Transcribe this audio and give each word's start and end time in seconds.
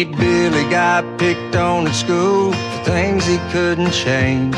Pete 0.00 0.16
Billy 0.16 0.64
got 0.70 1.04
picked 1.18 1.56
on 1.56 1.86
at 1.86 1.92
school 1.92 2.52
for 2.52 2.84
things 2.84 3.26
he 3.26 3.36
couldn't 3.52 3.92
change. 3.92 4.56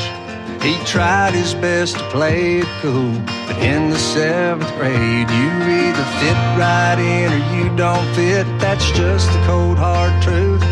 He 0.63 0.77
tried 0.85 1.35
his 1.35 1.53
best 1.55 1.97
to 1.97 2.05
play 2.11 2.59
it 2.59 2.69
cool, 2.81 3.11
but 3.49 3.59
in 3.59 3.91
the 3.91 3.99
seventh 3.99 4.73
grade, 4.77 5.29
you 5.39 5.51
either 5.83 6.07
fit 6.23 6.39
right 6.55 6.95
in 6.97 7.33
or 7.33 7.43
you 7.57 7.77
don't 7.77 8.07
fit. 8.15 8.47
That's 8.61 8.89
just 8.93 9.27
the 9.33 9.43
cold 9.45 9.79
hard 9.79 10.15
truth. 10.23 10.63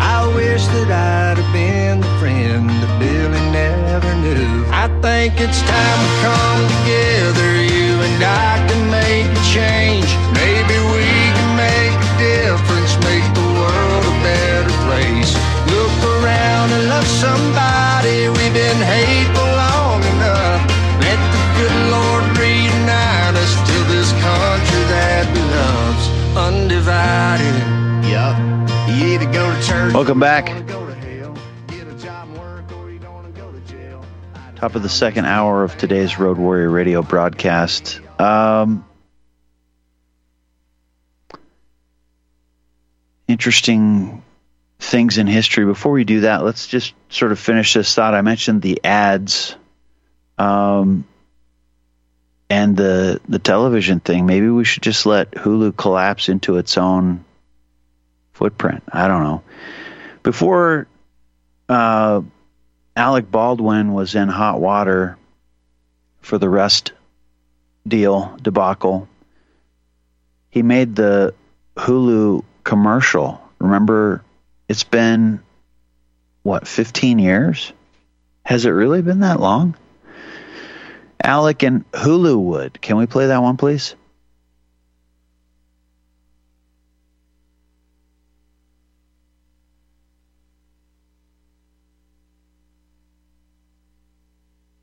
I 0.00 0.26
wish 0.34 0.64
that 0.64 0.90
I'd 0.90 1.36
have 1.36 1.52
been 1.52 2.00
the 2.00 2.12
friend 2.18 2.70
that 2.70 2.92
Billy 2.98 3.44
never 3.52 4.14
knew. 4.24 4.64
I 4.72 4.88
think 5.04 5.34
it's 5.38 5.60
time 5.60 6.00
to 6.06 6.12
come 6.24 6.62
together, 6.72 7.50
you 7.68 8.00
and 8.00 8.22
I 8.24 8.64
can 8.66 8.82
make 8.88 9.28
a 9.28 9.42
change. 9.52 10.08
Maybe 10.32 10.76
we 10.88 11.15
somebody. 17.06 18.28
We've 18.28 18.54
been 18.54 18.80
hateful 18.82 19.50
long 19.64 20.00
enough. 20.14 20.60
Let 21.00 21.18
the 21.34 21.44
good 21.58 21.76
Lord 21.94 22.24
reunite 22.38 23.34
us 23.34 23.54
to 23.68 23.76
this 23.92 24.10
country 24.12 24.82
that 24.92 25.24
we 25.34 25.46
undivided. 26.36 27.56
Yup. 28.08 28.36
You 28.88 29.06
either 29.14 29.32
go 29.32 29.52
to 29.52 29.62
church. 29.66 29.94
Welcome 29.94 30.20
back. 30.20 30.46
to 30.46 30.52
hell. 30.52 31.36
Get 31.68 31.88
a 31.88 31.94
job 31.94 32.28
and 32.28 32.38
work, 32.38 32.70
or 32.72 32.90
you 32.90 32.98
gonna 32.98 33.30
go 33.30 33.50
to 33.50 33.60
jail. 33.60 34.04
Top 34.56 34.74
of 34.74 34.82
the 34.82 34.88
second 34.88 35.24
hour 35.24 35.64
of 35.64 35.76
today's 35.78 36.18
Road 36.18 36.38
Warrior 36.38 36.68
Radio 36.68 37.02
broadcast. 37.02 38.00
Um, 38.20 38.84
interesting 43.26 44.22
things 44.86 45.18
in 45.18 45.26
history. 45.26 45.64
Before 45.64 45.92
we 45.92 46.04
do 46.04 46.20
that, 46.20 46.44
let's 46.44 46.66
just 46.66 46.94
sort 47.08 47.32
of 47.32 47.38
finish 47.38 47.74
this 47.74 47.94
thought. 47.94 48.14
I 48.14 48.22
mentioned 48.22 48.62
the 48.62 48.80
ads, 48.84 49.56
um, 50.38 51.04
and 52.48 52.76
the 52.76 53.20
the 53.28 53.38
television 53.38 54.00
thing. 54.00 54.26
Maybe 54.26 54.48
we 54.48 54.64
should 54.64 54.82
just 54.82 55.04
let 55.04 55.32
Hulu 55.32 55.76
collapse 55.76 56.28
into 56.28 56.56
its 56.56 56.78
own 56.78 57.24
footprint. 58.32 58.84
I 58.92 59.08
don't 59.08 59.24
know. 59.24 59.42
Before 60.22 60.86
uh, 61.68 62.22
Alec 62.94 63.30
Baldwin 63.30 63.92
was 63.92 64.14
in 64.14 64.28
hot 64.28 64.60
water 64.60 65.18
for 66.20 66.38
the 66.38 66.48
Rust 66.48 66.92
deal 67.86 68.36
debacle. 68.40 69.08
He 70.50 70.62
made 70.62 70.96
the 70.96 71.34
Hulu 71.76 72.44
commercial. 72.64 73.40
Remember, 73.58 74.22
it's 74.68 74.84
been 74.84 75.40
what 76.42 76.66
15 76.66 77.18
years? 77.18 77.72
Has 78.44 78.64
it 78.64 78.70
really 78.70 79.02
been 79.02 79.20
that 79.20 79.40
long? 79.40 79.76
Alec 81.22 81.62
and 81.64 81.90
Hulu 81.92 82.38
would. 82.40 82.80
Can 82.80 82.96
we 82.96 83.06
play 83.06 83.26
that 83.26 83.42
one, 83.42 83.56
please? 83.56 83.96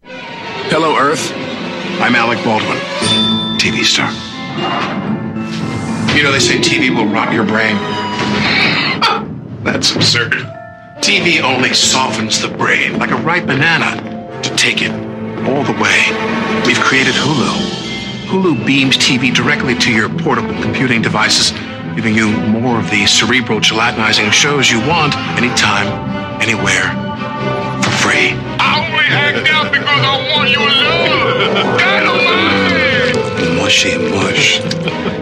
Hello, 0.04 0.98
Earth. 0.98 1.32
I'm 2.02 2.16
Alec 2.16 2.44
Baldwin, 2.44 2.78
TV 3.60 3.84
star. 3.84 4.12
You 6.18 6.24
know, 6.24 6.32
they 6.32 6.40
say 6.40 6.58
TV 6.58 6.90
will 6.94 7.08
rot 7.08 7.32
your 7.32 7.46
brain. 7.46 7.78
That's 9.64 9.96
absurd. 9.96 10.34
TV 10.98 11.42
only 11.42 11.74
softens 11.74 12.42
the 12.42 12.50
brain 12.50 13.00
like 13.00 13.12
a 13.12 13.16
ripe 13.16 13.46
banana 13.46 14.42
to 14.44 14.56
take 14.56 14.82
it 14.82 14.92
all 15.48 15.64
the 15.64 15.74
way. 15.82 16.04
We've 16.66 16.80
created 16.80 17.14
Hulu. 17.14 18.28
Hulu 18.28 18.66
beams 18.66 18.98
TV 18.98 19.34
directly 19.34 19.76
to 19.76 19.92
your 19.92 20.10
portable 20.10 20.54
computing 20.62 21.02
devices, 21.02 21.52
giving 21.96 22.14
you 22.14 22.32
more 22.32 22.80
of 22.80 22.90
the 22.90 23.06
cerebral 23.06 23.60
gelatinizing 23.60 24.32
shows 24.32 24.70
you 24.70 24.80
want 24.88 25.16
anytime, 25.38 25.88
anywhere, 26.42 26.92
for 27.84 27.92
free. 28.04 28.36
I 28.60 28.84
only 28.84 29.06
act 29.10 29.50
out 29.50 29.72
because 29.72 29.88
I 29.88 30.32
want 30.32 30.50
you 30.50 30.60
alone. 30.60 31.78
Dynamite! 31.78 32.94
mushy 33.56 33.98
mush. 33.98 34.60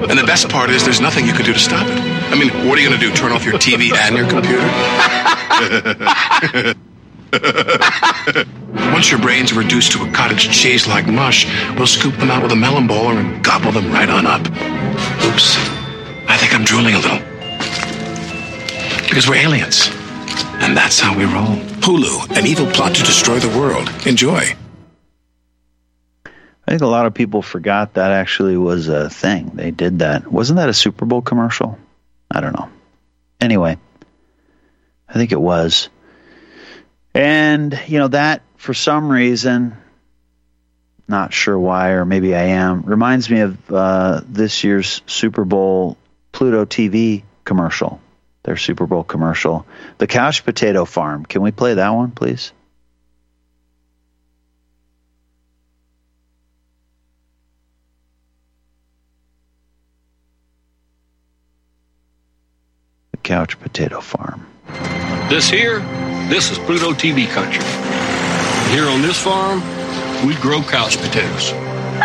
and 0.10 0.18
the 0.18 0.24
best 0.26 0.50
part 0.50 0.72
is 0.72 0.84
there's 0.84 1.00
nothing 1.00 1.28
you 1.28 1.34
can 1.34 1.46
do 1.46 1.54
to 1.54 1.60
stop 1.60 1.86
it. 1.88 2.21
I 2.32 2.36
mean, 2.40 2.50
what 2.68 2.78
are 2.78 2.82
you 2.82 2.88
going 2.88 3.00
to 3.00 3.06
do? 3.06 3.14
Turn 3.14 3.32
off 3.34 3.44
your 3.44 3.56
TV 3.56 3.92
and 3.94 4.16
your 4.16 4.30
computer? 4.30 4.66
Once 8.94 9.12
your 9.12 9.20
brains 9.20 9.52
are 9.52 9.60
reduced 9.60 9.92
to 9.92 10.04
a 10.04 10.12
cottage 10.12 10.50
cheese 10.50 10.88
like 10.88 11.08
mush, 11.08 11.46
we'll 11.76 11.88
scoop 11.88 12.16
them 12.16 12.32
out 12.32 12.42
with 12.42 12.52
a 12.52 12.56
melon 12.56 12.88
baller 12.88 13.18
and 13.18 13.44
gobble 13.44 13.72
them 13.72 13.92
right 13.92 14.10
on 14.10 14.26
up. 14.26 14.42
Oops. 14.42 15.58
I 16.28 16.38
think 16.38 16.54
I'm 16.56 16.64
drooling 16.64 16.96
a 16.96 17.00
little. 17.00 17.20
Because 19.10 19.28
we're 19.28 19.36
aliens. 19.36 19.90
And 20.64 20.78
that's 20.78 21.00
how 21.00 21.18
we 21.18 21.26
roll. 21.26 21.58
Hulu, 21.82 22.38
an 22.38 22.48
evil 22.48 22.68
plot 22.68 22.96
to 22.96 23.04
destroy 23.04 23.40
the 23.40 23.50
world. 23.60 23.90
Enjoy. 24.08 24.56
I 26.26 26.72
think 26.72 26.82
a 26.82 26.88
lot 26.88 27.06
of 27.06 27.14
people 27.14 27.42
forgot 27.42 27.96
that 27.96 28.12
actually 28.12 28.56
was 28.56 28.88
a 28.88 29.10
thing. 29.10 29.52
They 29.56 29.72
did 29.72 30.00
that. 30.00 30.32
Wasn't 30.32 30.56
that 30.58 30.70
a 30.70 30.74
Super 30.74 31.06
Bowl 31.06 31.22
commercial? 31.22 31.78
I 32.32 32.42
don't 32.42 32.54
know. 32.58 32.70
Anyway, 33.40 33.78
I 35.08 35.14
think 35.14 35.32
it 35.32 35.42
was. 35.42 35.90
And, 37.14 37.80
you 37.88 38.00
know, 38.00 38.08
that 38.08 38.44
for 38.56 38.74
some 38.74 39.10
reason, 39.10 39.76
not 41.08 41.34
sure 41.34 41.60
why, 41.60 41.90
or 41.92 42.06
maybe 42.06 42.34
I 42.34 42.44
am, 42.44 42.84
reminds 42.84 43.30
me 43.30 43.42
of 43.42 43.72
uh, 43.72 44.22
this 44.26 44.64
year's 44.64 45.02
Super 45.06 45.44
Bowl 45.44 45.98
Pluto 46.32 46.66
TV 46.66 47.24
commercial, 47.44 48.00
their 48.44 48.56
Super 48.56 48.88
Bowl 48.88 49.04
commercial. 49.04 49.66
The 49.98 50.08
Couch 50.08 50.46
Potato 50.46 50.86
Farm. 50.86 51.26
Can 51.26 51.42
we 51.42 51.52
play 51.52 51.74
that 51.74 51.90
one, 51.90 52.12
please? 52.12 52.54
Couch 63.24 63.60
Potato 63.60 64.02
Farm. 64.02 64.46
This 65.30 65.50
here, 65.50 65.80
this 66.30 66.52
is 66.52 66.58
Pluto 66.60 66.92
TV 66.92 67.28
country. 67.30 67.64
Here 68.74 68.88
on 68.88 69.02
this 69.02 69.22
farm, 69.22 69.62
we 70.26 70.36
grow 70.36 70.62
couch 70.62 70.98
potatoes. 70.98 71.52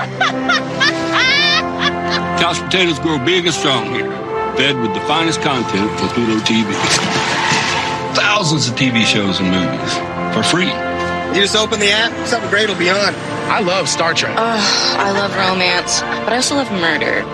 couch 2.41 2.60
potatoes 2.60 2.99
grow 2.99 3.19
big 3.25 3.47
and 3.47 3.55
strong 3.55 3.87
here, 3.94 4.10
fed 4.56 4.78
with 4.81 4.94
the 4.94 5.00
finest 5.00 5.41
content 5.41 5.91
for 5.99 6.06
Pluto 6.09 6.38
TV. 6.44 6.72
Thousands 8.15 8.69
of 8.69 8.75
TV 8.76 9.05
shows 9.05 9.41
and 9.41 9.50
movies 9.50 9.94
for 10.34 10.43
free. 10.43 10.71
You 11.34 11.43
just 11.43 11.56
open 11.56 11.81
the 11.81 11.91
app, 11.91 12.12
something 12.26 12.50
great 12.50 12.69
will 12.69 12.78
be 12.78 12.91
on. 12.91 13.15
I 13.49 13.60
love 13.60 13.88
Star 13.88 14.15
Trek. 14.15 14.34
Ugh, 14.38 14.99
I 14.99 15.12
love 15.12 15.34
romance, 15.37 16.00
but 16.00 16.32
I 16.32 16.37
also 16.37 16.56
love 16.56 16.71
murder. 16.72 17.25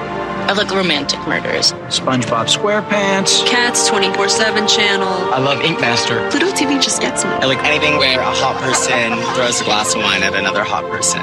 I 0.49 0.53
like 0.55 0.71
romantic 0.71 1.21
murders. 1.27 1.73
SpongeBob 1.89 2.47
SquarePants. 2.47 3.47
Cats 3.47 3.87
24 3.89 4.29
7 4.29 4.69
channel. 4.69 5.09
I 5.33 5.39
love 5.39 5.61
Ink 5.63 5.81
Master. 5.81 6.29
Pluto 6.31 6.51
TV 6.53 6.83
just 6.83 7.01
gets 7.01 7.25
me. 7.25 7.31
I 7.31 7.47
like 7.47 7.63
anything 7.65 7.97
where 7.97 8.21
a 8.21 8.25
hot 8.25 8.61
person 8.61 9.17
throws 9.35 9.61
a 9.61 9.65
glass 9.65 9.95
of 9.95 10.03
wine 10.03 10.23
at 10.23 10.35
another 10.35 10.65
hot 10.65 10.85
person. 10.91 11.23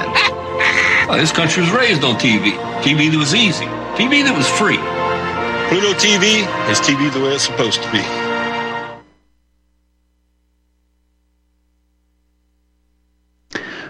Well, 1.08 1.18
this 1.18 1.32
country 1.32 1.62
was 1.62 1.72
raised 1.72 2.04
on 2.04 2.14
TV. 2.16 2.52
TV 2.82 3.10
that 3.10 3.18
was 3.18 3.34
easy. 3.34 3.66
TV 3.96 4.22
that 4.22 4.36
was 4.36 4.48
free. 4.48 4.78
Pluto 5.68 5.92
TV 5.98 6.46
is 6.70 6.80
TV 6.80 7.12
the 7.12 7.20
way 7.20 7.34
it's 7.34 7.44
supposed 7.44 7.82
to 7.82 7.90
be. 7.90 8.02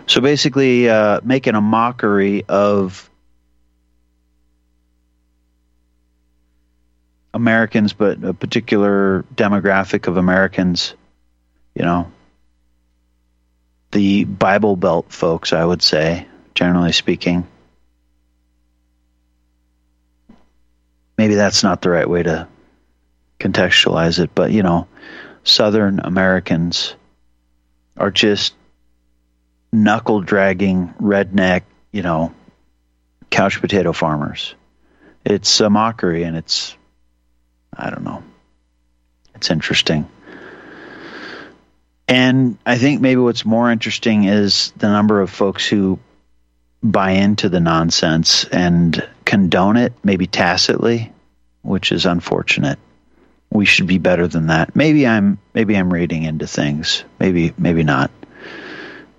So 0.06 0.20
basically, 0.20 0.88
uh, 0.88 1.20
making 1.22 1.54
a 1.54 1.60
mockery 1.60 2.44
of 2.48 3.09
Americans, 7.32 7.92
but 7.92 8.22
a 8.24 8.34
particular 8.34 9.24
demographic 9.34 10.08
of 10.08 10.16
Americans, 10.16 10.94
you 11.74 11.84
know, 11.84 12.10
the 13.92 14.24
Bible 14.24 14.76
Belt 14.76 15.12
folks, 15.12 15.52
I 15.52 15.64
would 15.64 15.82
say, 15.82 16.26
generally 16.54 16.92
speaking. 16.92 17.46
Maybe 21.18 21.34
that's 21.34 21.62
not 21.62 21.82
the 21.82 21.90
right 21.90 22.08
way 22.08 22.22
to 22.22 22.48
contextualize 23.38 24.18
it, 24.18 24.30
but, 24.34 24.52
you 24.52 24.62
know, 24.62 24.88
Southern 25.44 26.00
Americans 26.00 26.94
are 27.96 28.10
just 28.10 28.54
knuckle 29.72 30.20
dragging 30.20 30.94
redneck, 31.00 31.62
you 31.92 32.02
know, 32.02 32.32
couch 33.30 33.60
potato 33.60 33.92
farmers. 33.92 34.54
It's 35.24 35.60
a 35.60 35.70
mockery 35.70 36.24
and 36.24 36.36
it's 36.36 36.76
I 37.80 37.90
don't 37.90 38.04
know. 38.04 38.22
It's 39.34 39.50
interesting. 39.50 40.08
And 42.06 42.58
I 42.66 42.76
think 42.76 43.00
maybe 43.00 43.20
what's 43.20 43.44
more 43.44 43.70
interesting 43.70 44.24
is 44.24 44.72
the 44.76 44.88
number 44.88 45.20
of 45.20 45.30
folks 45.30 45.66
who 45.66 45.98
buy 46.82 47.12
into 47.12 47.48
the 47.48 47.60
nonsense 47.60 48.44
and 48.44 49.06
condone 49.24 49.76
it, 49.76 49.92
maybe 50.02 50.26
tacitly, 50.26 51.12
which 51.62 51.92
is 51.92 52.06
unfortunate. 52.06 52.78
We 53.50 53.64
should 53.64 53.86
be 53.86 53.98
better 53.98 54.26
than 54.26 54.48
that. 54.48 54.74
Maybe 54.76 55.06
I'm 55.06 55.38
maybe 55.54 55.76
I'm 55.76 55.92
reading 55.92 56.24
into 56.24 56.46
things. 56.46 57.04
Maybe 57.18 57.52
maybe 57.56 57.82
not. 57.82 58.10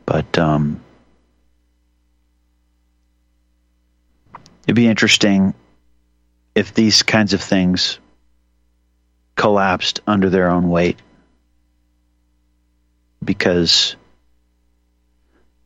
But 0.06 0.38
um, 0.38 0.81
it'd 4.66 4.75
be 4.75 4.88
interesting 4.88 5.54
if 6.56 6.74
these 6.74 7.04
kinds 7.04 7.34
of 7.34 7.42
things 7.42 8.00
collapsed 9.36 10.01
under 10.06 10.30
their 10.30 10.50
own 10.50 10.69
weight 10.69 10.98
because 13.24 13.95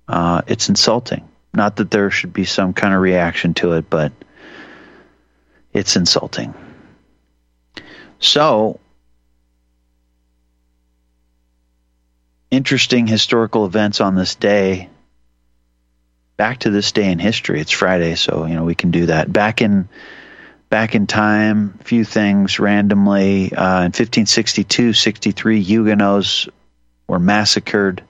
uh, 0.07 0.41
it's 0.47 0.69
insulting. 0.69 1.27
Not 1.53 1.77
that 1.77 1.89
there 1.89 2.11
should 2.11 2.33
be 2.33 2.45
some 2.45 2.73
kind 2.73 2.93
of 2.93 3.01
reaction 3.01 3.53
to 3.55 3.73
it, 3.73 3.89
but 3.89 4.11
it's 5.73 5.95
insulting. 5.95 6.53
So, 8.19 8.79
interesting 12.51 13.07
historical 13.07 13.65
events 13.65 14.01
on 14.01 14.15
this 14.15 14.35
day. 14.35 14.89
Back 16.37 16.59
to 16.59 16.69
this 16.69 16.91
day 16.91 17.09
in 17.09 17.19
history. 17.19 17.61
It's 17.61 17.71
Friday, 17.71 18.15
so 18.15 18.45
you 18.45 18.55
know 18.55 18.65
we 18.65 18.75
can 18.75 18.91
do 18.91 19.05
that. 19.05 19.31
Back 19.31 19.61
in 19.61 19.87
back 20.69 20.95
in 20.95 21.07
time, 21.07 21.77
a 21.79 21.83
few 21.83 22.03
things 22.03 22.59
randomly. 22.59 23.53
Uh, 23.53 23.79
in 23.79 23.91
1562, 23.91 24.93
63, 24.93 25.61
Huguenots 25.61 26.47
were 27.07 27.19
massacred 27.19 28.03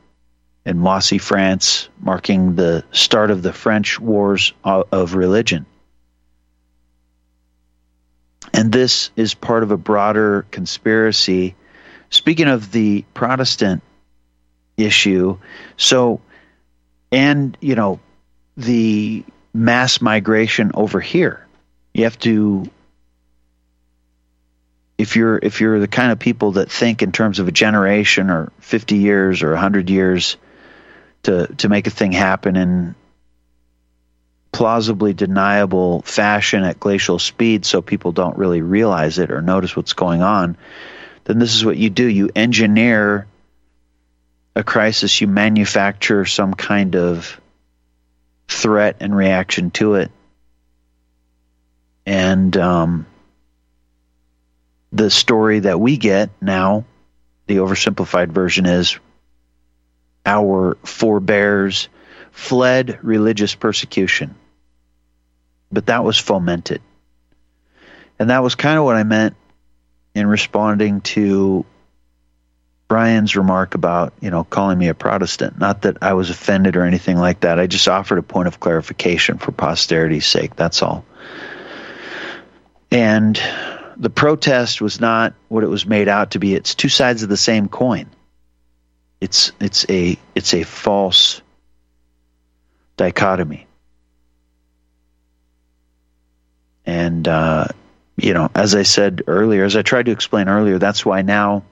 in 0.65 0.79
Moissy, 0.79 1.19
France, 1.19 1.89
marking 1.99 2.55
the 2.55 2.83
start 2.91 3.29
of 3.29 3.43
the 3.43 3.53
French 3.53 3.99
Wars 3.99 4.53
of 4.63 5.13
Religion. 5.13 5.65
And 8.53 8.71
this 8.71 9.11
is 9.15 9.33
part 9.33 9.63
of 9.63 9.71
a 9.71 9.77
broader 9.77 10.45
conspiracy. 10.49 11.55
Speaking 12.09 12.47
of 12.47 12.71
the 12.71 13.03
Protestant 13.13 13.83
issue, 14.77 15.37
so, 15.77 16.21
and, 17.11 17.57
you 17.61 17.75
know, 17.75 17.99
the 18.57 19.25
mass 19.53 20.01
migration 20.01 20.71
over 20.73 20.99
here, 20.99 21.44
you 21.95 22.03
have 22.03 22.19
to 22.19 22.69
if 24.97 25.15
you're 25.15 25.39
if 25.41 25.61
you're 25.61 25.79
the 25.79 25.87
kind 25.87 26.11
of 26.11 26.19
people 26.19 26.53
that 26.53 26.71
think 26.71 27.01
in 27.01 27.11
terms 27.11 27.39
of 27.39 27.47
a 27.47 27.51
generation 27.51 28.29
or 28.29 28.51
50 28.59 28.97
years 28.97 29.43
or 29.43 29.51
100 29.51 29.89
years 29.89 30.37
to 31.23 31.47
to 31.57 31.69
make 31.69 31.87
a 31.87 31.91
thing 31.91 32.11
happen 32.11 32.55
in 32.55 32.95
plausibly 34.51 35.13
deniable 35.13 36.01
fashion 36.03 36.63
at 36.63 36.79
glacial 36.79 37.19
speed 37.19 37.65
so 37.65 37.81
people 37.81 38.11
don't 38.11 38.37
really 38.37 38.61
realize 38.61 39.19
it 39.19 39.31
or 39.31 39.41
notice 39.41 39.75
what's 39.75 39.93
going 39.93 40.21
on 40.21 40.55
then 41.25 41.39
this 41.39 41.55
is 41.55 41.65
what 41.65 41.77
you 41.77 41.89
do. 41.89 42.07
You 42.07 42.29
engineer 42.35 43.27
a 44.55 44.63
crisis. 44.63 45.19
You 45.19 45.27
manufacture 45.27 46.23
some 46.25 46.53
kind 46.53 46.95
of 46.95 47.39
threat 48.47 48.97
and 48.99 49.15
reaction 49.15 49.71
to 49.71 49.95
it 49.95 50.11
and 52.05 52.55
um, 52.57 53.05
the 54.91 55.09
story 55.09 55.59
that 55.59 55.79
we 55.79 55.97
get 55.97 56.29
now, 56.41 56.85
the 57.47 57.57
oversimplified 57.57 58.29
version 58.29 58.65
is 58.65 58.99
our 60.25 60.77
forebears 60.83 61.89
fled 62.31 62.99
religious 63.03 63.55
persecution. 63.55 64.35
But 65.71 65.87
that 65.87 66.03
was 66.03 66.17
fomented. 66.17 66.81
And 68.19 68.29
that 68.29 68.43
was 68.43 68.55
kind 68.55 68.77
of 68.77 68.85
what 68.85 68.95
I 68.95 69.03
meant 69.03 69.35
in 70.13 70.27
responding 70.27 71.01
to 71.01 71.65
Brian's 72.87 73.35
remark 73.35 73.75
about, 73.75 74.13
you 74.21 74.29
know, 74.29 74.43
calling 74.43 74.77
me 74.77 74.87
a 74.87 74.93
Protestant. 74.93 75.57
Not 75.59 75.81
that 75.81 75.97
I 76.01 76.13
was 76.13 76.29
offended 76.29 76.75
or 76.75 76.83
anything 76.83 77.17
like 77.17 77.41
that. 77.41 77.59
I 77.59 77.67
just 77.67 77.87
offered 77.87 78.19
a 78.19 78.23
point 78.23 78.47
of 78.47 78.59
clarification 78.59 79.37
for 79.37 79.51
posterity's 79.51 80.25
sake. 80.25 80.55
That's 80.55 80.81
all. 80.81 81.03
And 82.95 83.37
the 83.97 84.09
protest 84.09 84.79
was 84.79 85.01
not 85.01 85.33
what 85.49 85.65
it 85.65 85.67
was 85.67 85.85
made 85.85 86.07
out 86.07 86.31
to 86.31 86.39
be. 86.39 86.55
It's 86.55 86.75
two 86.75 86.87
sides 86.87 87.23
of 87.23 87.29
the 87.29 87.35
same 87.35 87.67
coin. 87.67 88.09
It's 89.19 89.51
it's 89.59 89.85
a 89.89 90.17
it's 90.33 90.53
a 90.53 90.63
false 90.63 91.41
dichotomy. 92.95 93.67
And 96.85 97.27
uh, 97.27 97.67
you 98.15 98.33
know, 98.33 98.49
as 98.55 98.75
I 98.75 98.83
said 98.83 99.23
earlier, 99.27 99.65
as 99.65 99.75
I 99.75 99.81
tried 99.81 100.05
to 100.05 100.13
explain 100.13 100.47
earlier, 100.47 100.79
that's 100.79 101.05
why 101.05 101.21
now, 101.21 101.65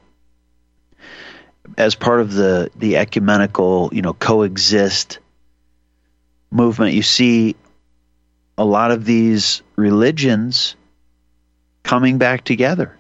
as 1.78 1.96
part 1.96 2.20
of 2.20 2.34
the 2.34 2.70
the 2.76 2.98
ecumenical, 2.98 3.92
you 3.94 4.02
know, 4.02 4.14
coexist 4.14 5.20
movement, 6.52 6.96
you 6.96 7.02
see 7.02 7.56
a 8.58 8.66
lot 8.66 8.92
of 8.92 9.06
these 9.06 9.62
religions 9.78 10.76
coming 11.84 12.18
back 12.18 12.44
together. 12.44 12.98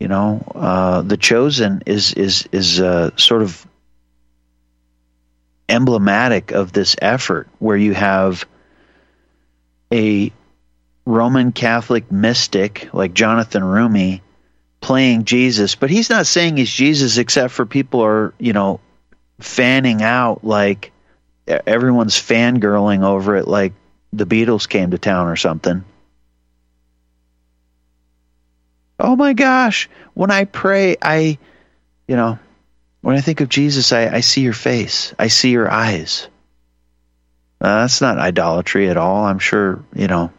You 0.00 0.08
know, 0.08 0.42
uh, 0.54 1.02
the 1.02 1.16
chosen 1.16 1.82
is 1.86 2.12
is 2.12 2.48
is 2.52 2.80
uh, 2.80 3.16
sort 3.16 3.42
of 3.42 3.66
emblematic 5.68 6.52
of 6.52 6.72
this 6.72 6.96
effort, 7.00 7.48
where 7.58 7.76
you 7.76 7.94
have 7.94 8.46
a 9.92 10.32
Roman 11.06 11.52
Catholic 11.52 12.10
mystic 12.10 12.90
like 12.92 13.14
Jonathan 13.14 13.62
Roumie 13.62 14.20
playing 14.80 15.24
Jesus, 15.24 15.74
but 15.74 15.90
he's 15.90 16.10
not 16.10 16.26
saying 16.26 16.56
he's 16.56 16.70
Jesus 16.70 17.16
except 17.16 17.52
for 17.52 17.64
people 17.64 18.04
are, 18.04 18.34
you 18.38 18.52
know, 18.52 18.80
fanning 19.40 20.02
out 20.02 20.44
like 20.44 20.92
everyone's 21.46 22.16
fangirling 22.16 23.04
over 23.04 23.36
it 23.36 23.48
like 23.48 23.72
the 24.12 24.26
Beatles 24.26 24.68
came 24.68 24.90
to 24.90 24.98
town 24.98 25.28
or 25.28 25.36
something. 25.36 25.84
Oh 28.98 29.16
my 29.16 29.32
gosh, 29.32 29.88
when 30.14 30.30
I 30.30 30.44
pray, 30.44 30.96
I, 31.00 31.38
you 32.08 32.16
know, 32.16 32.38
when 33.00 33.16
I 33.16 33.20
think 33.20 33.40
of 33.40 33.48
Jesus, 33.48 33.92
I, 33.92 34.08
I 34.08 34.20
see 34.20 34.40
your 34.40 34.52
face, 34.52 35.14
I 35.18 35.28
see 35.28 35.50
your 35.50 35.70
eyes. 35.70 36.28
Uh, 37.60 37.80
that's 37.80 38.00
not 38.00 38.18
idolatry 38.18 38.90
at 38.90 38.96
all. 38.96 39.24
I'm 39.24 39.38
sure, 39.38 39.82
you 39.94 40.08
know. 40.08 40.30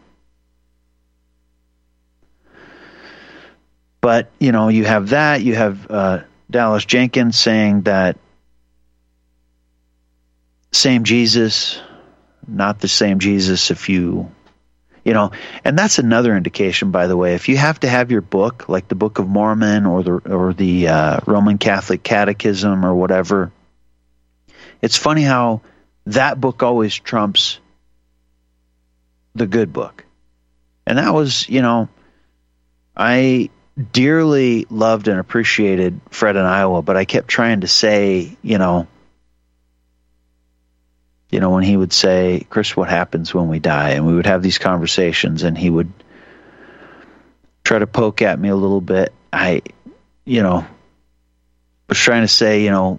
But, 4.00 4.30
you 4.38 4.52
know, 4.52 4.68
you 4.68 4.84
have 4.84 5.08
that. 5.08 5.42
You 5.42 5.56
have 5.56 5.90
uh, 5.90 6.18
Dallas 6.48 6.84
Jenkins 6.84 7.36
saying 7.36 7.82
that 7.82 8.16
same 10.70 11.02
Jesus, 11.02 11.80
not 12.46 12.80
the 12.80 12.88
same 12.88 13.18
Jesus 13.18 13.70
if 13.72 13.88
you 13.88 14.30
you 15.08 15.14
know 15.14 15.32
and 15.64 15.78
that's 15.78 15.98
another 15.98 16.36
indication 16.36 16.90
by 16.90 17.06
the 17.06 17.16
way 17.16 17.34
if 17.34 17.48
you 17.48 17.56
have 17.56 17.80
to 17.80 17.88
have 17.88 18.10
your 18.10 18.20
book 18.20 18.68
like 18.68 18.86
the 18.88 18.94
book 18.94 19.18
of 19.18 19.26
mormon 19.26 19.86
or 19.86 20.02
the 20.02 20.12
or 20.12 20.52
the 20.52 20.88
uh, 20.88 21.18
roman 21.26 21.56
catholic 21.56 22.02
catechism 22.02 22.84
or 22.84 22.94
whatever 22.94 23.50
it's 24.82 24.96
funny 24.96 25.22
how 25.22 25.62
that 26.06 26.40
book 26.40 26.62
always 26.62 26.94
trumps 26.94 27.58
the 29.34 29.46
good 29.46 29.72
book. 29.72 30.04
And 30.86 30.98
that 30.98 31.12
was 31.12 31.48
you 31.48 31.62
know 31.62 31.88
i 32.96 33.50
dearly 33.92 34.66
loved 34.70 35.06
and 35.06 35.20
appreciated 35.20 36.00
fred 36.10 36.34
in 36.34 36.44
iowa 36.44 36.82
but 36.82 36.96
i 36.96 37.04
kept 37.04 37.28
trying 37.28 37.60
to 37.60 37.68
say 37.68 38.36
you 38.42 38.58
know 38.58 38.88
you 41.30 41.40
know, 41.40 41.50
when 41.50 41.62
he 41.62 41.76
would 41.76 41.92
say, 41.92 42.46
Chris, 42.48 42.76
what 42.76 42.88
happens 42.88 43.34
when 43.34 43.48
we 43.48 43.58
die? 43.58 43.90
And 43.90 44.06
we 44.06 44.14
would 44.14 44.26
have 44.26 44.42
these 44.42 44.58
conversations, 44.58 45.42
and 45.42 45.56
he 45.56 45.68
would 45.68 45.92
try 47.64 47.78
to 47.78 47.86
poke 47.86 48.22
at 48.22 48.38
me 48.38 48.48
a 48.48 48.56
little 48.56 48.80
bit. 48.80 49.12
I, 49.32 49.62
you 50.24 50.42
know, 50.42 50.66
was 51.88 51.98
trying 51.98 52.22
to 52.22 52.28
say, 52.28 52.64
you 52.64 52.70
know, 52.70 52.98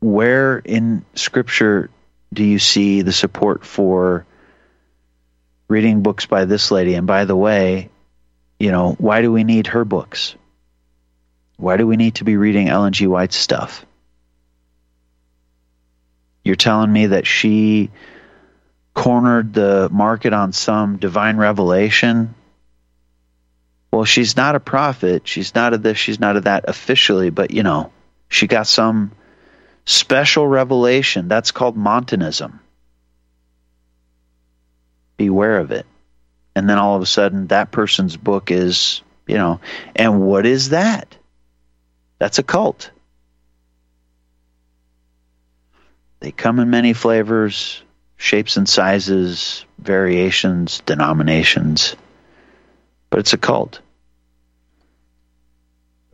where 0.00 0.58
in 0.58 1.04
Scripture 1.14 1.90
do 2.32 2.44
you 2.44 2.58
see 2.58 3.02
the 3.02 3.12
support 3.12 3.64
for 3.64 4.26
reading 5.66 6.02
books 6.02 6.26
by 6.26 6.44
this 6.44 6.70
lady? 6.70 6.94
And 6.94 7.06
by 7.06 7.24
the 7.24 7.36
way, 7.36 7.90
you 8.58 8.70
know, 8.70 8.92
why 8.98 9.22
do 9.22 9.32
we 9.32 9.44
need 9.44 9.68
her 9.68 9.84
books? 9.84 10.36
Why 11.56 11.76
do 11.76 11.86
we 11.86 11.96
need 11.96 12.16
to 12.16 12.24
be 12.24 12.36
reading 12.36 12.68
Ellen 12.68 12.92
G. 12.92 13.06
White's 13.06 13.36
stuff? 13.36 13.84
You're 16.44 16.56
telling 16.56 16.92
me 16.92 17.06
that 17.08 17.26
she 17.26 17.90
cornered 18.94 19.54
the 19.54 19.88
market 19.92 20.32
on 20.32 20.52
some 20.52 20.98
divine 20.98 21.36
revelation 21.38 22.34
Well, 23.92 24.04
she's 24.04 24.36
not 24.36 24.54
a 24.54 24.60
prophet. 24.60 25.26
She's 25.26 25.54
not 25.54 25.74
a 25.74 25.78
this. 25.78 25.98
She's 25.98 26.20
not 26.20 26.36
a 26.36 26.42
that 26.42 26.66
officially, 26.68 27.30
but 27.30 27.50
you 27.52 27.62
know, 27.62 27.92
she 28.28 28.46
got 28.46 28.66
some 28.66 29.12
special 29.86 30.46
revelation. 30.46 31.28
That's 31.28 31.52
called 31.52 31.76
Montanism. 31.76 32.60
Beware 35.16 35.58
of 35.58 35.72
it. 35.72 35.86
And 36.56 36.68
then 36.68 36.78
all 36.78 36.96
of 36.96 37.02
a 37.02 37.06
sudden, 37.06 37.48
that 37.48 37.72
person's 37.72 38.16
book 38.16 38.50
is, 38.50 39.02
you 39.26 39.36
know, 39.36 39.60
and 39.96 40.22
what 40.22 40.46
is 40.46 40.70
that? 40.70 41.16
That's 42.18 42.38
a 42.38 42.42
cult. 42.44 42.90
They 46.24 46.32
come 46.32 46.58
in 46.58 46.70
many 46.70 46.94
flavors, 46.94 47.82
shapes 48.16 48.56
and 48.56 48.66
sizes, 48.66 49.66
variations, 49.78 50.80
denominations, 50.86 51.96
but 53.10 53.20
it's 53.20 53.34
a 53.34 53.36
cult. 53.36 53.80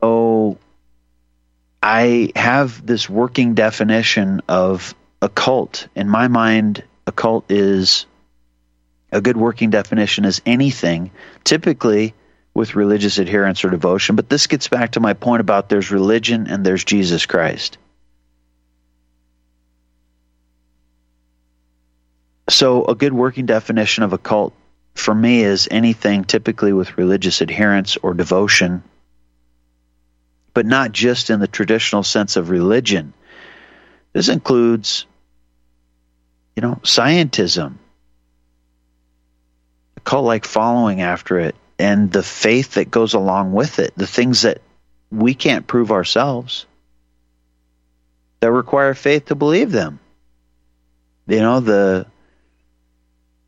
So 0.01 0.59
I 1.81 2.33
have 2.35 2.85
this 2.85 3.09
working 3.09 3.55
definition 3.55 4.43
of 4.49 4.97
a 5.23 5.29
cult. 5.29 5.87
In 5.95 6.09
my 6.09 6.27
mind, 6.27 6.83
a 7.07 7.13
cult 7.13 7.49
is 7.49 8.07
a 9.13 9.21
good 9.21 9.37
working 9.37 9.71
definition 9.71 10.25
is 10.25 10.43
anything, 10.45 11.13
typically 11.45 12.15
with 12.53 12.75
religious 12.75 13.19
adherence 13.19 13.65
or 13.65 13.71
devotion. 13.71 14.17
But 14.17 14.29
this 14.29 14.49
gets 14.49 14.67
back 14.67 14.91
to 14.93 15.01
my 15.01 15.13
point 15.13 15.41
about 15.41 15.69
there's 15.69 15.93
religion 15.93 16.49
and 16.49 16.67
there's 16.67 16.83
Jesus 16.83 17.27
Christ. 17.27 17.79
So, 22.51 22.85
a 22.85 22.97
good 22.97 23.13
working 23.13 23.47
definition 23.47 24.03
of 24.03 24.13
a 24.13 24.19
cult 24.19 24.53
for 24.95 25.15
me 25.15 25.43
is 25.43 25.69
anything 25.71 26.25
typically 26.25 26.73
with 26.73 26.99
religious 26.99 27.41
adherence 27.41 27.97
or 27.97 28.13
devotion, 28.13 28.83
but 30.53 30.67
not 30.67 30.91
just 30.91 31.31
in 31.31 31.39
the 31.39 31.47
traditional 31.47 32.03
sense 32.03 32.35
of 32.35 32.51
religion. 32.51 33.13
This 34.13 34.29
includes, 34.29 35.07
you 36.57 36.63
know, 36.63 36.81
scientism, 36.83 37.77
a 39.97 40.01
cult 40.01 40.25
like 40.25 40.45
following 40.45 41.03
after 41.03 41.39
it, 41.39 41.55
and 41.79 42.11
the 42.11 42.25
faith 42.25 42.75
that 42.75 42.91
goes 42.91 43.15
along 43.15 43.53
with 43.53 43.79
it, 43.79 43.95
the 43.97 44.09
things 44.09 44.43
that 44.43 44.61
we 45.13 45.35
can't 45.35 45.69
prove 45.69 45.93
ourselves 45.93 46.67
that 48.41 48.51
require 48.51 48.95
faith 48.95 49.27
to 49.27 49.37
believe 49.37 49.71
them. 49.71 50.01
You 51.29 51.39
know, 51.39 51.61
the 51.61 52.07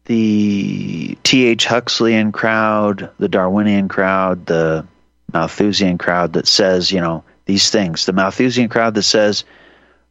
the 0.04 1.16
T.H. 1.22 1.66
Huxleyan 1.66 2.32
crowd, 2.32 3.10
the 3.18 3.28
Darwinian 3.28 3.88
crowd, 3.88 4.46
the 4.46 4.86
Malthusian 5.32 5.98
crowd 5.98 6.34
that 6.34 6.46
says, 6.46 6.90
you 6.90 7.00
know, 7.00 7.24
these 7.46 7.70
things. 7.70 8.06
The 8.06 8.12
Malthusian 8.12 8.68
crowd 8.68 8.94
that 8.94 9.02
says 9.02 9.44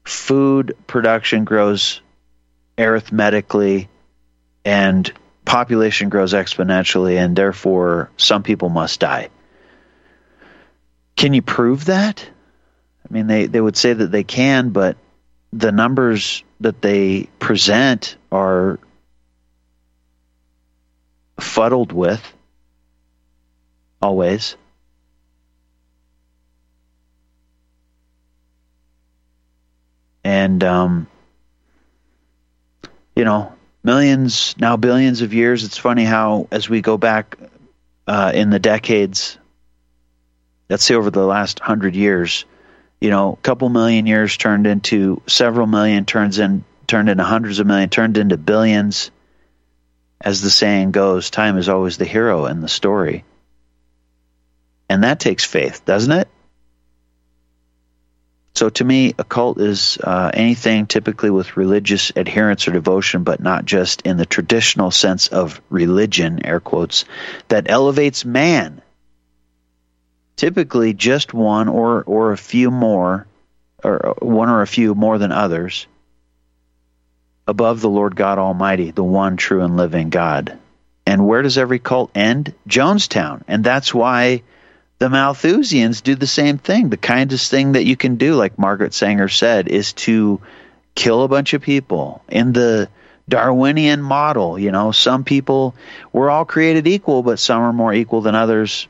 food 0.04 0.76
production 0.88 1.46
grows 1.46 2.02
arithmetically 2.78 3.90
and 4.66 5.12
population 5.46 6.10
grows 6.10 6.34
exponentially, 6.34 7.18
and 7.18 7.36
therefore 7.36 8.10
some 8.18 8.44
people 8.44 8.70
must 8.70 9.00
die. 9.00 9.30
Can 11.16 11.34
you 11.34 11.42
prove 11.42 11.86
that? 11.86 12.28
I 13.10 13.14
mean, 13.14 13.28
they, 13.28 13.48
they 13.48 13.62
would 13.62 13.76
say 13.76 13.94
that 13.94 14.12
they 14.12 14.24
can, 14.24 14.70
but 14.70 14.98
the 15.52 15.72
numbers 15.72 16.44
that 16.62 16.82
they 16.82 17.28
present 17.40 18.16
are 18.32 18.80
fuddled 21.42 21.92
with 21.92 22.22
always. 24.02 24.56
And, 30.24 30.64
um, 30.64 31.08
you 33.16 33.26
know, 33.26 33.54
millions, 33.84 34.56
now 34.58 34.78
billions 34.78 35.22
of 35.22 35.34
years. 35.34 35.64
It's 35.64 35.78
funny 35.78 36.04
how, 36.04 36.48
as 36.52 36.70
we 36.70 36.82
go 36.82 36.98
back 36.98 37.38
uh, 38.08 38.32
in 38.34 38.50
the 38.50 38.60
decades, 38.60 39.38
let's 40.70 40.84
say 40.84 40.96
over 40.96 41.10
the 41.10 41.26
last 41.26 41.60
hundred 41.60 41.96
years, 41.96 42.46
you 43.00 43.10
know, 43.10 43.34
a 43.34 43.38
couple 43.38 43.68
million 43.70 44.06
years 44.06 44.38
turned 44.38 44.68
into 44.68 45.22
several 45.28 45.66
million, 45.66 46.06
turns 46.06 46.38
in, 46.38 46.64
turned 46.86 47.10
into 47.10 47.24
hundreds 47.24 47.60
of 47.60 47.66
million, 47.66 47.90
turned 47.90 48.18
into 48.18 48.38
billions 48.38 49.10
as 50.22 50.42
the 50.42 50.50
saying 50.50 50.92
goes, 50.92 51.30
time 51.30 51.58
is 51.58 51.70
always 51.70 51.98
the 51.98 52.06
hero 52.06 52.46
in 52.46 52.62
the 52.62 52.68
story. 52.68 53.26
And 54.90 55.04
that 55.04 55.20
takes 55.20 55.44
faith, 55.44 55.84
doesn't 55.86 56.12
it? 56.12 56.28
So 58.54 58.70
to 58.70 58.84
me, 58.84 59.14
a 59.18 59.24
cult 59.24 59.60
is 59.60 59.98
uh, 60.04 60.30
anything 60.34 60.86
typically 60.86 61.30
with 61.30 61.58
religious 61.58 62.12
adherence 62.16 62.68
or 62.68 62.72
devotion, 62.72 63.24
but 63.24 63.40
not 63.40 63.66
just 63.66 64.02
in 64.02 64.18
the 64.18 64.26
traditional 64.26 64.92
sense 64.92 65.30
of 65.30 65.62
religion, 65.70 66.46
air 66.46 66.60
quotes, 66.60 67.06
that 67.48 67.70
elevates 67.70 68.26
man. 68.26 68.82
Typically, 70.36 70.94
just 70.94 71.34
one 71.34 71.70
or 71.70 72.04
or 72.04 72.32
a 72.34 72.38
few 72.38 72.72
more, 72.72 73.26
or 73.84 74.16
one 74.20 74.50
or 74.50 74.62
a 74.62 74.68
few 74.68 74.96
more 74.96 75.18
than 75.18 75.32
others, 75.32 75.88
above 77.48 77.82
the 77.82 77.90
Lord 77.90 78.16
God 78.16 78.38
Almighty, 78.38 78.92
the 78.92 79.04
one 79.04 79.38
true 79.38 79.64
and 79.64 79.78
living 79.78 80.10
God. 80.10 80.58
And 81.06 81.28
where 81.28 81.42
does 81.42 81.58
every 81.58 81.80
cult 81.80 82.12
end? 82.16 82.54
Jonestown. 82.68 83.44
And 83.48 83.64
that's 83.64 83.94
why 83.94 84.44
the 85.00 85.10
Malthusians 85.10 86.04
do 86.04 86.16
the 86.16 86.28
same 86.28 86.58
thing. 86.58 86.90
The 86.90 86.98
kindest 86.98 87.50
thing 87.50 87.72
that 87.72 87.86
you 87.86 87.98
can 87.98 88.18
do, 88.18 88.36
like 88.36 88.60
Margaret 88.60 88.94
Sanger 88.94 89.28
said, 89.30 89.68
is 89.68 89.94
to 89.94 90.42
kill 90.94 91.24
a 91.24 91.28
bunch 91.28 91.54
of 91.54 91.62
people. 91.62 92.24
In 92.30 92.54
the 92.54 92.88
Darwinian 93.28 94.02
model, 94.02 94.60
you 94.60 94.72
know, 94.72 94.92
some 94.92 95.24
people, 95.24 95.76
we're 96.14 96.30
all 96.30 96.46
created 96.46 96.88
equal, 96.88 97.24
but 97.24 97.40
some 97.40 97.62
are 97.62 97.74
more 97.74 97.94
equal 97.94 98.22
than 98.22 98.36
others. 98.36 98.88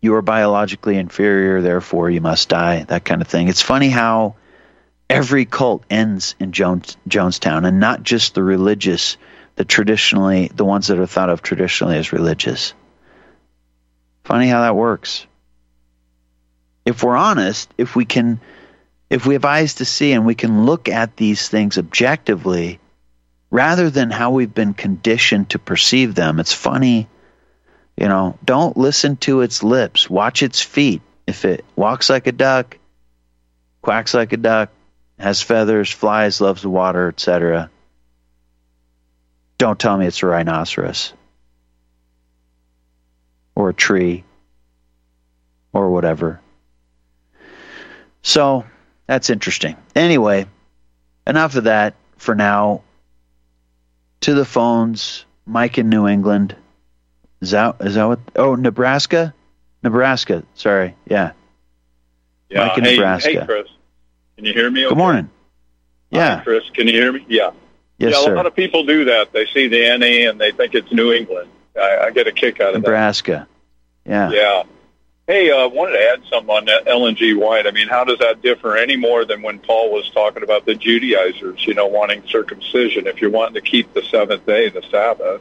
You 0.00 0.14
are 0.16 0.22
biologically 0.22 0.96
inferior, 0.96 1.60
therefore 1.60 2.10
you 2.10 2.20
must 2.20 2.48
die, 2.48 2.82
that 2.84 3.04
kind 3.04 3.22
of 3.22 3.28
thing. 3.28 3.46
It's 3.46 3.62
funny 3.62 3.90
how 3.90 4.34
every 5.12 5.44
cult 5.44 5.84
ends 5.90 6.34
in 6.40 6.52
Jones, 6.52 6.96
Jonestown, 7.06 7.66
and 7.66 7.78
not 7.78 8.02
just 8.02 8.34
the 8.34 8.42
religious, 8.42 9.18
the 9.56 9.64
traditionally, 9.64 10.50
the 10.54 10.64
ones 10.64 10.86
that 10.86 10.98
are 10.98 11.06
thought 11.06 11.28
of 11.28 11.42
traditionally 11.42 11.98
as 11.98 12.12
religious. 12.12 12.72
Funny 14.24 14.48
how 14.48 14.62
that 14.62 14.74
works. 14.74 15.26
If 16.86 17.02
we're 17.02 17.16
honest, 17.16 17.72
if 17.76 17.94
we 17.94 18.06
can, 18.06 18.40
if 19.10 19.26
we 19.26 19.34
have 19.34 19.44
eyes 19.44 19.74
to 19.74 19.84
see 19.84 20.12
and 20.12 20.24
we 20.24 20.34
can 20.34 20.64
look 20.64 20.88
at 20.88 21.16
these 21.16 21.46
things 21.46 21.76
objectively, 21.76 22.80
rather 23.50 23.90
than 23.90 24.10
how 24.10 24.30
we've 24.30 24.54
been 24.54 24.72
conditioned 24.72 25.50
to 25.50 25.58
perceive 25.58 26.14
them, 26.14 26.40
it's 26.40 26.54
funny. 26.54 27.06
You 27.98 28.08
know, 28.08 28.38
don't 28.42 28.78
listen 28.78 29.18
to 29.18 29.42
its 29.42 29.62
lips. 29.62 30.08
Watch 30.08 30.42
its 30.42 30.62
feet. 30.62 31.02
If 31.26 31.44
it 31.44 31.64
walks 31.76 32.08
like 32.08 32.26
a 32.26 32.32
duck, 32.32 32.78
quacks 33.82 34.14
like 34.14 34.32
a 34.32 34.38
duck, 34.38 34.70
has 35.22 35.40
feathers, 35.40 35.90
flies, 35.90 36.40
loves 36.40 36.62
the 36.62 36.70
water, 36.70 37.08
etc. 37.08 37.70
Don't 39.56 39.78
tell 39.78 39.96
me 39.96 40.06
it's 40.06 40.22
a 40.22 40.26
rhinoceros 40.26 41.12
or 43.54 43.68
a 43.68 43.74
tree 43.74 44.24
or 45.72 45.90
whatever. 45.90 46.40
So 48.22 48.64
that's 49.06 49.30
interesting. 49.30 49.76
Anyway, 49.94 50.46
enough 51.26 51.54
of 51.54 51.64
that 51.64 51.94
for 52.16 52.34
now. 52.34 52.82
To 54.22 54.34
the 54.34 54.44
phones, 54.44 55.24
Mike 55.46 55.78
in 55.78 55.88
New 55.88 56.06
England. 56.06 56.54
Is 57.40 57.50
that 57.50 57.76
is 57.80 57.96
that 57.96 58.04
what? 58.04 58.20
Oh, 58.36 58.54
Nebraska, 58.54 59.34
Nebraska. 59.82 60.44
Sorry, 60.54 60.94
yeah. 61.06 61.32
Yeah. 62.48 62.68
Mike 62.68 62.78
in 62.78 62.84
hey, 62.84 62.96
Nebraska. 62.96 63.40
hey, 63.40 63.46
Chris. 63.46 63.68
Can 64.42 64.48
you 64.48 64.54
hear 64.54 64.70
me? 64.72 64.82
Good 64.88 64.98
morning. 64.98 65.30
Yeah. 66.10 66.38
Hi, 66.38 66.42
Chris. 66.42 66.68
Can 66.70 66.88
you 66.88 66.94
hear 66.94 67.12
me? 67.12 67.24
Yeah. 67.28 67.52
Yes, 67.98 68.14
yeah, 68.14 68.18
a 68.18 68.22
sir. 68.24 68.34
lot 68.34 68.46
of 68.46 68.56
people 68.56 68.84
do 68.84 69.04
that. 69.04 69.32
They 69.32 69.46
see 69.46 69.68
the 69.68 69.96
NE 69.96 70.24
and 70.24 70.40
they 70.40 70.50
think 70.50 70.74
it's 70.74 70.90
New 70.90 71.12
England. 71.12 71.48
I, 71.80 71.98
I 72.06 72.10
get 72.10 72.26
a 72.26 72.32
kick 72.32 72.60
out 72.60 72.74
of 72.74 72.82
Nebraska. 72.82 73.46
Yeah. 74.04 74.30
that. 74.30 74.34
Yeah. 74.34 74.62
Hey, 75.28 75.52
I 75.52 75.66
uh, 75.66 75.68
wanted 75.68 75.92
to 75.92 76.08
add 76.10 76.22
something 76.28 76.50
on 76.50 76.64
that 76.64 76.88
Ellen 76.88 77.14
G. 77.14 77.34
White. 77.34 77.68
I 77.68 77.70
mean, 77.70 77.86
how 77.86 78.02
does 78.02 78.18
that 78.18 78.42
differ 78.42 78.76
any 78.76 78.96
more 78.96 79.24
than 79.24 79.42
when 79.42 79.60
Paul 79.60 79.92
was 79.92 80.10
talking 80.10 80.42
about 80.42 80.66
the 80.66 80.74
Judaizers, 80.74 81.64
you 81.64 81.74
know, 81.74 81.86
wanting 81.86 82.24
circumcision? 82.26 83.06
If 83.06 83.20
you're 83.20 83.30
wanting 83.30 83.54
to 83.54 83.60
keep 83.60 83.94
the 83.94 84.02
seventh 84.02 84.44
day, 84.44 84.70
the 84.70 84.82
Sabbath, 84.90 85.40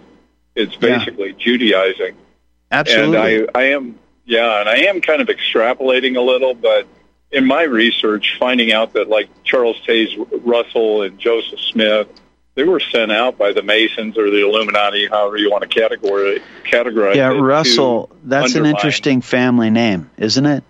it's 0.53 0.73
Yeah. 0.73 0.99
basically 0.99 1.33
Judaizing. 1.33 2.15
Absolutely. 2.71 3.37
And 3.45 3.49
I, 3.55 3.59
I 3.59 3.63
am, 3.71 3.97
yeah, 4.25 4.59
and 4.59 4.69
I 4.69 4.75
am 4.89 5.01
kind 5.01 5.23
of 5.23 5.27
extrapolating 5.29 6.17
a 6.17 6.21
little, 6.21 6.53
but 6.53 6.85
in 7.31 7.45
my 7.45 7.63
research, 7.63 8.35
finding 8.39 8.71
out 8.71 8.93
that 8.93 9.09
like 9.09 9.29
Charles 9.43 9.79
Taze 9.87 10.15
Russell 10.43 11.03
and 11.03 11.17
Joseph 11.19 11.59
Smith, 11.59 12.07
they 12.55 12.63
were 12.63 12.79
sent 12.81 13.11
out 13.11 13.37
by 13.37 13.53
the 13.53 13.61
Masons 13.63 14.17
or 14.17 14.29
the 14.29 14.45
Illuminati, 14.45 15.07
however 15.07 15.37
you 15.37 15.49
want 15.49 15.69
to 15.69 15.69
categorize 15.69 16.41
categorize. 16.65 17.15
Yeah, 17.15 17.27
Russell, 17.29 18.09
that's 18.23 18.55
an 18.55 18.65
interesting 18.65 19.21
family 19.21 19.69
name, 19.69 20.09
isn't 20.17 20.45
it? 20.45 20.63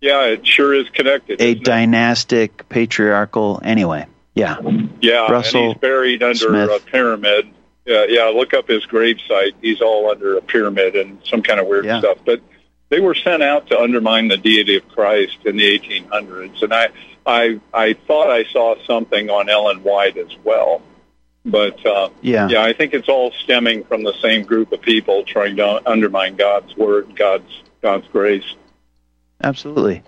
Yeah, 0.00 0.26
it 0.26 0.46
sure 0.46 0.74
is 0.74 0.88
connected. 0.90 1.40
A 1.40 1.44
isn't 1.44 1.58
it? 1.60 1.64
dynastic, 1.64 2.68
patriarchal. 2.68 3.60
Anyway, 3.64 4.06
yeah, 4.34 4.56
Yeah, 5.00 5.30
Russell 5.30 5.60
and 5.64 5.72
he's 5.74 5.80
buried 5.80 6.22
under 6.22 6.34
Smith. 6.38 6.70
a 6.70 6.80
pyramid. 6.90 7.48
Yeah, 7.84 8.04
yeah. 8.08 8.24
Look 8.26 8.54
up 8.54 8.68
his 8.68 8.84
gravesite. 8.86 9.52
He's 9.60 9.80
all 9.80 10.10
under 10.10 10.36
a 10.38 10.40
pyramid 10.40 10.94
and 10.96 11.18
some 11.24 11.42
kind 11.42 11.58
of 11.60 11.66
weird 11.66 11.84
Yeah. 11.84 11.98
stuff. 12.00 12.18
But 12.24 12.40
they 12.92 13.00
were 13.00 13.14
sent 13.14 13.42
out 13.42 13.68
to 13.68 13.80
undermine 13.80 14.28
the 14.28 14.36
deity 14.36 14.76
of 14.76 14.86
Christ 14.90 15.38
in 15.46 15.56
the 15.56 15.78
1800s, 15.78 16.62
and 16.62 16.74
I, 16.74 16.88
I, 17.24 17.58
I 17.72 17.94
thought 17.94 18.30
I 18.30 18.44
saw 18.44 18.76
something 18.84 19.30
on 19.30 19.48
Ellen 19.48 19.82
White 19.82 20.18
as 20.18 20.28
well. 20.44 20.82
But 21.42 21.84
uh, 21.86 22.10
yeah, 22.20 22.48
yeah, 22.48 22.62
I 22.62 22.74
think 22.74 22.92
it's 22.92 23.08
all 23.08 23.32
stemming 23.44 23.84
from 23.84 24.02
the 24.02 24.12
same 24.20 24.44
group 24.44 24.72
of 24.72 24.82
people 24.82 25.24
trying 25.24 25.56
to 25.56 25.90
undermine 25.90 26.36
God's 26.36 26.76
word, 26.76 27.16
God's 27.16 27.62
God's 27.80 28.06
grace. 28.08 28.44
absolutely. 29.42 30.02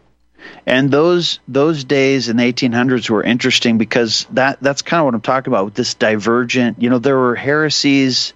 And 0.67 0.91
those 0.91 1.41
those 1.49 1.85
days 1.85 2.29
in 2.29 2.37
the 2.37 2.53
1800s 2.53 3.09
were 3.09 3.23
interesting 3.23 3.79
because 3.79 4.27
that 4.33 4.61
that's 4.61 4.83
kind 4.83 5.01
of 5.01 5.07
what 5.07 5.15
I'm 5.15 5.23
talking 5.23 5.51
about 5.51 5.65
with 5.65 5.75
this 5.75 5.95
divergent. 5.95 6.83
You 6.83 6.91
know, 6.91 6.99
there 6.99 7.17
were 7.17 7.35
heresies 7.35 8.35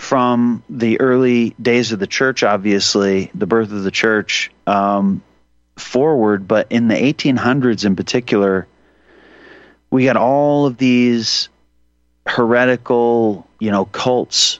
from 0.00 0.62
the 0.70 0.98
early 0.98 1.50
days 1.60 1.92
of 1.92 1.98
the 1.98 2.06
church, 2.06 2.42
obviously, 2.42 3.30
the 3.34 3.46
birth 3.46 3.70
of 3.70 3.82
the 3.82 3.90
church 3.90 4.50
um, 4.66 5.22
forward, 5.76 6.48
but 6.48 6.68
in 6.70 6.88
the 6.88 6.94
1800s 6.94 7.84
in 7.84 7.96
particular, 7.96 8.66
we 9.90 10.06
got 10.06 10.16
all 10.16 10.64
of 10.64 10.78
these 10.78 11.50
heretical, 12.26 13.46
you 13.58 13.70
know, 13.70 13.84
cults 13.84 14.58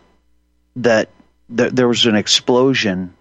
that 0.76 1.08
th- 1.56 1.72
there 1.72 1.88
was 1.88 2.04
an 2.04 2.16
explosion 2.16 3.14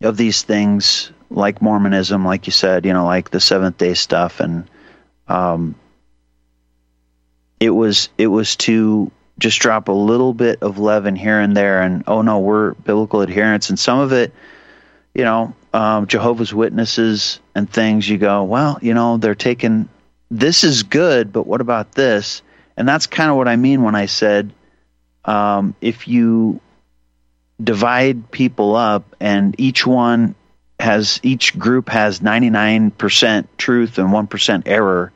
of 0.00 0.16
these 0.16 0.42
things 0.42 1.12
like 1.28 1.60
Mormonism, 1.60 2.24
like 2.24 2.46
you 2.46 2.52
said, 2.52 2.86
you 2.86 2.94
know, 2.94 3.04
like 3.04 3.28
the 3.28 3.40
Seventh 3.40 3.76
Day 3.76 3.92
stuff, 3.92 4.40
and 4.40 4.64
um, 5.28 5.74
it 7.60 7.70
was 7.70 8.08
it 8.16 8.28
was 8.28 8.56
to 8.56 9.12
just 9.38 9.60
drop 9.60 9.88
a 9.88 9.92
little 9.92 10.32
bit 10.32 10.62
of 10.62 10.78
leaven 10.78 11.16
here 11.16 11.40
and 11.40 11.56
there, 11.56 11.82
and 11.82 12.04
oh 12.06 12.22
no, 12.22 12.38
we're 12.38 12.74
biblical 12.74 13.22
adherents, 13.22 13.70
and 13.70 13.78
some 13.78 13.98
of 13.98 14.12
it, 14.12 14.32
you 15.14 15.24
know, 15.24 15.54
um, 15.72 16.06
Jehovah's 16.06 16.54
Witnesses 16.54 17.40
and 17.54 17.68
things. 17.68 18.08
You 18.08 18.18
go, 18.18 18.44
well, 18.44 18.78
you 18.80 18.94
know, 18.94 19.16
they're 19.16 19.34
taking 19.34 19.88
this 20.30 20.64
is 20.64 20.82
good, 20.82 21.32
but 21.32 21.46
what 21.46 21.60
about 21.60 21.92
this? 21.92 22.42
And 22.76 22.88
that's 22.88 23.06
kind 23.06 23.30
of 23.30 23.36
what 23.36 23.48
I 23.48 23.56
mean 23.56 23.82
when 23.82 23.94
I 23.94 24.06
said 24.06 24.52
um, 25.24 25.74
if 25.80 26.08
you 26.08 26.60
divide 27.62 28.30
people 28.30 28.74
up 28.74 29.14
and 29.20 29.54
each 29.58 29.86
one 29.86 30.34
has 30.80 31.20
each 31.22 31.56
group 31.56 31.88
has 31.88 32.20
99% 32.20 33.46
truth 33.56 33.98
and 33.98 34.08
1% 34.08 34.62
error 34.66 35.12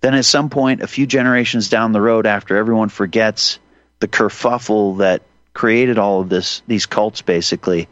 then 0.00 0.14
at 0.14 0.24
some 0.24 0.50
point 0.50 0.82
a 0.82 0.86
few 0.86 1.06
generations 1.06 1.68
down 1.68 1.92
the 1.92 2.00
road 2.00 2.26
after 2.26 2.56
everyone 2.56 2.88
forgets 2.88 3.58
the 4.00 4.08
kerfuffle 4.08 4.98
that 4.98 5.22
created 5.52 5.98
all 5.98 6.20
of 6.20 6.28
this 6.28 6.62
these 6.66 6.86
cults 6.86 7.22
basically 7.22 7.88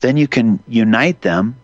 then 0.00 0.16
you 0.16 0.28
can 0.28 0.62
unite 0.66 1.20
them 1.20 1.56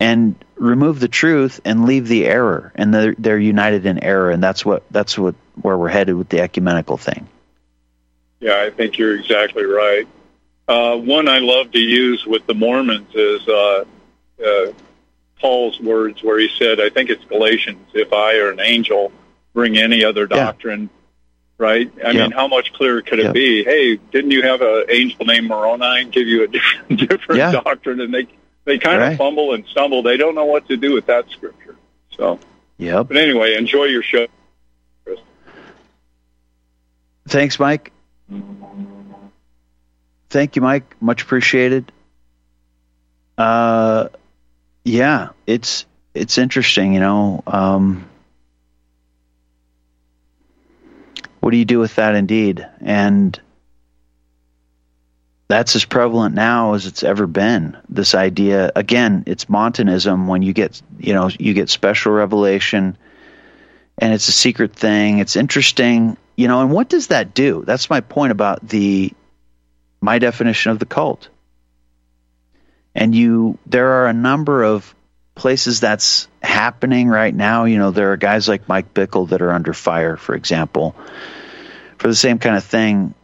and 0.00 0.34
remove 0.56 0.98
the 0.98 1.08
truth 1.08 1.60
and 1.64 1.84
leave 1.84 2.08
the 2.08 2.26
error. 2.26 2.72
And 2.74 2.92
they're, 2.92 3.14
they're 3.16 3.38
united 3.38 3.86
in 3.86 4.02
error. 4.02 4.30
And 4.30 4.42
that's 4.42 4.64
what 4.64 4.82
that's 4.90 5.16
what 5.18 5.34
where 5.60 5.76
we're 5.76 5.88
headed 5.88 6.14
with 6.14 6.28
the 6.30 6.40
ecumenical 6.40 6.96
thing. 6.96 7.28
Yeah, 8.40 8.62
I 8.62 8.70
think 8.70 8.98
you're 8.98 9.16
exactly 9.16 9.64
right. 9.64 10.08
Uh, 10.66 10.96
one 10.96 11.28
I 11.28 11.40
love 11.40 11.72
to 11.72 11.78
use 11.78 12.24
with 12.24 12.46
the 12.46 12.54
Mormons 12.54 13.14
is 13.14 13.46
uh, 13.46 13.84
uh, 14.42 14.72
Paul's 15.40 15.80
words, 15.80 16.22
where 16.22 16.38
he 16.38 16.48
said, 16.58 16.80
"I 16.80 16.90
think 16.90 17.10
it's 17.10 17.24
Galatians: 17.24 17.86
If 17.94 18.12
I 18.12 18.36
or 18.36 18.50
an 18.50 18.60
angel 18.60 19.12
bring 19.54 19.78
any 19.78 20.04
other 20.04 20.22
Yeah. 20.30 20.36
doctrine, 20.44 20.90
right? 21.58 21.90
I 22.04 22.10
Yeah. 22.10 22.22
mean, 22.22 22.30
how 22.32 22.46
much 22.46 22.72
clearer 22.72 23.02
could 23.02 23.18
it 23.18 23.24
Yeah. 23.26 23.32
be? 23.32 23.64
Hey, 23.64 23.96
didn't 23.96 24.30
you 24.30 24.42
have 24.42 24.60
an 24.62 24.84
angel 24.88 25.24
named 25.26 25.48
Moroni 25.48 26.04
give 26.04 26.26
you 26.28 26.44
a 26.44 26.48
different, 26.56 27.08
different 27.08 27.38
Yeah. 27.38 27.52
doctrine?" 27.52 28.00
And 28.00 28.12
they 28.12 28.26
they 28.66 28.78
kind 28.78 29.00
Right. 29.00 29.12
of 29.12 29.18
fumble 29.18 29.54
and 29.54 29.66
stumble. 29.66 30.02
They 30.02 30.16
don't 30.18 30.34
know 30.34 30.44
what 30.44 30.68
to 30.68 30.76
do 30.76 30.92
with 30.92 31.06
that 31.06 31.28
scripture. 31.30 31.74
So, 32.16 32.38
yep 32.78 33.08
but 33.08 33.16
anyway, 33.16 33.56
enjoy 33.56 33.84
your 33.84 34.02
show. 34.02 34.26
Thanks, 37.28 37.58
Mike. 37.60 37.92
Thank 40.30 40.56
you, 40.56 40.62
Mike. 40.62 40.96
Much 41.00 41.22
appreciated. 41.22 41.90
Uh, 43.38 44.08
yeah, 44.84 45.30
it's 45.46 45.86
it's 46.14 46.38
interesting, 46.38 46.94
you 46.94 47.00
know. 47.00 47.42
Um, 47.46 48.08
what 51.40 51.50
do 51.50 51.56
you 51.56 51.64
do 51.64 51.78
with 51.78 51.94
that, 51.96 52.14
indeed? 52.14 52.66
And 52.80 53.38
that's 55.48 55.74
as 55.74 55.84
prevalent 55.84 56.34
now 56.34 56.74
as 56.74 56.86
it's 56.86 57.02
ever 57.02 57.26
been. 57.26 57.76
This 57.88 58.14
idea, 58.14 58.70
again, 58.76 59.24
it's 59.26 59.48
Montanism. 59.48 60.28
When 60.28 60.42
you 60.42 60.52
get, 60.52 60.80
you 60.98 61.12
know, 61.12 61.30
you 61.38 61.54
get 61.54 61.68
special 61.68 62.12
revelation, 62.12 62.96
and 63.98 64.12
it's 64.12 64.28
a 64.28 64.32
secret 64.32 64.74
thing. 64.74 65.18
It's 65.18 65.36
interesting, 65.36 66.16
you 66.36 66.48
know. 66.48 66.62
And 66.62 66.70
what 66.70 66.88
does 66.88 67.08
that 67.08 67.34
do? 67.34 67.64
That's 67.66 67.90
my 67.90 68.00
point 68.00 68.32
about 68.32 68.66
the 68.66 69.12
my 70.00 70.18
definition 70.18 70.72
of 70.72 70.78
the 70.78 70.86
cult. 70.86 71.28
And 72.94 73.14
you, 73.14 73.58
there 73.66 73.88
are 74.02 74.06
a 74.06 74.12
number 74.12 74.64
of 74.64 74.94
places 75.34 75.80
that's 75.80 76.28
happening 76.42 77.08
right 77.08 77.34
now. 77.34 77.64
You 77.64 77.78
know, 77.78 77.90
there 77.90 78.12
are 78.12 78.16
guys 78.16 78.48
like 78.48 78.68
Mike 78.68 78.92
Bickle 78.92 79.28
that 79.30 79.42
are 79.42 79.52
under 79.52 79.72
fire, 79.72 80.16
for 80.16 80.34
example, 80.34 80.94
for 81.98 82.08
the 82.08 82.14
same 82.14 82.38
kind 82.38 82.56
of 82.56 82.64
thing. 82.64 83.14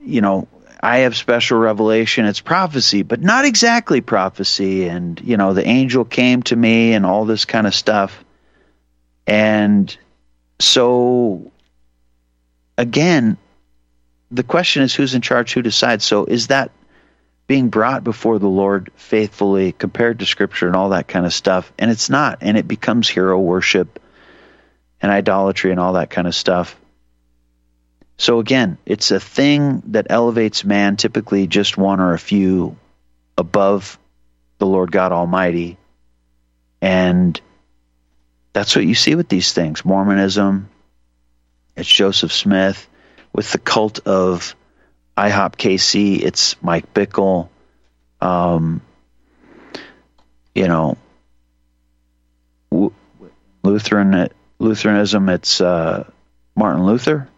You 0.00 0.20
know, 0.20 0.48
I 0.80 0.98
have 0.98 1.16
special 1.16 1.58
revelation. 1.58 2.26
It's 2.26 2.40
prophecy, 2.40 3.02
but 3.02 3.20
not 3.20 3.44
exactly 3.44 4.00
prophecy. 4.00 4.86
And, 4.86 5.20
you 5.20 5.36
know, 5.36 5.54
the 5.54 5.66
angel 5.66 6.04
came 6.04 6.42
to 6.44 6.56
me 6.56 6.92
and 6.92 7.06
all 7.06 7.24
this 7.24 7.44
kind 7.44 7.66
of 7.66 7.74
stuff. 7.74 8.24
And 9.26 9.96
so, 10.58 11.50
again, 12.78 13.36
the 14.30 14.42
question 14.42 14.82
is 14.82 14.94
who's 14.94 15.14
in 15.14 15.22
charge, 15.22 15.54
who 15.54 15.62
decides. 15.62 16.04
So, 16.04 16.24
is 16.24 16.48
that 16.48 16.70
being 17.46 17.68
brought 17.68 18.04
before 18.04 18.38
the 18.38 18.48
Lord 18.48 18.90
faithfully 18.96 19.72
compared 19.72 20.18
to 20.18 20.26
Scripture 20.26 20.66
and 20.66 20.76
all 20.76 20.90
that 20.90 21.08
kind 21.08 21.26
of 21.26 21.32
stuff? 21.32 21.72
And 21.78 21.90
it's 21.90 22.10
not. 22.10 22.38
And 22.40 22.56
it 22.56 22.66
becomes 22.66 23.08
hero 23.08 23.38
worship 23.38 24.00
and 25.00 25.12
idolatry 25.12 25.70
and 25.70 25.80
all 25.80 25.94
that 25.94 26.10
kind 26.10 26.26
of 26.26 26.34
stuff. 26.34 26.76
So, 28.18 28.40
again, 28.40 28.78
it's 28.86 29.10
a 29.10 29.20
thing 29.20 29.82
that 29.88 30.06
elevates 30.08 30.64
man, 30.64 30.96
typically 30.96 31.46
just 31.46 31.76
one 31.76 32.00
or 32.00 32.14
a 32.14 32.18
few 32.18 32.76
above 33.36 33.98
the 34.58 34.66
Lord 34.66 34.90
God 34.90 35.12
Almighty. 35.12 35.76
And 36.80 37.38
that's 38.54 38.74
what 38.74 38.86
you 38.86 38.94
see 38.94 39.14
with 39.14 39.28
these 39.28 39.52
things 39.52 39.84
Mormonism, 39.84 40.70
it's 41.76 41.88
Joseph 41.88 42.32
Smith. 42.32 42.88
With 43.34 43.52
the 43.52 43.58
cult 43.58 43.98
of 44.06 44.56
IHOP 45.16 45.56
KC, 45.56 46.20
it's 46.22 46.60
Mike 46.62 46.92
Bickle. 46.92 47.48
Um, 48.20 48.82
you 50.54 50.68
know, 50.68 50.96
w- 52.70 52.92
Lutheran 53.62 54.28
Lutheranism, 54.58 55.28
it's 55.28 55.60
uh, 55.60 56.10
Martin 56.54 56.84
Luther. 56.84 57.28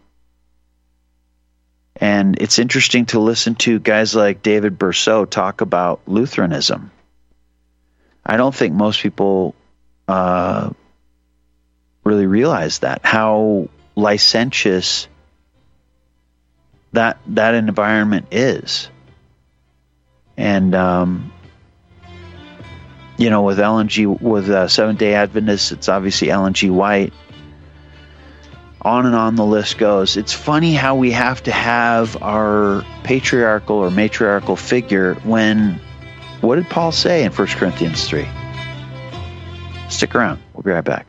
And 2.00 2.40
it's 2.40 2.58
interesting 2.58 3.06
to 3.06 3.18
listen 3.18 3.56
to 3.56 3.80
guys 3.80 4.14
like 4.14 4.42
David 4.42 4.78
Bercot 4.78 5.30
talk 5.30 5.60
about 5.60 6.00
Lutheranism. 6.06 6.92
I 8.24 8.36
don't 8.36 8.54
think 8.54 8.74
most 8.74 9.00
people 9.00 9.54
uh, 10.06 10.70
really 12.04 12.26
realize 12.26 12.80
that 12.80 13.00
how 13.04 13.68
licentious 13.96 15.08
that 16.92 17.18
that 17.26 17.54
environment 17.54 18.26
is. 18.30 18.88
And 20.36 20.74
um, 20.74 21.32
you 23.16 23.30
know, 23.30 23.42
with 23.42 23.58
Ellen 23.58 23.88
G., 23.88 24.06
with 24.06 24.48
uh, 24.48 24.68
Seventh 24.68 24.98
Day 24.98 25.14
Adventists, 25.14 25.72
it's 25.72 25.88
obviously 25.88 26.30
Ellen 26.30 26.54
G. 26.54 26.70
White. 26.70 27.12
On 28.80 29.06
and 29.06 29.14
on 29.14 29.34
the 29.34 29.44
list 29.44 29.76
goes. 29.76 30.16
It's 30.16 30.32
funny 30.32 30.72
how 30.72 30.94
we 30.94 31.10
have 31.10 31.42
to 31.42 31.52
have 31.52 32.22
our 32.22 32.84
patriarchal 33.02 33.76
or 33.76 33.90
matriarchal 33.90 34.56
figure 34.56 35.14
when. 35.24 35.80
What 36.40 36.54
did 36.54 36.70
Paul 36.70 36.92
say 36.92 37.24
in 37.24 37.32
1 37.32 37.48
Corinthians 37.48 38.08
3? 38.08 38.28
Stick 39.88 40.14
around. 40.14 40.40
We'll 40.54 40.62
be 40.62 40.70
right 40.70 40.84
back. 40.84 41.08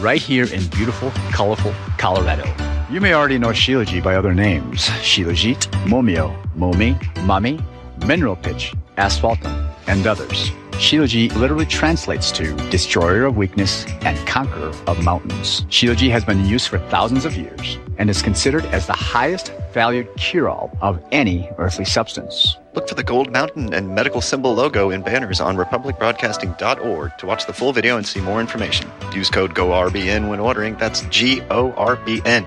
right 0.00 0.20
here 0.20 0.44
in 0.52 0.66
beautiful, 0.68 1.10
colorful 1.30 1.72
Colorado. 1.98 2.44
You 2.90 3.00
may 3.00 3.14
already 3.14 3.38
know 3.38 3.48
Shilajit 3.48 4.02
by 4.02 4.14
other 4.16 4.34
names 4.34 4.86
Shilajit, 5.02 5.66
Momio, 5.86 6.36
Momi, 6.56 6.94
Mami, 7.26 7.62
Mineral 8.06 8.36
Pitch, 8.36 8.74
Asphaltum, 8.96 9.74
and 9.86 10.06
others. 10.06 10.50
Shilajit 10.76 11.34
literally 11.36 11.64
translates 11.64 12.30
to 12.32 12.54
destroyer 12.70 13.24
of 13.24 13.36
weakness 13.36 13.86
and 14.02 14.16
conqueror 14.26 14.72
of 14.86 15.02
mountains. 15.02 15.62
Shilajit 15.62 16.10
has 16.10 16.24
been 16.24 16.40
in 16.40 16.46
use 16.46 16.66
for 16.66 16.78
thousands 16.90 17.24
of 17.24 17.34
years 17.34 17.78
and 17.96 18.10
is 18.10 18.20
considered 18.20 18.64
as 18.66 18.86
the 18.86 18.92
highest 18.92 19.52
valued 19.72 20.06
cure-all 20.16 20.70
of 20.82 21.02
any 21.12 21.48
earthly 21.56 21.86
substance. 21.86 22.58
Look 22.74 22.88
for 22.90 22.94
the 22.94 23.02
Gold 23.02 23.32
Mountain 23.32 23.72
and 23.72 23.94
medical 23.94 24.20
symbol 24.20 24.54
logo 24.54 24.90
in 24.90 25.00
banners 25.00 25.40
on 25.40 25.56
republicbroadcasting.org 25.56 27.18
to 27.18 27.26
watch 27.26 27.46
the 27.46 27.54
full 27.54 27.72
video 27.72 27.96
and 27.96 28.06
see 28.06 28.20
more 28.20 28.40
information. 28.40 28.90
Use 29.14 29.30
code 29.30 29.54
GORBN 29.54 30.28
when 30.28 30.40
ordering. 30.40 30.76
That's 30.76 31.00
G 31.08 31.40
O 31.50 31.72
R 31.72 31.96
B 31.96 32.20
N. 32.26 32.46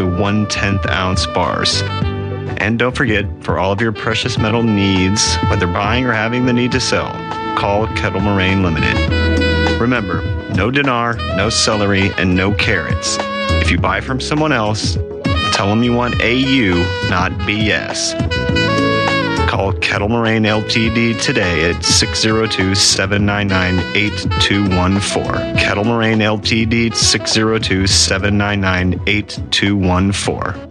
one 0.05 0.47
tenth 0.47 0.85
ounce 0.87 1.25
bars. 1.27 1.81
And 2.57 2.77
don't 2.77 2.95
forget, 2.95 3.25
for 3.43 3.57
all 3.57 3.71
of 3.71 3.81
your 3.81 3.91
precious 3.91 4.37
metal 4.37 4.63
needs, 4.63 5.35
whether 5.49 5.67
buying 5.67 6.05
or 6.05 6.13
having 6.13 6.45
the 6.45 6.53
need 6.53 6.71
to 6.73 6.79
sell, 6.79 7.11
call 7.57 7.87
Kettle 7.95 8.21
Moraine 8.21 8.61
Limited. 8.61 9.79
Remember, 9.81 10.21
no 10.53 10.69
dinar, 10.69 11.15
no 11.35 11.49
celery, 11.49 12.11
and 12.17 12.35
no 12.35 12.53
carrots. 12.53 13.17
If 13.19 13.71
you 13.71 13.79
buy 13.79 14.01
from 14.01 14.19
someone 14.19 14.51
else, 14.51 14.95
tell 15.53 15.67
them 15.67 15.83
you 15.83 15.93
want 15.93 16.21
AU, 16.21 16.75
not 17.09 17.31
BS. 17.47 18.60
Call 19.51 19.73
Kettle 19.73 20.07
Moraine 20.07 20.43
Ltd. 20.43 21.21
today 21.21 21.69
at 21.69 21.83
602 21.83 22.73
799 22.73 23.79
8214. 23.97 25.57
Kettle 25.57 25.83
Moraine 25.83 26.19
Ltd. 26.19 26.95
602 26.95 27.85
799 27.85 29.01
8214. 29.07 30.70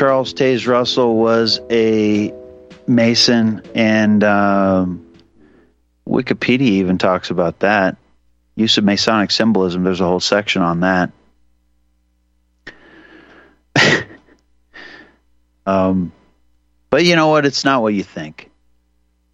Charles 0.00 0.32
Taze 0.32 0.66
Russell 0.66 1.14
was 1.14 1.60
a 1.68 2.32
Mason, 2.86 3.60
and 3.74 4.24
um, 4.24 5.06
Wikipedia 6.08 6.62
even 6.62 6.96
talks 6.96 7.28
about 7.28 7.58
that. 7.58 7.98
Use 8.56 8.78
of 8.78 8.84
Masonic 8.84 9.30
symbolism, 9.30 9.84
there's 9.84 10.00
a 10.00 10.06
whole 10.06 10.18
section 10.18 10.62
on 10.62 10.80
that. 10.80 11.12
um, 15.66 16.12
but 16.88 17.04
you 17.04 17.14
know 17.14 17.28
what? 17.28 17.44
It's 17.44 17.66
not 17.66 17.82
what 17.82 17.92
you 17.92 18.02
think. 18.02 18.49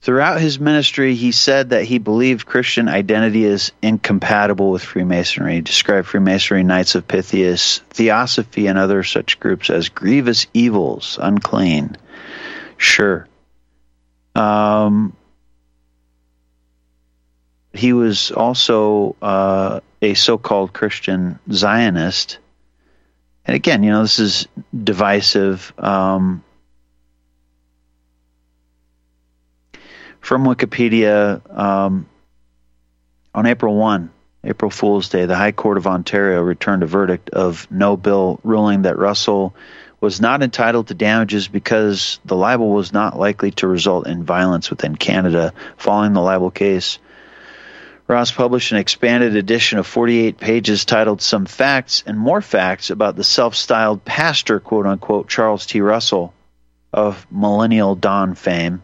Throughout 0.07 0.40
his 0.40 0.61
ministry, 0.61 1.16
he 1.16 1.33
said 1.33 1.71
that 1.71 1.83
he 1.83 1.99
believed 1.99 2.47
Christian 2.47 2.88
identity 2.88 3.45
is 3.45 3.73
incompatible 3.83 4.71
with 4.71 4.85
Freemasonry. 4.85 5.55
He 5.55 5.61
described 5.62 6.07
Freemasonry, 6.07 6.62
Knights 6.62 6.95
of 6.95 7.09
Pythias, 7.09 7.81
Theosophy, 7.90 8.69
and 8.69 8.79
other 8.79 9.03
such 9.03 9.40
groups 9.40 9.69
as 9.69 9.88
grievous 9.88 10.47
evils, 10.55 11.19
unclean. 11.21 11.97
Sure. 12.77 13.27
Um, 14.37 15.16
he 17.73 17.92
was 17.92 18.31
also 18.31 19.16
uh, 19.21 19.81
a 20.01 20.14
so 20.14 20.38
called 20.38 20.73
Christian 20.73 21.40
Zionist. 21.51 22.38
And 23.45 23.57
again, 23.57 23.83
you 23.83 23.90
know, 23.90 24.03
this 24.03 24.21
is 24.21 24.47
divisive. 24.73 25.73
Um, 25.77 26.45
from 30.26 30.44
Wikipedia, 30.44 31.40
um, 31.56 32.08
on 33.32 33.46
April 33.46 33.76
1, 33.76 34.10
April 34.42 34.72
Fool's 34.72 35.08
Day, 35.08 35.24
the 35.24 35.36
High 35.36 35.52
Court 35.52 35.76
of 35.76 35.86
Ontario 35.86 36.42
returned 36.42 36.82
a 36.82 36.86
verdict 36.86 37.30
of 37.30 37.68
no 37.70 37.96
bill 37.96 38.40
ruling 38.42 38.82
that 38.82 38.98
Russell 38.98 39.54
was 40.00 40.20
not 40.20 40.42
entitled 40.42 40.88
to 40.88 40.94
damages 40.94 41.46
because 41.46 42.18
the 42.24 42.34
libel 42.34 42.70
was 42.70 42.92
not 42.92 43.16
likely 43.16 43.52
to 43.52 43.68
result 43.68 44.08
in 44.08 44.24
violence 44.24 44.68
within 44.68 44.96
Canada. 44.96 45.54
Following 45.76 46.12
the 46.12 46.20
libel 46.20 46.50
case, 46.50 46.98
Ross 48.08 48.32
published 48.32 48.72
an 48.72 48.78
expanded 48.78 49.36
edition 49.36 49.78
of 49.78 49.86
48 49.86 50.38
pages 50.38 50.84
titled 50.84 51.22
Some 51.22 51.46
Facts 51.46 52.02
and 52.04 52.18
More 52.18 52.42
Facts 52.42 52.90
about 52.90 53.14
the 53.14 53.22
self 53.22 53.54
styled 53.54 54.04
pastor, 54.04 54.58
quote 54.58 54.86
unquote, 54.86 55.28
Charles 55.28 55.66
T. 55.66 55.80
Russell 55.80 56.34
of 56.92 57.28
Millennial 57.30 57.94
Dawn 57.94 58.34
fame. 58.34 58.82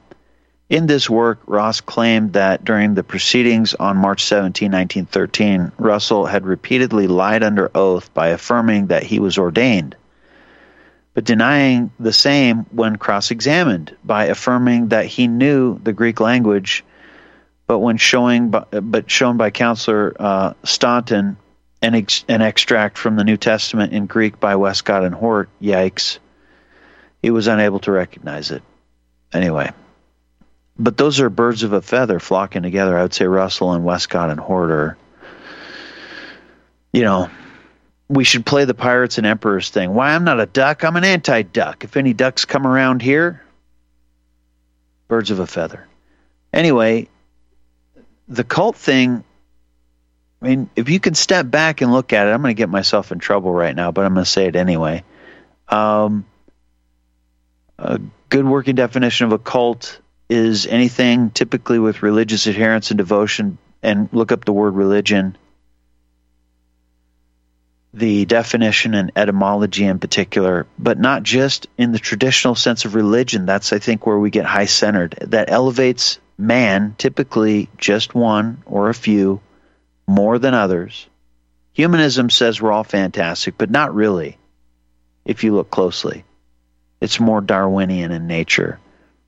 In 0.73 0.87
this 0.87 1.11
work, 1.11 1.39
Ross 1.47 1.83
claimed 1.83 2.33
that 2.33 2.65
during 2.65 2.95
the 2.95 3.03
proceedings 3.03 3.75
on 3.75 3.99
March 3.99 4.25
17, 4.25 4.73
1913, 4.73 5.71
Russell 5.77 6.25
had 6.25 6.47
repeatedly 6.47 7.07
lied 7.07 7.43
under 7.43 7.71
oath 7.75 8.15
by 8.15 8.29
affirming 8.29 8.87
that 8.87 9.03
he 9.03 9.19
was 9.19 9.37
ordained, 9.37 9.97
but 11.13 11.25
denying 11.25 11.91
the 12.01 12.15
same 12.15 12.65
when 12.71 12.97
cross 12.97 13.31
examined 13.31 13.95
by 14.03 14.25
affirming 14.25 14.89
that 14.89 15.05
he 15.05 15.27
knew 15.27 15.79
the 15.85 15.93
Greek 15.93 16.21
language, 16.21 16.87
but 17.67 17.81
when 17.81 17.99
showing 17.99 18.49
by, 18.49 18.65
but 18.71 19.11
shown 19.11 19.37
by 19.37 19.51
Counselor 19.51 20.17
uh, 20.19 20.55
Staunton 20.65 21.37
an, 21.83 21.95
ex, 21.95 22.25
an 22.29 22.41
extract 22.41 22.97
from 22.97 23.17
the 23.17 23.25
New 23.25 23.37
Testament 23.37 23.93
in 23.93 24.07
Greek 24.07 24.41
by 24.41 24.57
Westcott 24.57 25.05
and 25.05 25.15
Hort, 25.15 25.51
yikes, 25.61 26.17
he 27.21 27.29
was 27.29 27.47
unable 27.47 27.81
to 27.81 27.93
recognize 27.93 28.51
it. 28.51 28.63
Anyway 29.35 29.71
but 30.83 30.97
those 30.97 31.21
are 31.21 31.31
birds 31.31 31.62
of 31.62 31.73
a 31.73 31.81
feather 31.81 32.18
flocking 32.18 32.62
together. 32.62 32.99
I 32.99 33.03
would 33.03 33.14
say 33.14 33.25
Russell 33.25 33.73
and 33.73 33.85
Westcott 33.85 34.31
and 34.31 34.40
Horter. 34.40 34.97
You 36.92 37.03
know, 37.03 37.31
we 38.09 38.25
should 38.25 38.45
play 38.45 38.64
the 38.64 38.75
pirates 38.75 39.16
and 39.16 39.27
emperors 39.27 39.71
thing. 39.71 39.95
Why 39.95 40.12
I'm 40.12 40.25
not 40.25 40.40
a 40.40 40.47
duck? 40.47 40.83
I'm 40.83 40.97
an 40.97 41.05
anti-duck. 41.05 41.85
If 41.85 41.97
any 41.97 42.12
ducks 42.12 42.45
come 42.47 42.66
around 42.66 43.01
here, 43.01 43.45
birds 45.07 45.31
of 45.31 45.38
a 45.38 45.47
feather. 45.47 45.87
Anyway, 46.53 47.09
the 48.27 48.45
cult 48.45 48.77
thing. 48.77 49.23
I 50.42 50.45
mean, 50.45 50.68
if 50.75 50.90
you 50.90 50.99
can 50.99 51.14
step 51.14 51.49
back 51.49 51.81
and 51.81 51.92
look 51.92 52.12
at 52.12 52.27
it, 52.27 52.31
I'm 52.31 52.42
going 52.42 52.55
to 52.55 52.61
get 52.61 52.68
myself 52.68 53.12
in 53.12 53.21
trouble 53.21 53.53
right 53.53 53.75
now, 53.75 53.92
but 53.92 54.05
I'm 54.05 54.14
going 54.14 54.25
to 54.25 54.31
say 54.31 54.47
it 54.47 54.57
anyway. 54.57 55.05
Um, 55.68 56.27
a 57.79 58.01
good 58.29 58.45
working 58.45 58.75
definition 58.75 59.27
of 59.27 59.33
a 59.33 59.38
cult 59.38 60.01
is 60.33 60.66
anything 60.66 61.31
typically 61.31 61.79
with 61.79 62.03
religious 62.03 62.47
adherence 62.47 62.90
and 62.90 62.97
devotion, 62.97 63.59
and 63.83 64.09
look 64.12 64.33
up 64.33 64.47
the 64.47 64.53
word 64.53 64.75
religion, 64.75 65.37
the 67.92 68.25
definition 68.25 68.95
and 68.95 69.12
etymology 69.14 69.85
in 69.85 69.99
particular, 69.99 70.66
but 70.79 70.99
not 70.99 71.23
just 71.23 71.66
in 71.77 71.92
the 71.92 71.99
traditional 71.99 72.55
sense 72.55 72.87
of 72.87 72.95
religion. 72.95 73.45
That's, 73.45 73.75
I 73.75 73.79
think, 73.79 74.07
where 74.07 74.18
we 74.18 74.31
get 74.31 74.47
high 74.47 74.64
centered. 74.64 75.18
That 75.21 75.51
elevates 75.51 76.18
man, 76.38 76.95
typically 76.97 77.68
just 77.77 78.14
one 78.14 78.62
or 78.64 78.88
a 78.88 78.95
few, 78.95 79.42
more 80.07 80.38
than 80.38 80.55
others. 80.55 81.07
Humanism 81.75 82.31
says 82.31 82.61
we're 82.61 82.73
all 82.73 82.85
fantastic, 82.85 83.59
but 83.59 83.71
not 83.71 83.95
really, 83.95 84.38
if 85.27 85.45
you 85.45 85.55
look 85.55 85.71
closely. 85.71 86.25
It's 87.03 87.21
more 87.21 87.42
Darwinian 87.42 88.12
in 88.12 88.27
nature 88.27 88.79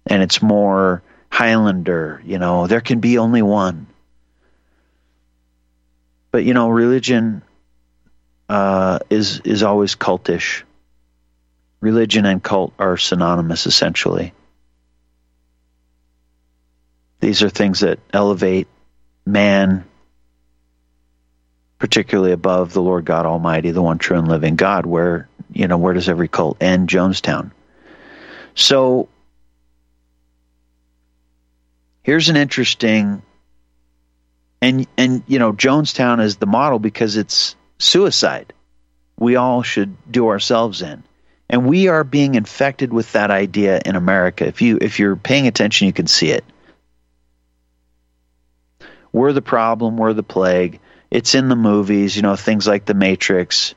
and 0.07 0.23
it's 0.23 0.43
more 0.43 1.03
Highlander, 1.31 2.23
you 2.25 2.39
know, 2.39 2.67
there 2.67 2.81
can 2.81 3.01
be 3.01 3.19
only 3.19 3.43
one. 3.43 3.87
But 6.31 6.45
you 6.45 6.55
know, 6.55 6.69
religion 6.69 7.43
uh, 8.49 9.01
is 9.11 9.41
is 9.41 9.63
always 9.63 9.97
cultish. 9.97 10.63
Religion 11.81 12.25
and 12.25 12.43
cult 12.43 12.73
are 12.79 12.97
synonymous, 12.97 13.67
essentially. 13.67 14.33
These 17.21 17.43
are 17.43 17.51
things 17.51 17.81
that 17.81 17.99
elevate 18.13 18.69
man, 19.27 19.85
particularly 21.79 22.33
above 22.33 22.73
the 22.73 22.83
Lord 22.83 23.05
God 23.05 23.27
Almighty, 23.27 23.71
the 23.71 23.83
one 23.83 23.99
true 23.99 24.19
and 24.19 24.29
living 24.29 24.57
God. 24.57 24.87
Where 24.87 25.29
you 25.53 25.69
know, 25.69 25.79
where 25.79 25.95
does 25.95 26.09
every 26.09 26.29
cult 26.29 26.63
end? 26.63 26.89
Jonestown. 26.89 27.51
So 28.55 29.09
here's 32.05 32.29
an 32.29 32.37
interesting 32.37 33.23
and 34.63 34.87
and 34.97 35.25
you 35.27 35.41
know 35.41 35.53
Jonestown 35.53 36.23
is 36.23 36.37
the 36.37 36.47
model 36.47 36.79
because 36.79 37.17
it's 37.17 37.57
suicide. 37.79 38.53
We 39.19 39.35
all 39.37 39.63
should 39.63 39.97
do 40.11 40.29
ourselves 40.29 40.81
in. 40.81 41.03
And 41.51 41.67
we 41.67 41.89
are 41.89 42.05
being 42.05 42.37
infected 42.37 42.93
with 42.93 43.13
that 43.13 43.31
idea 43.31 43.81
in 43.85 43.97
America. 43.97 44.47
If 44.47 44.63
you 44.63 44.79
if 44.81 44.99
you're 44.99 45.17
paying 45.17 45.47
attention 45.49 45.87
you 45.87 45.93
can 45.93 46.07
see 46.07 46.31
it. 46.31 46.45
We're 49.13 49.33
the 49.33 49.43
problem, 49.43 49.97
we're 49.97 50.13
the 50.13 50.23
plague. 50.23 50.81
It's 51.11 51.35
in 51.35 51.49
the 51.49 51.57
movies, 51.57 52.17
you 52.17 52.23
know, 52.23 52.35
things 52.35 52.67
like 52.67 52.85
The 52.87 52.95
Matrix 52.95 53.75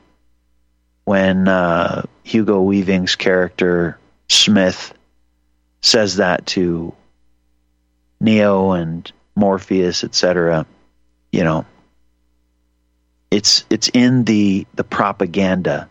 when 1.04 1.46
uh, 1.46 2.02
Hugo 2.24 2.60
Weaving's 2.60 3.14
character 3.14 3.98
Smith 4.28 4.92
says 5.80 6.16
that 6.16 6.46
to 6.46 6.92
Neo 8.20 8.72
and 8.72 9.10
Morpheus, 9.34 10.04
etc. 10.04 10.66
You 11.32 11.44
know, 11.44 11.66
it's 13.30 13.64
it's 13.70 13.88
in 13.88 14.24
the 14.24 14.66
the 14.74 14.84
propaganda 14.84 15.88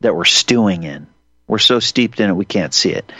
that 0.00 0.14
we're 0.14 0.24
stewing 0.24 0.84
in. 0.84 1.06
We're 1.48 1.58
so 1.58 1.80
steeped 1.80 2.20
in 2.20 2.30
it 2.30 2.34
we 2.34 2.44
can't 2.44 2.74
see 2.74 2.90
it. 2.90 3.10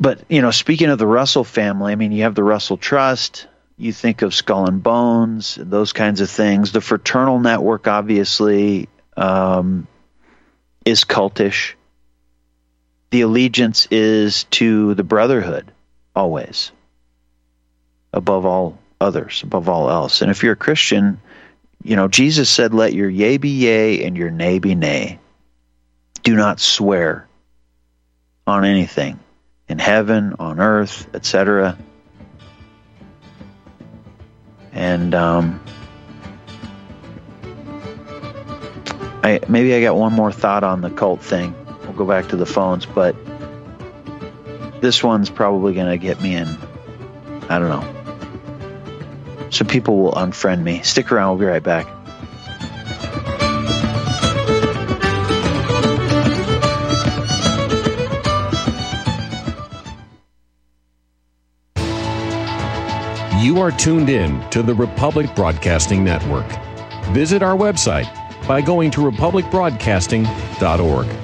But 0.00 0.22
you 0.28 0.40
know, 0.42 0.50
speaking 0.50 0.88
of 0.88 0.98
the 0.98 1.06
Russell 1.06 1.44
family, 1.44 1.92
I 1.92 1.96
mean, 1.96 2.12
you 2.12 2.22
have 2.22 2.34
the 2.34 2.44
Russell 2.44 2.76
Trust. 2.76 3.46
You 3.76 3.92
think 3.92 4.22
of 4.22 4.32
Skull 4.32 4.66
and 4.66 4.82
Bones, 4.82 5.58
those 5.60 5.92
kinds 5.92 6.20
of 6.20 6.30
things. 6.30 6.70
The 6.70 6.80
fraternal 6.80 7.40
network, 7.40 7.88
obviously, 7.88 8.88
um, 9.16 9.88
is 10.84 11.04
cultish 11.04 11.74
the 13.14 13.20
allegiance 13.20 13.86
is 13.92 14.42
to 14.50 14.92
the 14.94 15.04
brotherhood 15.04 15.70
always 16.16 16.72
above 18.12 18.44
all 18.44 18.76
others 19.00 19.44
above 19.44 19.68
all 19.68 19.88
else. 19.88 20.20
And 20.20 20.32
if 20.32 20.42
you're 20.42 20.54
a 20.54 20.56
christian 20.56 21.20
you 21.84 21.94
know 21.94 22.08
jesus 22.08 22.50
said 22.50 22.74
let 22.74 22.92
your 22.92 23.08
yea 23.08 23.36
be 23.36 23.50
yea 23.50 24.04
and 24.04 24.16
your 24.16 24.32
nay 24.32 24.58
be 24.58 24.74
nay. 24.74 25.20
Do 26.24 26.34
not 26.34 26.58
swear 26.58 27.28
on 28.48 28.64
anything 28.64 29.20
in 29.68 29.78
heaven 29.78 30.34
on 30.40 30.58
earth 30.58 31.06
etc 31.14 31.78
and 34.72 35.14
um, 35.14 35.60
I, 39.22 39.38
maybe 39.48 39.72
I 39.72 39.80
got 39.82 39.94
one 39.94 40.12
more 40.12 40.32
thought 40.32 40.64
on 40.64 40.80
the 40.80 40.90
cult 40.90 41.22
thing 41.22 41.54
we'll 41.94 42.06
go 42.06 42.12
back 42.12 42.28
to 42.30 42.36
the 42.36 42.46
phones, 42.46 42.86
but 42.86 43.14
this 44.80 45.02
one's 45.02 45.28
probably 45.30 45.74
going 45.74 45.90
to 45.90 45.98
get 45.98 46.20
me 46.20 46.34
in. 46.34 46.48
I 47.48 47.58
don't 47.58 47.68
know. 47.68 47.90
So 49.50 49.64
people 49.64 50.02
will 50.02 50.12
unfriend 50.12 50.62
me. 50.62 50.82
Stick 50.82 51.10
around, 51.12 51.30
we'll 51.30 51.38
be 51.38 51.46
right 51.46 51.62
back. 51.62 51.86
You 63.40 63.60
are 63.60 63.70
tuned 63.70 64.08
in 64.08 64.40
to 64.50 64.62
the 64.62 64.74
Republic 64.74 65.32
Broadcasting 65.36 66.02
Network. 66.02 66.46
Visit 67.12 67.42
our 67.42 67.56
website 67.56 68.08
by 68.48 68.62
going 68.62 68.90
to 68.92 69.00
republicbroadcasting.org. 69.00 71.23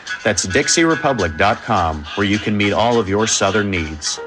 That's 0.23 0.45
DixieRepublic.com, 0.45 2.05
where 2.15 2.27
you 2.27 2.37
can 2.37 2.55
meet 2.55 2.73
all 2.73 2.99
of 2.99 3.09
your 3.09 3.25
Southern 3.27 3.71
needs. 3.71 4.19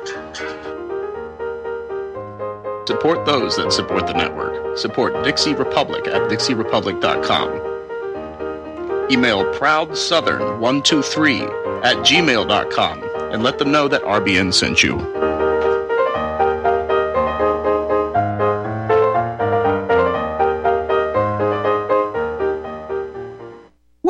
Support 2.86 3.24
those 3.24 3.56
that 3.56 3.72
support 3.72 4.06
the 4.06 4.12
network. 4.14 4.76
Support 4.76 5.24
Dixie 5.24 5.54
Republic 5.54 6.06
at 6.06 6.20
DixieRepublic.com. 6.30 9.10
Email 9.10 9.44
ProudSouthern123 9.54 11.84
at 11.84 11.96
gmail.com 11.98 13.02
and 13.32 13.42
let 13.42 13.58
them 13.58 13.70
know 13.70 13.88
that 13.88 14.02
RBN 14.02 14.52
sent 14.52 14.82
you. 14.82 14.98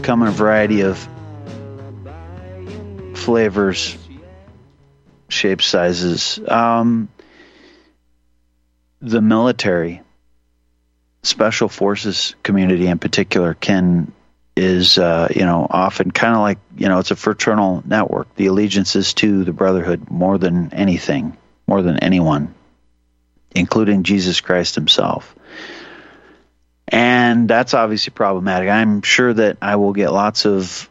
come 0.07 0.21
in 0.21 0.29
a 0.29 0.31
variety 0.31 0.83
of 0.83 0.97
flavors, 3.13 3.97
shapes, 5.27 5.65
sizes. 5.65 6.39
Um, 6.47 7.09
the 9.01 9.19
military, 9.19 10.01
special 11.23 11.67
forces 11.67 12.35
community 12.41 12.87
in 12.87 12.99
particular, 12.99 13.53
can 13.53 14.13
is 14.55 14.97
uh, 14.97 15.27
you 15.35 15.43
know 15.43 15.67
often 15.69 16.11
kind 16.11 16.35
of 16.35 16.39
like 16.39 16.59
you 16.77 16.87
know 16.87 16.99
it's 16.99 17.11
a 17.11 17.17
fraternal 17.17 17.83
network. 17.85 18.33
The 18.35 18.45
allegiance 18.45 18.95
is 18.95 19.13
to 19.15 19.43
the 19.43 19.51
brotherhood 19.51 20.09
more 20.09 20.37
than 20.37 20.73
anything, 20.73 21.35
more 21.67 21.81
than 21.81 21.99
anyone, 21.99 22.55
including 23.53 24.03
Jesus 24.03 24.39
Christ 24.39 24.75
Himself. 24.75 25.35
And 26.87 27.49
that's 27.49 27.73
obviously 27.73 28.11
problematic. 28.11 28.69
I'm 28.69 29.01
sure 29.01 29.33
that 29.33 29.57
I 29.61 29.75
will 29.75 29.93
get 29.93 30.11
lots 30.11 30.45
of. 30.45 30.89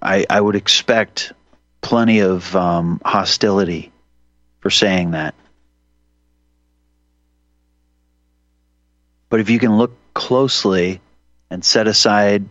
I, 0.00 0.26
I 0.28 0.40
would 0.40 0.56
expect 0.56 1.32
plenty 1.80 2.20
of 2.20 2.54
um, 2.56 3.00
hostility 3.04 3.92
for 4.60 4.70
saying 4.70 5.12
that. 5.12 5.34
But 9.28 9.40
if 9.40 9.50
you 9.50 9.58
can 9.58 9.76
look 9.76 9.92
closely 10.14 11.00
and 11.50 11.64
set 11.64 11.88
aside 11.88 12.46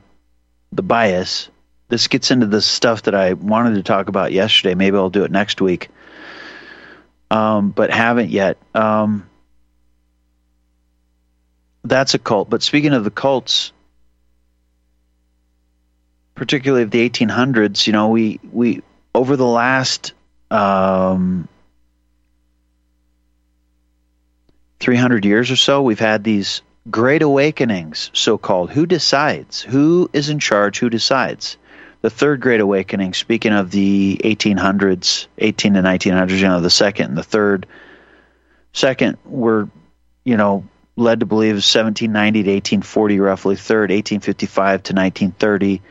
the 0.72 0.84
bias, 0.84 1.50
this 1.88 2.08
gets 2.08 2.32
into 2.32 2.48
the 2.48 2.62
stuff 2.62 3.04
that 3.04 3.16
I 3.16 3.34
wanted 3.34 3.76
to 3.76 3.84
talk 3.84 4.08
about 4.10 4.32
yesterday. 4.32 4.76
Maybe 4.76 4.98
I'll 4.98 5.10
do 5.10 5.24
it 5.24 5.32
next 5.32 5.62
week, 5.62 5.90
um, 7.32 7.70
but 7.70 7.92
haven't 7.92 8.30
yet. 8.30 8.58
Um, 8.74 9.30
that's 11.86 12.14
a 12.14 12.20
cult. 12.20 12.50
But 12.50 12.64
speaking 12.64 12.94
of 12.94 13.04
the 13.04 13.12
cults, 13.12 13.72
particularly 16.34 16.84
of 16.84 16.92
the 16.92 17.10
1800s, 17.10 17.88
you 17.88 17.94
know, 17.94 18.10
we 18.10 18.40
we 18.52 18.82
over 19.14 19.38
the 19.38 19.46
last 19.46 20.14
um, 20.52 21.48
300 24.80 25.26
years 25.26 25.52
or 25.52 25.56
so, 25.56 25.82
we've 25.82 26.00
had 26.00 26.24
these 26.24 26.62
great 26.90 27.22
awakenings, 27.22 28.12
so 28.14 28.38
called. 28.38 28.72
Who 28.72 28.86
decides? 28.86 29.62
Who 29.62 30.10
is 30.14 30.30
in 30.30 30.40
charge? 30.40 30.80
Who 30.80 30.90
decides? 30.90 31.58
The 32.02 32.10
third 32.10 32.42
great 32.42 32.62
awakening, 32.62 33.14
speaking 33.14 33.52
of 33.52 33.72
the 33.72 34.22
1800s, 34.24 35.28
18 35.40 35.74
to 35.74 35.82
1900s, 35.82 36.38
you 36.38 36.48
know, 36.48 36.62
the 36.62 36.70
second 36.70 37.08
and 37.08 37.18
the 37.18 37.24
third. 37.24 37.66
Second, 38.74 39.18
were, 39.26 39.70
you 40.24 40.38
know, 40.38 40.66
led 40.96 41.20
to 41.20 41.26
believe 41.26 41.56
1790 41.56 42.44
to 42.44 42.50
1840, 42.50 43.20
roughly. 43.20 43.56
Third, 43.56 43.90
1855 43.92 44.84
to 44.84 44.94
1930. 44.94 45.82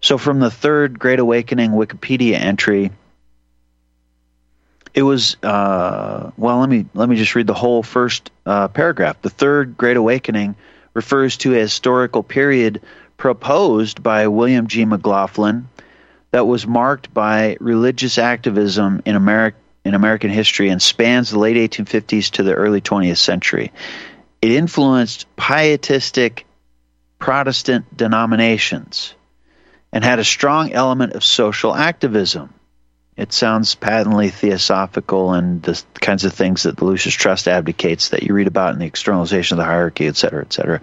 So 0.00 0.18
from 0.18 0.40
the 0.40 0.50
third 0.50 0.98
Great 0.98 1.18
Awakening 1.18 1.70
Wikipedia 1.70 2.34
entry, 2.34 2.90
it 4.92 5.02
was 5.02 5.36
uh, 5.42 6.30
well. 6.36 6.60
Let 6.60 6.68
me 6.68 6.86
let 6.94 7.08
me 7.08 7.16
just 7.16 7.34
read 7.34 7.46
the 7.46 7.54
whole 7.54 7.82
first 7.82 8.30
uh, 8.46 8.68
paragraph. 8.68 9.20
The 9.22 9.30
third 9.30 9.76
Great 9.76 9.96
Awakening 9.96 10.54
refers 10.92 11.36
to 11.38 11.54
a 11.54 11.58
historical 11.58 12.22
period 12.22 12.82
proposed 13.16 14.02
by 14.02 14.28
William 14.28 14.66
G. 14.68 14.84
McLoughlin 14.84 15.64
that 16.30 16.46
was 16.46 16.66
marked 16.66 17.12
by 17.12 17.56
religious 17.60 18.18
activism 18.18 19.02
in 19.04 19.16
America 19.16 19.56
in 19.84 19.94
American 19.94 20.30
history 20.30 20.68
and 20.68 20.80
spans 20.80 21.30
the 21.30 21.38
late 21.38 21.56
1850s 21.70 22.30
to 22.30 22.42
the 22.42 22.54
early 22.54 22.80
20th 22.80 23.18
century. 23.18 23.70
It 24.44 24.50
influenced 24.50 25.24
pietistic 25.36 26.44
Protestant 27.18 27.96
denominations 27.96 29.14
and 29.90 30.04
had 30.04 30.18
a 30.18 30.24
strong 30.24 30.70
element 30.70 31.14
of 31.14 31.24
social 31.24 31.74
activism. 31.74 32.52
It 33.16 33.32
sounds 33.32 33.74
patently 33.74 34.28
theosophical 34.28 35.32
and 35.32 35.62
the 35.62 35.82
kinds 35.98 36.26
of 36.26 36.34
things 36.34 36.64
that 36.64 36.76
the 36.76 36.84
Lucis 36.84 37.14
Trust 37.14 37.48
advocates 37.48 38.10
that 38.10 38.24
you 38.24 38.34
read 38.34 38.46
about 38.46 38.74
in 38.74 38.80
the 38.80 38.84
externalization 38.84 39.54
of 39.54 39.64
the 39.64 39.70
hierarchy, 39.70 40.08
et 40.08 40.16
cetera, 40.16 40.42
et 40.42 40.52
cetera. 40.52 40.82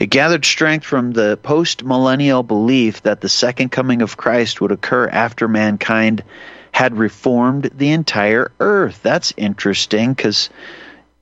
It 0.00 0.10
gathered 0.10 0.44
strength 0.44 0.84
from 0.84 1.12
the 1.12 1.38
post 1.40 1.84
millennial 1.84 2.42
belief 2.42 3.02
that 3.02 3.20
the 3.20 3.28
second 3.28 3.68
coming 3.68 4.02
of 4.02 4.16
Christ 4.16 4.60
would 4.60 4.72
occur 4.72 5.06
after 5.06 5.46
mankind 5.46 6.24
had 6.72 6.98
reformed 6.98 7.70
the 7.72 7.92
entire 7.92 8.50
earth. 8.58 9.00
That's 9.04 9.32
interesting 9.36 10.12
because 10.12 10.50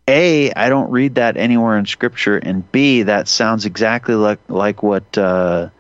a, 0.06 0.52
I 0.52 0.68
don't 0.68 0.90
read 0.90 1.14
that 1.14 1.36
anywhere 1.36 1.78
in 1.78 1.86
Scripture, 1.86 2.36
and 2.36 2.70
B, 2.70 3.04
that 3.04 3.28
sounds 3.28 3.64
exactly 3.64 4.14
like 4.14 4.40
like 4.48 4.82
what 4.82 5.16
uh, 5.16 5.70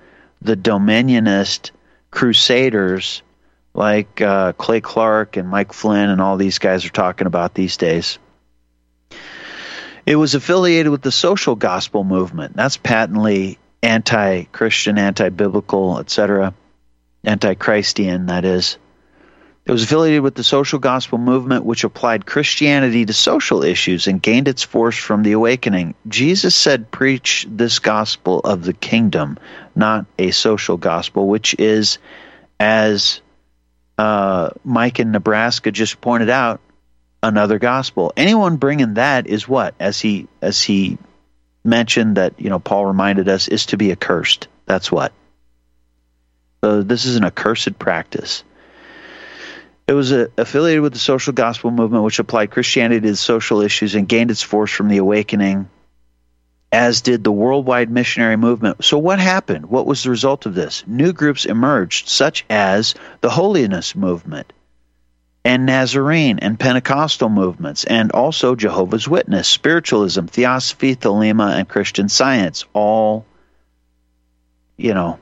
the 0.40 0.56
Dominionist 0.56 1.72
Crusaders, 2.10 3.22
like 3.74 4.20
uh, 4.20 4.52
Clay 4.52 4.80
Clark 4.80 5.36
and 5.36 5.48
Mike 5.48 5.72
Flynn 5.72 6.08
and 6.08 6.20
all 6.20 6.36
these 6.36 6.58
guys 6.58 6.86
are 6.86 6.90
talking 6.90 7.26
about 7.26 7.54
these 7.54 7.76
days. 7.76 8.18
It 10.06 10.16
was 10.16 10.34
affiliated 10.34 10.92
with 10.92 11.02
the 11.02 11.12
social 11.12 11.56
gospel 11.56 12.04
movement. 12.04 12.56
That's 12.56 12.76
patently 12.76 13.58
anti-Christian, 13.82 14.98
anti-biblical, 14.98 15.98
etc., 15.98 16.54
anti-Christian. 17.24 18.26
That 18.26 18.44
is. 18.44 18.78
It 19.66 19.72
was 19.72 19.84
affiliated 19.84 20.22
with 20.22 20.34
the 20.34 20.44
social 20.44 20.78
gospel 20.78 21.16
movement, 21.16 21.64
which 21.64 21.84
applied 21.84 22.26
Christianity 22.26 23.06
to 23.06 23.14
social 23.14 23.64
issues 23.64 24.06
and 24.06 24.20
gained 24.20 24.46
its 24.46 24.62
force 24.62 24.98
from 24.98 25.22
the 25.22 25.32
awakening. 25.32 25.94
Jesus 26.06 26.54
said, 26.54 26.90
Preach 26.90 27.46
this 27.48 27.78
gospel 27.78 28.40
of 28.40 28.62
the 28.62 28.74
kingdom, 28.74 29.38
not 29.74 30.04
a 30.18 30.32
social 30.32 30.76
gospel, 30.76 31.26
which 31.26 31.54
is, 31.58 31.96
as 32.60 33.22
uh, 33.96 34.50
Mike 34.64 35.00
in 35.00 35.12
Nebraska 35.12 35.72
just 35.72 35.98
pointed 35.98 36.28
out, 36.28 36.60
another 37.22 37.58
gospel. 37.58 38.12
Anyone 38.18 38.56
bringing 38.56 38.94
that 38.94 39.26
is 39.26 39.48
what, 39.48 39.74
as 39.80 39.98
he 39.98 40.28
as 40.42 40.62
he 40.62 40.98
mentioned 41.64 42.18
that 42.18 42.38
you 42.38 42.50
know 42.50 42.58
Paul 42.58 42.84
reminded 42.84 43.30
us, 43.30 43.48
is 43.48 43.66
to 43.66 43.78
be 43.78 43.92
accursed. 43.92 44.48
That's 44.66 44.92
what. 44.92 45.12
So 46.62 46.82
this 46.82 47.06
is 47.06 47.16
an 47.16 47.24
accursed 47.24 47.78
practice. 47.78 48.44
It 49.86 49.92
was 49.92 50.12
a, 50.12 50.30
affiliated 50.38 50.82
with 50.82 50.94
the 50.94 50.98
social 50.98 51.32
gospel 51.32 51.70
movement, 51.70 52.04
which 52.04 52.18
applied 52.18 52.50
Christianity 52.50 53.06
to 53.06 53.16
social 53.16 53.60
issues 53.60 53.94
and 53.94 54.08
gained 54.08 54.30
its 54.30 54.42
force 54.42 54.70
from 54.72 54.88
the 54.88 54.96
awakening, 54.96 55.68
as 56.72 57.02
did 57.02 57.22
the 57.22 57.32
worldwide 57.32 57.90
missionary 57.90 58.36
movement. 58.36 58.82
So, 58.82 58.96
what 58.96 59.18
happened? 59.18 59.66
What 59.66 59.86
was 59.86 60.02
the 60.02 60.10
result 60.10 60.46
of 60.46 60.54
this? 60.54 60.84
New 60.86 61.12
groups 61.12 61.44
emerged, 61.44 62.08
such 62.08 62.46
as 62.48 62.94
the 63.20 63.28
Holiness 63.28 63.94
Movement, 63.94 64.50
and 65.44 65.66
Nazarene 65.66 66.38
and 66.38 66.58
Pentecostal 66.58 67.28
movements, 67.28 67.84
and 67.84 68.10
also 68.12 68.54
Jehovah's 68.54 69.06
Witness, 69.06 69.46
Spiritualism, 69.46 70.24
Theosophy, 70.24 70.96
Thelema, 70.96 71.58
and 71.58 71.68
Christian 71.68 72.08
Science. 72.08 72.64
All, 72.72 73.26
you 74.78 74.94
know, 74.94 75.18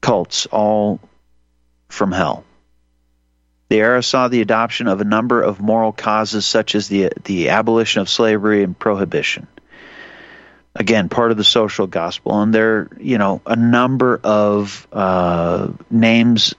cults, 0.00 0.46
all 0.46 0.98
from 1.90 2.10
hell. 2.10 2.45
The 3.68 3.78
era 3.78 4.02
saw 4.02 4.28
the 4.28 4.42
adoption 4.42 4.86
of 4.86 5.00
a 5.00 5.04
number 5.04 5.42
of 5.42 5.60
moral 5.60 5.92
causes, 5.92 6.46
such 6.46 6.74
as 6.74 6.88
the 6.88 7.10
the 7.24 7.50
abolition 7.50 8.00
of 8.00 8.08
slavery 8.08 8.62
and 8.62 8.78
prohibition. 8.78 9.48
Again, 10.74 11.08
part 11.08 11.30
of 11.30 11.36
the 11.36 11.44
social 11.44 11.86
gospel, 11.86 12.40
and 12.40 12.54
there, 12.54 12.88
you 13.00 13.18
know, 13.18 13.40
a 13.46 13.56
number 13.56 14.20
of 14.22 14.86
uh, 14.92 15.72
names 15.90 16.54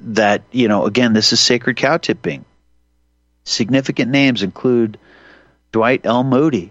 that, 0.00 0.42
you 0.52 0.68
know, 0.68 0.84
again, 0.84 1.14
this 1.14 1.32
is 1.32 1.40
sacred 1.40 1.76
cow 1.76 1.96
tipping. 1.96 2.44
Significant 3.44 4.10
names 4.10 4.42
include 4.42 4.98
Dwight 5.72 6.02
L. 6.04 6.22
Moody, 6.22 6.70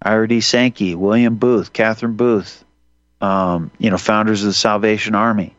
Ira 0.00 0.28
D. 0.28 0.40
Sankey, 0.40 0.94
William 0.94 1.34
Booth, 1.34 1.72
Catherine 1.72 2.14
Booth, 2.16 2.64
um, 3.20 3.72
you 3.78 3.90
know, 3.90 3.98
founders 3.98 4.42
of 4.42 4.46
the 4.46 4.54
Salvation 4.54 5.16
Army 5.16 5.56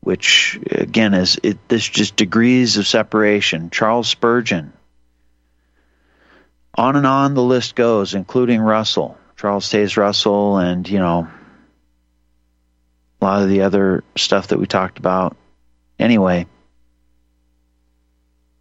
which 0.00 0.58
again 0.70 1.14
is 1.14 1.38
it, 1.42 1.68
this 1.68 1.86
just 1.86 2.16
degrees 2.16 2.76
of 2.76 2.86
separation. 2.86 3.70
Charles 3.70 4.08
Spurgeon. 4.08 4.72
On 6.74 6.96
and 6.96 7.06
on 7.06 7.34
the 7.34 7.42
list 7.42 7.74
goes, 7.74 8.14
including 8.14 8.60
Russell, 8.60 9.18
Charles 9.36 9.70
Taze 9.70 9.96
Russell, 9.96 10.58
and 10.58 10.88
you 10.88 10.98
know 10.98 11.28
a 13.20 13.24
lot 13.24 13.42
of 13.42 13.48
the 13.48 13.62
other 13.62 14.02
stuff 14.16 14.48
that 14.48 14.58
we 14.58 14.66
talked 14.66 14.98
about. 14.98 15.36
Anyway, 15.98 16.46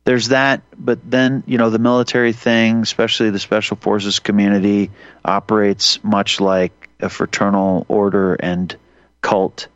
there's 0.03 0.29
that, 0.29 0.63
but 0.77 0.99
then 1.09 1.43
you 1.45 1.57
know 1.57 1.69
the 1.69 1.79
military 1.79 2.33
thing, 2.33 2.81
especially 2.81 3.29
the 3.29 3.39
special 3.39 3.77
forces 3.77 4.19
community, 4.19 4.91
operates 5.23 6.03
much 6.03 6.41
like 6.41 6.89
a 6.99 7.09
fraternal 7.09 7.85
order 7.87 8.33
and 8.33 8.75
cult 9.21 9.67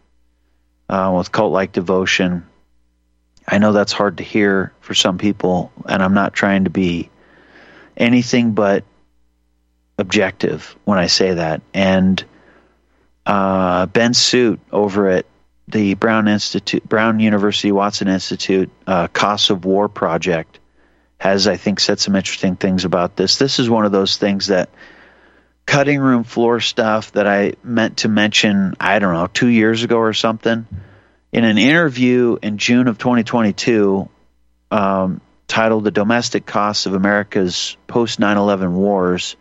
uh, 0.93 1.11
with 1.11 1.31
cult 1.31 1.51
like 1.51 1.71
devotion. 1.71 2.45
I 3.47 3.57
know 3.57 3.73
that's 3.73 3.91
hard 3.91 4.17
to 4.17 4.23
hear 4.23 4.71
for 4.79 4.93
some 4.93 5.17
people, 5.17 5.71
and 5.89 6.03
I'm 6.03 6.13
not 6.13 6.33
trying 6.33 6.65
to 6.65 6.69
be 6.69 7.09
anything 7.97 8.51
but 8.51 8.83
objective 9.97 10.75
when 10.85 10.99
I 10.99 11.07
say 11.07 11.33
that. 11.33 11.63
And 11.73 12.23
uh, 13.25 13.87
Ben 13.87 14.13
Suitt 14.13 14.59
over 14.71 15.07
at 15.07 15.25
the 15.67 15.95
Brown 15.95 16.27
Institute, 16.27 16.87
Brown 16.87 17.19
University 17.19 17.71
Watson 17.71 18.07
Institute, 18.07 18.69
uh, 18.85 19.07
Costs 19.07 19.49
of 19.49 19.65
War 19.65 19.89
project 19.89 20.59
has, 21.17 21.47
I 21.47 21.57
think, 21.57 21.79
said 21.79 21.99
some 21.99 22.15
interesting 22.15 22.55
things 22.55 22.85
about 22.85 23.15
this. 23.15 23.39
This 23.39 23.57
is 23.57 23.67
one 23.67 23.85
of 23.87 23.91
those 23.91 24.17
things 24.17 24.47
that 24.47 24.69
cutting 25.66 25.99
room 25.99 26.24
floor 26.24 26.59
stuff 26.59 27.11
that 27.14 27.28
I 27.28 27.53
meant 27.64 27.97
to 27.97 28.09
mention, 28.09 28.76
I 28.80 28.99
don't 28.99 29.14
know, 29.14 29.28
two 29.28 29.47
years 29.47 29.84
ago 29.84 29.97
or 29.97 30.14
something. 30.14 30.68
In 31.32 31.45
an 31.45 31.57
interview 31.57 32.38
in 32.41 32.57
June 32.57 32.88
of 32.88 32.97
2022, 32.97 34.07
um, 34.72 35.22
titled 35.47 35.84
The 35.84 35.91
Domestic 35.91 36.45
Costs 36.45 36.86
of 36.86 36.93
America's 36.93 37.78
Post 37.88 38.20
9 38.20 38.38
11 38.38 38.76
Wars, 38.76 39.36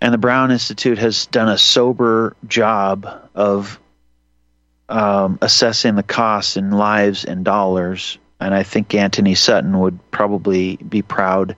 and 0.00 0.12
the 0.12 0.18
Brown 0.18 0.50
Institute 0.50 0.98
has 0.98 1.26
done 1.26 1.48
a 1.48 1.58
sober 1.58 2.36
job 2.46 3.30
of 3.34 3.80
um, 4.88 5.38
assessing 5.40 5.96
the 5.96 6.02
costs 6.02 6.56
in 6.56 6.70
lives 6.70 7.24
and 7.24 7.44
dollars. 7.44 8.18
And 8.38 8.54
I 8.54 8.62
think 8.62 8.94
Antony 8.94 9.34
Sutton 9.34 9.78
would 9.78 10.10
probably 10.10 10.76
be 10.76 11.02
proud. 11.02 11.56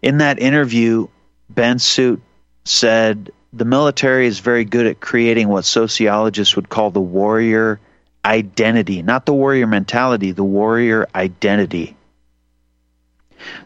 In 0.00 0.18
that 0.18 0.38
interview, 0.38 1.08
Ben 1.54 1.78
Suitt 1.78 2.20
said 2.64 3.32
the 3.52 3.64
military 3.64 4.26
is 4.26 4.38
very 4.38 4.64
good 4.64 4.86
at 4.86 5.00
creating 5.00 5.48
what 5.48 5.64
sociologists 5.64 6.54
would 6.56 6.68
call 6.68 6.90
the 6.90 7.00
warrior 7.00 7.80
identity, 8.24 9.02
not 9.02 9.26
the 9.26 9.34
warrior 9.34 9.66
mentality, 9.66 10.32
the 10.32 10.44
warrior 10.44 11.08
identity. 11.14 11.96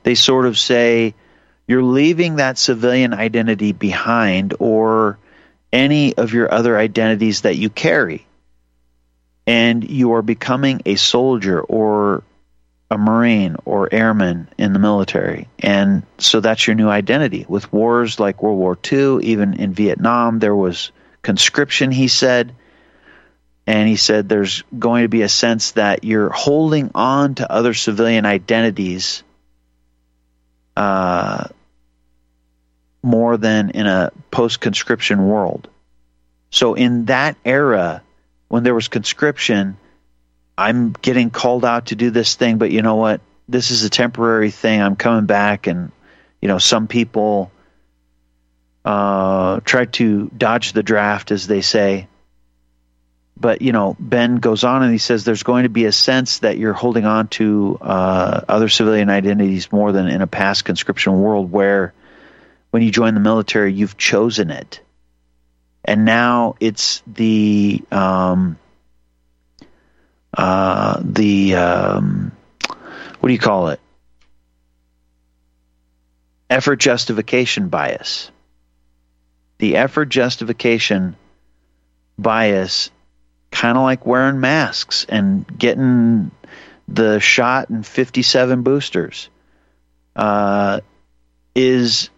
They 0.02 0.14
sort 0.14 0.46
of 0.46 0.58
say, 0.58 1.14
you're 1.66 1.82
leaving 1.82 2.36
that 2.36 2.58
civilian 2.58 3.12
identity 3.12 3.72
behind 3.72 4.54
or 4.58 5.18
any 5.72 6.14
of 6.14 6.32
your 6.32 6.52
other 6.52 6.78
identities 6.78 7.42
that 7.42 7.56
you 7.56 7.68
carry. 7.68 8.26
And 9.46 9.88
you 9.88 10.14
are 10.14 10.22
becoming 10.22 10.82
a 10.86 10.94
soldier 10.94 11.60
or 11.60 12.22
a 12.90 12.98
Marine 12.98 13.56
or 13.64 13.92
airman 13.92 14.48
in 14.58 14.72
the 14.72 14.78
military. 14.78 15.48
And 15.58 16.02
so 16.18 16.40
that's 16.40 16.66
your 16.66 16.76
new 16.76 16.88
identity. 16.88 17.46
With 17.48 17.72
wars 17.72 18.20
like 18.20 18.42
World 18.42 18.58
War 18.58 18.78
II, 18.92 19.24
even 19.24 19.54
in 19.54 19.72
Vietnam, 19.72 20.38
there 20.38 20.54
was 20.54 20.92
conscription, 21.22 21.90
he 21.90 22.08
said. 22.08 22.54
And 23.66 23.88
he 23.88 23.96
said 23.96 24.28
there's 24.28 24.62
going 24.78 25.02
to 25.02 25.08
be 25.08 25.22
a 25.22 25.28
sense 25.28 25.72
that 25.72 26.04
you're 26.04 26.30
holding 26.30 26.90
on 26.94 27.36
to 27.36 27.50
other 27.50 27.72
civilian 27.72 28.26
identities 28.26 29.22
uh, 30.76 31.48
more 33.02 33.36
than 33.36 33.70
in 33.70 33.86
a 33.86 34.12
post 34.30 34.60
conscription 34.60 35.26
world. 35.26 35.68
So, 36.50 36.74
in 36.74 37.06
that 37.06 37.36
era, 37.44 38.02
when 38.48 38.62
there 38.62 38.74
was 38.74 38.88
conscription, 38.88 39.76
I'm 40.56 40.92
getting 40.92 41.30
called 41.30 41.64
out 41.64 41.86
to 41.86 41.96
do 41.96 42.10
this 42.10 42.36
thing, 42.36 42.58
but 42.58 42.70
you 42.70 42.82
know 42.82 42.96
what? 42.96 43.20
This 43.48 43.70
is 43.70 43.84
a 43.84 43.90
temporary 43.90 44.50
thing. 44.50 44.80
I'm 44.80 44.96
coming 44.96 45.26
back, 45.26 45.66
and, 45.66 45.90
you 46.40 46.48
know, 46.48 46.58
some 46.58 46.86
people 46.86 47.50
uh, 48.84 49.60
try 49.60 49.86
to 49.86 50.30
dodge 50.36 50.72
the 50.72 50.82
draft, 50.82 51.30
as 51.30 51.46
they 51.46 51.60
say. 51.60 52.08
But, 53.36 53.62
you 53.62 53.72
know, 53.72 53.96
Ben 53.98 54.36
goes 54.36 54.62
on 54.62 54.84
and 54.84 54.92
he 54.92 54.98
says 54.98 55.24
there's 55.24 55.42
going 55.42 55.64
to 55.64 55.68
be 55.68 55.86
a 55.86 55.92
sense 55.92 56.38
that 56.38 56.56
you're 56.56 56.72
holding 56.72 57.04
on 57.04 57.28
to 57.28 57.78
uh, 57.80 58.42
other 58.48 58.68
civilian 58.68 59.10
identities 59.10 59.72
more 59.72 59.90
than 59.90 60.06
in 60.06 60.22
a 60.22 60.28
past 60.28 60.64
conscription 60.64 61.20
world 61.20 61.50
where 61.50 61.92
when 62.70 62.82
you 62.82 62.92
join 62.92 63.14
the 63.14 63.20
military, 63.20 63.72
you've 63.72 63.96
chosen 63.96 64.50
it. 64.50 64.80
And 65.84 66.04
now 66.04 66.54
it's 66.60 67.02
the 67.06 67.82
um, 67.90 68.56
uh, 70.36 71.00
the 71.02 71.54
um, 71.54 72.32
what 73.20 73.28
do 73.28 73.32
you 73.32 73.38
call 73.38 73.68
it? 73.68 73.80
Effort 76.50 76.76
justification 76.76 77.68
bias. 77.68 78.30
The 79.58 79.76
effort 79.76 80.06
justification 80.06 81.16
bias, 82.18 82.90
kind 83.50 83.78
of 83.78 83.84
like 83.84 84.04
wearing 84.04 84.40
masks 84.40 85.06
and 85.08 85.46
getting 85.58 86.30
the 86.88 87.18
shot 87.18 87.70
and 87.70 87.86
57 87.86 88.62
boosters, 88.62 89.30
uh, 90.16 90.80
is 91.54 92.10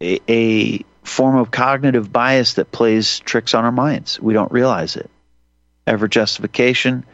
a, 0.00 0.18
a 0.28 0.84
form 1.04 1.36
of 1.36 1.50
cognitive 1.50 2.12
bias 2.12 2.54
that 2.54 2.72
plays 2.72 3.20
tricks 3.20 3.54
on 3.54 3.64
our 3.64 3.72
minds. 3.72 4.18
We 4.18 4.34
don't 4.34 4.50
realize 4.50 4.96
it. 4.96 5.10
Effort 5.86 6.08
justification 6.08 7.04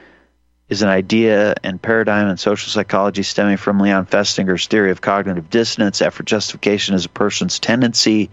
is 0.69 0.83
an 0.83 0.89
idea 0.89 1.55
and 1.65 1.83
paradigm 1.83 2.29
in 2.29 2.37
social 2.37 2.71
psychology 2.71 3.25
stemming 3.25 3.57
from 3.57 3.81
Leon 3.81 4.07
Festinger's 4.07 4.67
theory 4.69 4.93
of 4.93 5.01
cognitive 5.01 5.51
dissonance. 5.51 6.01
Effort 6.01 6.27
justification 6.27 6.95
is 6.95 7.05
a 7.05 7.09
person's 7.09 7.59
tendency 7.59 8.31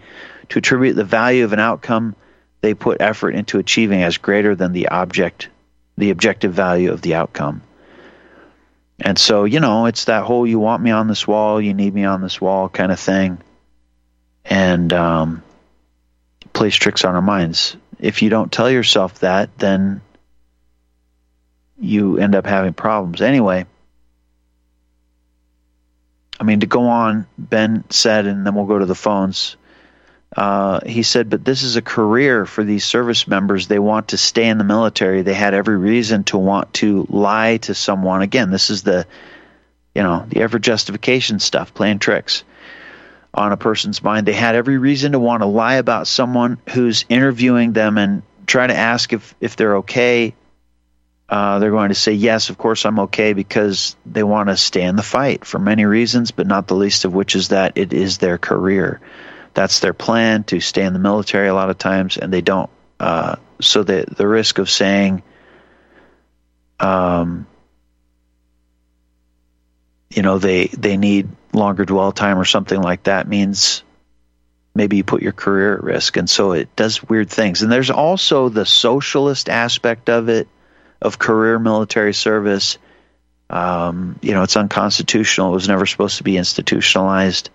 to 0.48 0.58
attribute 0.60 0.94
the 0.94 1.04
value 1.04 1.44
of 1.44 1.52
an 1.52 1.58
outcome 1.58 2.14
they 2.60 2.74
put 2.74 3.00
effort 3.00 3.30
into 3.30 3.58
achieving 3.58 4.02
as 4.02 4.18
greater 4.18 4.54
than 4.54 4.72
the 4.72 4.88
object, 4.88 5.48
the 5.96 6.10
objective 6.10 6.52
value 6.52 6.92
of 6.92 7.02
the 7.02 7.14
outcome. 7.14 7.62
And 9.00 9.18
so, 9.18 9.44
you 9.44 9.60
know, 9.60 9.86
it's 9.86 10.06
that 10.06 10.24
whole 10.24 10.46
you 10.46 10.58
want 10.58 10.82
me 10.82 10.90
on 10.90 11.06
this 11.06 11.26
wall, 11.26 11.60
you 11.60 11.74
need 11.74 11.94
me 11.94 12.04
on 12.04 12.20
this 12.20 12.40
wall 12.40 12.68
kind 12.68 12.90
of 12.90 12.98
thing. 12.98 13.38
And 14.44 14.92
um, 14.92 15.42
plays 16.52 16.74
tricks 16.74 17.04
on 17.04 17.14
our 17.14 17.22
minds. 17.22 17.76
If 18.00 18.22
you 18.22 18.30
don't 18.30 18.50
tell 18.50 18.70
yourself 18.70 19.20
that, 19.20 19.56
then 19.58 20.00
you 21.78 22.18
end 22.18 22.34
up 22.34 22.46
having 22.46 22.72
problems. 22.72 23.20
Anyway, 23.20 23.66
I 26.40 26.44
mean, 26.44 26.60
to 26.60 26.66
go 26.66 26.88
on, 26.88 27.26
Ben 27.36 27.84
said, 27.90 28.26
and 28.26 28.46
then 28.46 28.54
we'll 28.54 28.66
go 28.66 28.78
to 28.78 28.86
the 28.86 28.94
phones. 28.94 29.56
Uh, 30.36 30.80
he 30.84 31.02
said, 31.02 31.30
but 31.30 31.44
this 31.44 31.62
is 31.62 31.76
a 31.76 31.82
career 31.82 32.44
for 32.46 32.62
these 32.62 32.84
service 32.84 33.26
members. 33.26 33.66
They 33.66 33.78
want 33.78 34.08
to 34.08 34.18
stay 34.18 34.46
in 34.46 34.58
the 34.58 34.64
military. 34.64 35.22
They 35.22 35.34
had 35.34 35.54
every 35.54 35.76
reason 35.76 36.24
to 36.24 36.38
want 36.38 36.74
to 36.74 37.06
lie 37.08 37.56
to 37.58 37.74
someone. 37.74 38.22
Again, 38.22 38.50
this 38.50 38.70
is 38.70 38.82
the, 38.82 39.06
you 39.94 40.02
know, 40.02 40.26
the 40.28 40.42
effort 40.42 40.60
justification 40.60 41.40
stuff, 41.40 41.74
playing 41.74 41.98
tricks 41.98 42.44
on 43.32 43.52
a 43.52 43.56
person's 43.56 44.02
mind. 44.02 44.26
They 44.26 44.32
had 44.32 44.54
every 44.54 44.78
reason 44.78 45.12
to 45.12 45.18
want 45.18 45.42
to 45.42 45.46
lie 45.46 45.74
about 45.74 46.06
someone 46.06 46.58
who's 46.70 47.04
interviewing 47.08 47.72
them 47.72 47.98
and 47.98 48.22
try 48.46 48.66
to 48.66 48.74
ask 48.76 49.12
if, 49.12 49.34
if 49.40 49.56
they're 49.56 49.78
okay. 49.78 50.34
Uh, 51.28 51.58
they're 51.58 51.70
going 51.70 51.90
to 51.90 51.94
say, 51.94 52.12
Yes, 52.12 52.48
of 52.50 52.56
course 52.56 52.86
I'm 52.86 53.00
okay, 53.00 53.32
because 53.32 53.96
they 54.06 54.22
want 54.22 54.48
to 54.48 54.56
stay 54.56 54.82
in 54.82 54.96
the 54.96 55.02
fight 55.02 55.44
for 55.44 55.58
many 55.58 55.84
reasons, 55.84 56.30
but 56.30 56.46
not 56.46 56.66
the 56.66 56.74
least 56.74 57.04
of 57.04 57.12
which 57.12 57.36
is 57.36 57.48
that 57.48 57.72
it 57.76 57.92
is 57.92 58.18
their 58.18 58.38
career. 58.38 59.00
That's 59.54 59.80
their 59.80 59.92
plan 59.92 60.44
to 60.44 60.60
stay 60.60 60.84
in 60.84 60.92
the 60.92 60.98
military 60.98 61.48
a 61.48 61.54
lot 61.54 61.70
of 61.70 61.78
times, 61.78 62.16
and 62.16 62.32
they 62.32 62.40
don't. 62.40 62.70
Uh, 62.98 63.36
so 63.60 63.82
the, 63.82 64.04
the 64.08 64.26
risk 64.26 64.58
of 64.58 64.70
saying, 64.70 65.22
um, 66.80 67.46
you 70.10 70.22
know, 70.22 70.38
they, 70.38 70.66
they 70.68 70.96
need 70.96 71.28
longer 71.52 71.84
dwell 71.84 72.12
time 72.12 72.38
or 72.38 72.44
something 72.44 72.80
like 72.80 73.04
that 73.04 73.28
means 73.28 73.82
maybe 74.74 74.96
you 74.96 75.04
put 75.04 75.22
your 75.22 75.32
career 75.32 75.74
at 75.74 75.82
risk. 75.82 76.16
And 76.16 76.30
so 76.30 76.52
it 76.52 76.74
does 76.76 77.02
weird 77.02 77.28
things. 77.28 77.62
And 77.62 77.70
there's 77.70 77.90
also 77.90 78.48
the 78.48 78.64
socialist 78.64 79.48
aspect 79.48 80.08
of 80.08 80.28
it, 80.28 80.48
of 81.00 81.18
career 81.18 81.58
military 81.58 82.14
service. 82.14 82.78
Um, 83.50 84.18
you 84.22 84.32
know, 84.32 84.42
it's 84.42 84.56
unconstitutional. 84.56 85.50
It 85.50 85.54
was 85.54 85.68
never 85.68 85.86
supposed 85.86 86.18
to 86.18 86.24
be 86.24 86.36
institutionalized 86.36 87.50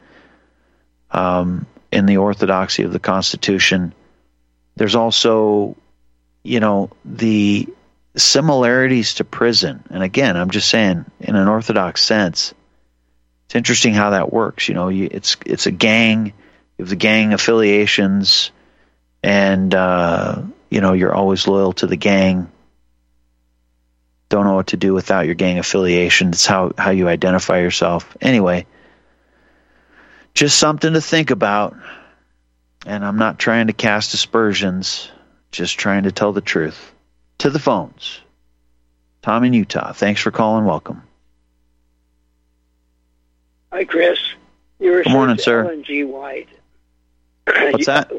um, 1.12 1.68
in 1.92 2.06
the 2.06 2.18
orthodoxy 2.18 2.84
of 2.84 2.92
the 2.92 3.00
Constitution. 3.00 3.94
There's 4.76 4.96
also, 4.96 5.78
you 6.44 6.60
know, 6.60 6.90
the 7.06 7.68
similarities 8.16 9.16
to 9.16 9.24
prison. 9.24 9.84
And 9.90 10.04
again, 10.04 10.36
I'm 10.38 10.50
just 10.50 10.70
saying, 10.70 11.06
in 11.20 11.36
an 11.36 11.48
orthodox 11.48 12.04
sense, 12.04 12.54
it's 13.46 13.56
interesting 13.56 13.94
how 13.94 14.12
that 14.12 14.34
works. 14.34 14.68
You 14.68 14.74
know, 14.74 14.90
you, 14.90 15.10
it's 15.12 15.38
it's 15.46 15.68
a 15.68 15.72
gang. 15.72 16.28
You 16.78 16.86
have 16.86 16.90
the 16.90 16.96
gang 16.96 17.34
affiliations, 17.34 18.52
and 19.22 19.74
uh, 19.74 20.42
you 20.70 20.82
know 20.82 20.94
you're 20.94 21.14
always 21.14 21.48
loyal 21.48 21.74
to 21.74 21.88
the 21.88 21.98
gang. 21.98 22.52
Don't 24.34 24.46
know 24.46 24.56
what 24.56 24.66
to 24.70 24.78
do 24.78 24.96
without 24.96 25.28
your 25.28 25.36
gang 25.36 25.60
affiliation. 25.60 26.30
It's 26.30 26.48
how 26.48 26.72
how 26.76 26.90
you 26.90 27.08
identify 27.08 27.60
yourself. 27.60 28.18
Anyway, 28.20 28.66
just 30.34 30.58
something 30.58 30.92
to 30.94 31.02
think 31.02 31.30
about. 31.30 31.78
And 32.84 33.06
I'm 33.06 33.20
not 33.20 33.38
trying 33.38 33.68
to 33.68 33.74
cast 33.74 34.16
aspersions, 34.16 35.12
just 35.52 35.78
trying 35.78 36.06
to 36.06 36.12
tell 36.12 36.34
the 36.34 36.42
truth. 36.42 36.96
To 37.38 37.52
the 37.52 37.60
phones. 37.60 38.22
Tom 39.22 39.44
in 39.44 39.54
Utah. 39.54 39.94
Thanks 39.94 40.20
for 40.20 40.32
calling. 40.32 40.66
Welcome. 40.66 41.04
Hi, 43.72 43.86
Chris. 43.86 44.18
You 44.80 44.94
referred 44.94 45.04
Good 45.04 45.14
morning, 45.14 45.38
to 45.38 45.44
sir. 45.44 45.64
Ellen 45.66 45.84
G. 45.84 46.06
White. 46.06 46.50
What's 47.46 47.86
that? 47.86 48.12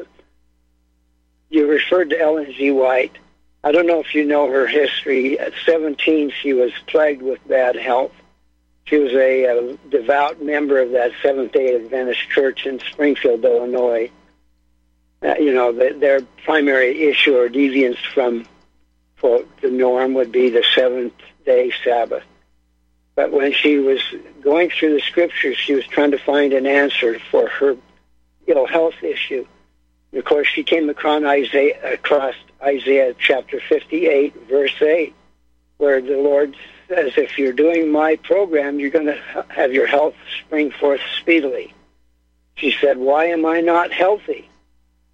You 1.49 1.67
referred 1.67 2.11
to 2.11 2.21
Ellen 2.21 2.53
G. 2.53 2.71
White 2.71 3.17
I 3.65 3.71
don't 3.71 3.87
know 3.87 3.99
if 3.99 4.13
you 4.13 4.23
know 4.25 4.49
her 4.49 4.67
history. 4.67 5.39
At 5.39 5.53
17, 5.65 6.31
she 6.41 6.53
was 6.53 6.71
plagued 6.85 7.23
with 7.23 7.45
bad 7.47 7.75
health. 7.75 8.11
She 8.85 8.97
was 8.97 9.11
a, 9.13 9.45
a 9.45 9.77
devout 9.89 10.39
member 10.41 10.79
of 10.79 10.91
that 10.91 11.11
Seventh 11.23 11.51
Day 11.51 11.75
Adventist 11.75 12.29
Church 12.29 12.67
in 12.67 12.79
Springfield, 12.79 13.43
Illinois. 13.43 14.11
Uh, 15.23 15.33
you 15.39 15.51
know, 15.51 15.71
the, 15.71 15.97
their 15.99 16.21
primary 16.43 17.09
issue 17.09 17.35
or 17.35 17.49
deviance 17.49 17.97
from 18.13 18.45
quote, 19.19 19.49
the 19.61 19.71
norm 19.71 20.13
would 20.13 20.31
be 20.31 20.51
the 20.51 20.63
seventh 20.75 21.13
day 21.45 21.71
Sabbath. 21.83 22.23
But 23.15 23.31
when 23.31 23.53
she 23.53 23.79
was 23.79 23.99
going 24.41 24.69
through 24.69 24.93
the 24.93 25.01
scriptures, 25.01 25.57
she 25.57 25.73
was 25.73 25.87
trying 25.87 26.11
to 26.11 26.19
find 26.19 26.53
an 26.53 26.67
answer 26.67 27.17
for 27.31 27.49
her 27.49 27.75
ill 28.45 28.67
health 28.67 29.01
issue. 29.01 29.47
And 30.11 30.19
of 30.19 30.25
course, 30.25 30.47
she 30.47 30.63
came 30.63 30.89
across 30.89 31.23
Isaiah, 31.23 31.93
across 31.93 32.35
Isaiah 32.65 33.13
chapter 33.17 33.59
58, 33.59 34.47
verse 34.49 34.81
8, 34.81 35.13
where 35.77 36.01
the 36.01 36.17
Lord 36.17 36.55
says, 36.87 37.13
if 37.17 37.37
you're 37.37 37.53
doing 37.53 37.91
my 37.91 38.15
program, 38.17 38.79
you're 38.79 38.89
going 38.89 39.05
to 39.07 39.45
have 39.49 39.73
your 39.73 39.87
health 39.87 40.15
spring 40.39 40.71
forth 40.71 41.01
speedily. 41.19 41.73
She 42.55 42.75
said, 42.79 42.97
why 42.97 43.25
am 43.25 43.45
I 43.45 43.61
not 43.61 43.91
healthy? 43.91 44.49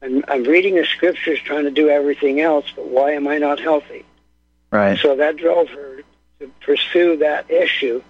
I'm, 0.02 0.24
I'm 0.28 0.43
reading 0.43 0.76
the 0.76 0.86
scriptures 0.86 1.39
trying 1.43 1.66
to 1.66 1.72
do 1.72 1.89
everything 1.89 2.39
else, 2.39 2.66
but 2.76 2.88
why 2.88 3.12
am 3.12 3.28
I 3.28 3.38
not 3.38 3.60
healthy? 3.60 4.06
Right. 4.72 4.97
So 4.99 5.18
that 5.18 5.38
drove 5.38 5.70
her 5.70 6.02
to 6.39 6.52
pursue 6.62 7.18
that 7.18 7.52
issue. 7.52 8.02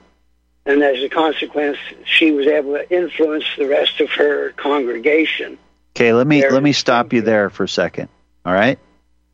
And 0.65 0.83
as 0.83 1.03
a 1.03 1.09
consequence, 1.09 1.77
she 2.05 2.31
was 2.31 2.45
able 2.45 2.73
to 2.73 2.89
influence 2.93 3.45
the 3.57 3.67
rest 3.67 3.99
of 3.99 4.09
her 4.11 4.51
congregation. 4.51 5.57
Okay, 5.95 6.13
let 6.13 6.27
me 6.27 6.47
let 6.47 6.61
me 6.61 6.71
stop 6.71 7.13
you 7.13 7.21
there 7.21 7.49
for 7.49 7.63
a 7.63 7.69
second. 7.69 8.09
All 8.45 8.53
right. 8.53 8.79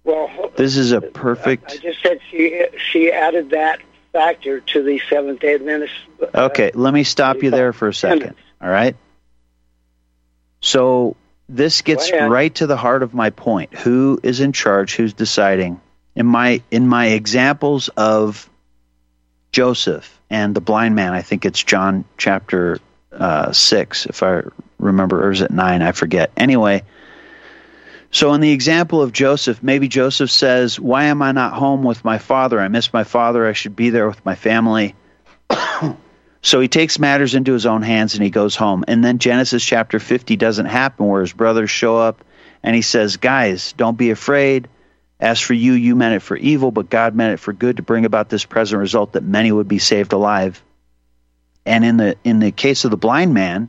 Well, 0.08 0.52
This 0.56 0.78
is 0.78 0.94
a 0.94 1.02
perfect. 1.02 1.72
I 1.74 1.78
just 1.78 2.02
said 2.02 2.20
she 2.32 2.66
she 2.92 3.12
added 3.12 3.50
that 3.52 3.82
factor 4.14 4.62
to 4.62 4.82
the 4.82 5.02
Seventh 5.10 5.42
Day 5.42 5.56
Adventist. 5.56 5.94
uh, 6.34 6.46
Okay, 6.46 6.72
let 6.74 6.94
me 6.94 7.04
stop 7.04 7.44
you 7.44 7.52
there 7.52 7.74
for 7.74 7.90
a 7.90 7.94
second. 7.94 8.36
All 8.62 8.70
right. 8.70 8.96
So 10.62 11.16
this 11.50 11.82
gets 11.82 12.12
right 12.12 12.54
to 12.56 12.68
the 12.68 12.78
heart 12.78 13.04
of 13.04 13.14
my 13.14 13.30
point. 13.32 13.74
Who 13.76 14.20
is 14.24 14.40
in 14.40 14.54
charge? 14.54 14.96
Who's 14.96 15.14
deciding? 15.14 15.80
In 16.16 16.26
my 16.26 16.62
in 16.72 16.88
my 16.88 17.08
examples 17.08 17.90
of 17.90 18.50
Joseph 19.52 20.20
and 20.30 20.56
the 20.56 20.62
blind 20.62 20.96
man, 20.96 21.14
I 21.14 21.22
think 21.22 21.46
it's 21.46 21.62
John 21.62 22.06
chapter 22.18 22.80
uh, 23.12 23.52
six, 23.52 24.06
if 24.06 24.24
I 24.24 24.44
remember, 24.80 25.26
or 25.28 25.32
is 25.32 25.42
it 25.42 25.52
nine? 25.52 25.82
I 25.82 25.92
forget. 25.92 26.32
Anyway, 26.38 26.84
so 28.12 28.34
in 28.34 28.42
the 28.42 28.52
example 28.52 29.02
of 29.02 29.12
Joseph, 29.12 29.62
maybe 29.62 29.88
Joseph 29.88 30.32
says, 30.32 30.80
"Why 30.80 31.06
am 31.06 31.22
I 31.22 31.32
not 31.32 31.54
home 31.54 31.84
with 31.84 32.06
my 32.06 32.18
father? 32.18 32.60
I 32.60 32.68
miss 32.68 32.94
my 32.94 33.04
father. 33.04 33.46
I 33.46 33.54
should 33.54 33.76
be 33.76 33.90
there 33.90 34.08
with 34.08 34.26
my 34.26 34.36
family." 34.36 34.96
So 36.48 36.62
he 36.62 36.70
takes 36.70 36.98
matters 36.98 37.36
into 37.36 37.52
his 37.52 37.66
own 37.66 37.82
hands 37.82 38.14
and 38.14 38.24
he 38.24 38.30
goes 38.30 38.56
home. 38.56 38.86
And 38.88 39.04
then 39.04 39.20
Genesis 39.20 39.62
chapter 39.62 40.00
50 40.00 40.38
doesn't 40.38 40.68
happen 40.68 41.08
where 41.08 41.20
his 41.20 41.34
brothers 41.34 41.70
show 41.70 41.98
up 41.98 42.24
and 42.64 42.74
he 42.74 42.82
says, 42.82 43.18
Guys, 43.18 43.74
don't 43.74 43.98
be 43.98 44.12
afraid. 44.12 44.70
As 45.20 45.42
for 45.42 45.54
you, 45.54 45.74
you 45.74 45.96
meant 45.96 46.16
it 46.16 46.22
for 46.22 46.38
evil, 46.38 46.72
but 46.72 46.90
God 46.90 47.16
meant 47.16 47.34
it 47.34 47.42
for 47.42 47.52
good 47.52 47.78
to 47.78 47.84
bring 47.84 48.06
about 48.06 48.30
this 48.30 48.46
present 48.46 48.80
result 48.80 49.14
that 49.14 49.24
many 49.24 49.52
would 49.52 49.68
be 49.68 49.80
saved 49.80 50.14
alive. 50.14 50.64
And 51.66 51.84
in 51.84 51.98
the 51.98 52.16
in 52.24 52.40
the 52.40 52.52
case 52.52 52.86
of 52.86 52.92
the 52.92 52.98
blind 52.98 53.34
man, 53.34 53.68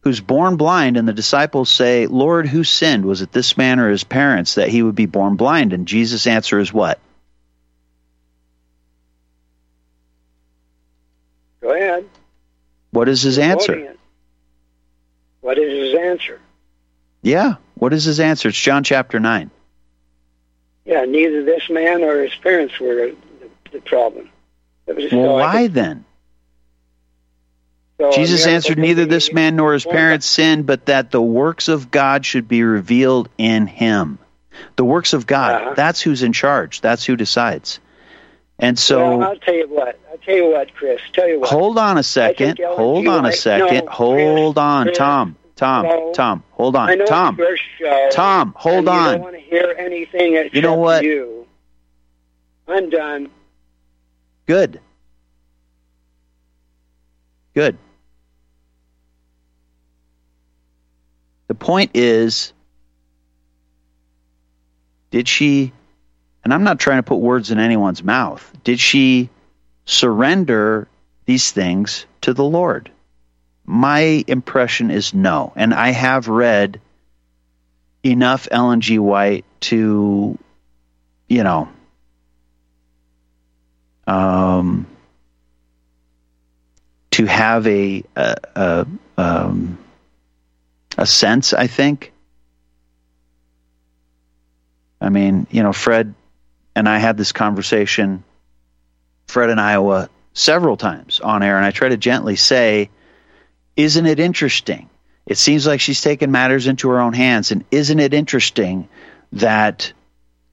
who's 0.00 0.20
born 0.20 0.56
blind, 0.56 0.96
and 0.96 1.06
the 1.08 1.12
disciples 1.12 1.70
say, 1.70 2.06
Lord, 2.06 2.46
who 2.46 2.64
sinned? 2.64 3.04
Was 3.04 3.20
it 3.22 3.32
this 3.32 3.56
man 3.56 3.80
or 3.80 3.90
his 3.90 4.04
parents 4.04 4.54
that 4.54 4.68
he 4.68 4.82
would 4.82 4.94
be 4.94 5.06
born 5.06 5.36
blind? 5.36 5.72
And 5.72 5.86
Jesus' 5.88 6.26
answer 6.26 6.58
is 6.58 6.72
what? 6.72 6.98
Go 11.60 11.74
ahead. 11.74 12.06
What 12.90 13.08
is 13.08 13.22
his 13.22 13.38
answer? 13.38 13.94
What 15.40 15.58
is 15.58 15.92
his 15.92 16.00
answer? 16.00 16.40
Yeah. 17.22 17.54
What 17.74 17.92
is 17.92 18.04
his 18.04 18.20
answer? 18.20 18.48
It's 18.48 18.60
John 18.60 18.84
chapter 18.84 19.18
9. 19.20 19.50
Yeah, 20.84 21.04
neither 21.04 21.44
this 21.44 21.68
man 21.68 22.02
or 22.02 22.22
his 22.22 22.34
parents 22.36 22.78
were 22.80 22.94
the, 23.40 23.50
the 23.72 23.80
problem. 23.80 24.30
It 24.86 24.96
was- 24.96 25.12
Well, 25.12 25.34
why 25.34 25.64
could- 25.64 25.74
then? 25.74 26.04
So 28.00 28.12
Jesus 28.12 28.46
answered, 28.46 28.78
Neither 28.78 29.06
this 29.06 29.32
man 29.32 29.56
nor 29.56 29.72
his 29.72 29.84
parents 29.84 30.26
sinned, 30.26 30.66
but 30.66 30.86
that 30.86 31.10
the 31.10 31.20
works 31.22 31.68
of 31.68 31.90
God 31.90 32.24
should 32.24 32.46
be 32.48 32.62
revealed 32.62 33.28
in 33.38 33.66
him. 33.66 34.18
The 34.76 34.84
works 34.84 35.12
of 35.12 35.26
God, 35.26 35.62
Uh-huh. 35.62 35.74
that's 35.74 36.00
who's 36.00 36.22
in 36.22 36.32
charge. 36.32 36.80
That's 36.80 37.04
who 37.04 37.16
decides. 37.16 37.80
And 38.58 38.76
so, 38.78 39.18
well, 39.18 39.30
I'll 39.30 39.36
tell 39.36 39.54
you 39.54 39.68
what. 39.68 39.98
I'll 40.10 40.18
tell 40.18 40.34
you 40.34 40.50
what, 40.50 40.74
Chris. 40.74 41.00
Tell 41.12 41.28
you 41.28 41.40
what. 41.40 41.48
hold 41.48 41.78
on 41.78 41.96
a 41.98 42.02
second. 42.02 42.58
Hold 42.60 43.06
on 43.06 43.24
a 43.26 43.32
second. 43.32 43.84
no, 43.86 43.90
hold 43.90 44.58
on. 44.58 44.86
Chris, 44.86 44.98
Tom, 44.98 45.36
Tom, 45.54 45.84
no. 45.86 46.12
Tom, 46.12 46.42
hold 46.50 46.74
I 46.76 46.92
on. 46.92 46.98
know 46.98 47.06
Tom, 47.06 47.36
it's 47.38 47.38
your 47.38 47.56
show. 47.78 48.08
Tom, 48.10 48.54
hold 48.56 48.86
You 48.86 48.90
on. 48.90 49.12
don't 49.12 49.20
want 49.22 49.34
to 49.34 49.40
hear 49.40 49.74
anything 49.78 50.48
You 50.52 50.60
know 50.62 50.74
what? 50.74 51.04
You. 51.04 51.46
I'm 52.66 52.90
done. 52.90 53.30
Good. 54.46 54.80
Good. 57.54 57.78
The 61.48 61.54
point 61.54 61.92
is 61.94 62.52
did 65.10 65.26
she, 65.26 65.72
and 66.44 66.52
I'm 66.52 66.64
not 66.64 66.78
trying 66.78 66.98
to 66.98 67.02
put 67.02 67.16
words 67.16 67.50
in 67.50 67.58
anyone's 67.58 68.02
mouth, 68.02 68.52
did 68.62 68.78
she 68.78 69.30
surrender 69.86 70.86
these 71.24 71.50
things 71.50 72.04
to 72.22 72.34
the 72.34 72.44
Lord? 72.44 72.90
My 73.64 74.24
impression 74.26 74.90
is 74.90 75.14
no. 75.14 75.52
And 75.56 75.74
I 75.74 75.90
have 75.90 76.28
read 76.28 76.80
enough 78.02 78.48
Ellen 78.50 78.80
G. 78.80 78.98
White 78.98 79.44
to, 79.60 80.38
you 81.28 81.42
know, 81.42 81.68
um, 84.06 84.86
to 87.12 87.26
have 87.26 87.66
a 87.66 88.04
a, 88.16 88.36
a, 88.54 88.86
um, 89.16 89.78
a 90.98 91.06
sense. 91.06 91.54
I 91.54 91.66
think. 91.66 92.12
I 95.00 95.08
mean, 95.08 95.46
you 95.50 95.62
know, 95.62 95.72
Fred 95.72 96.14
and 96.74 96.88
I 96.88 96.98
had 96.98 97.16
this 97.16 97.32
conversation, 97.32 98.24
Fred 99.28 99.48
in 99.48 99.58
Iowa, 99.58 100.10
several 100.34 100.76
times 100.76 101.20
on 101.20 101.42
air, 101.42 101.56
and 101.56 101.64
I 101.64 101.70
try 101.70 101.88
to 101.88 101.96
gently 101.96 102.36
say, 102.36 102.90
"Isn't 103.76 104.04
it 104.04 104.20
interesting? 104.20 104.90
It 105.24 105.38
seems 105.38 105.66
like 105.66 105.80
she's 105.80 106.02
taken 106.02 106.30
matters 106.30 106.66
into 106.66 106.90
her 106.90 107.00
own 107.00 107.14
hands, 107.14 107.52
and 107.52 107.64
isn't 107.70 107.98
it 107.98 108.12
interesting 108.12 108.88
that?" 109.32 109.94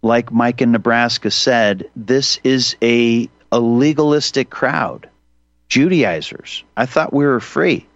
like 0.06 0.32
Mike 0.32 0.62
in 0.62 0.72
Nebraska 0.72 1.32
said, 1.32 1.90
this 1.96 2.40
is 2.44 2.76
a, 2.82 3.28
a 3.52 3.60
legalistic 3.60 4.52
crowd, 4.52 5.10
Judaizers. 5.68 6.64
I 6.78 6.86
thought 6.86 7.12
we 7.12 7.26
were 7.26 7.40
free. 7.40 7.88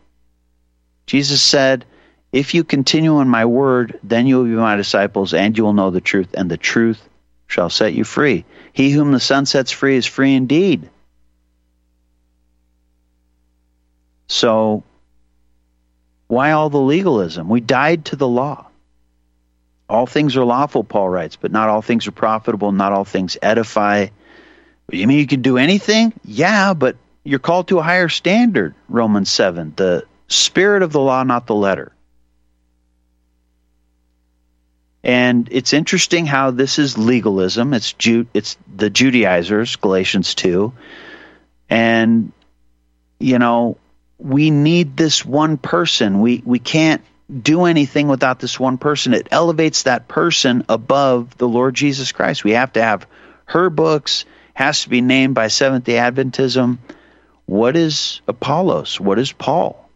Jesus 1.05 1.41
said, 1.41 1.85
If 2.31 2.53
you 2.53 2.63
continue 2.63 3.19
in 3.21 3.27
my 3.27 3.45
word, 3.45 3.99
then 4.03 4.27
you 4.27 4.37
will 4.37 4.43
be 4.45 4.51
my 4.51 4.75
disciples, 4.75 5.33
and 5.33 5.57
you 5.57 5.63
will 5.63 5.73
know 5.73 5.89
the 5.89 6.01
truth, 6.01 6.29
and 6.35 6.49
the 6.49 6.57
truth 6.57 7.01
shall 7.47 7.69
set 7.69 7.93
you 7.93 8.03
free. 8.03 8.45
He 8.71 8.91
whom 8.91 9.11
the 9.11 9.19
Son 9.19 9.45
sets 9.45 9.71
free 9.71 9.95
is 9.95 10.05
free 10.05 10.35
indeed. 10.35 10.89
So, 14.27 14.83
why 16.27 16.51
all 16.51 16.69
the 16.69 16.79
legalism? 16.79 17.49
We 17.49 17.61
died 17.61 18.05
to 18.05 18.15
the 18.15 18.27
law. 18.27 18.67
All 19.89 20.05
things 20.05 20.37
are 20.37 20.45
lawful, 20.45 20.83
Paul 20.83 21.09
writes, 21.09 21.35
but 21.35 21.51
not 21.51 21.67
all 21.67 21.81
things 21.81 22.07
are 22.07 22.11
profitable, 22.11 22.71
not 22.71 22.93
all 22.93 23.05
things 23.05 23.37
edify. 23.41 24.07
You 24.91 25.07
mean 25.07 25.17
you 25.17 25.25
can 25.25 25.41
do 25.41 25.57
anything? 25.57 26.13
Yeah, 26.23 26.75
but 26.75 26.95
you're 27.23 27.39
called 27.39 27.69
to 27.69 27.79
a 27.79 27.83
higher 27.83 28.09
standard, 28.09 28.75
Romans 28.87 29.31
7. 29.31 29.73
The 29.75 30.05
spirit 30.27 30.83
of 30.83 30.91
the 30.91 30.99
law, 30.99 31.23
not 31.23 31.47
the 31.47 31.55
letter. 31.55 31.91
And 35.03 35.47
it's 35.51 35.73
interesting 35.73 36.25
how 36.25 36.51
this 36.51 36.77
is 36.77 36.97
legalism. 36.97 37.73
It's 37.73 37.93
Ju- 37.93 38.27
it's 38.33 38.57
the 38.73 38.89
Judaizers, 38.89 39.77
Galatians 39.77 40.35
2. 40.35 40.73
And 41.69 42.31
you 43.19 43.39
know, 43.39 43.77
we 44.17 44.51
need 44.51 44.97
this 44.97 45.25
one 45.25 45.57
person. 45.57 46.21
We 46.21 46.41
we 46.45 46.59
can't 46.59 47.01
do 47.29 47.65
anything 47.65 48.07
without 48.07 48.39
this 48.39 48.59
one 48.59 48.77
person. 48.77 49.13
It 49.13 49.27
elevates 49.31 49.83
that 49.83 50.07
person 50.07 50.65
above 50.67 51.37
the 51.37 51.47
Lord 51.47 51.75
Jesus 51.75 52.11
Christ. 52.11 52.43
We 52.43 52.51
have 52.51 52.73
to 52.73 52.81
have 52.81 53.07
her 53.45 53.69
books, 53.69 54.25
has 54.53 54.83
to 54.83 54.89
be 54.89 55.01
named 55.01 55.35
by 55.35 55.47
Seventh 55.47 55.85
day 55.85 55.93
Adventism. 55.93 56.79
What 57.45 57.75
is 57.75 58.21
Apollos? 58.27 58.99
What 58.99 59.19
is 59.19 59.31
Paul? 59.31 59.89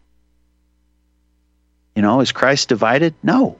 You 1.94 2.02
know, 2.02 2.20
is 2.20 2.32
Christ 2.32 2.68
divided? 2.68 3.14
No. 3.22 3.58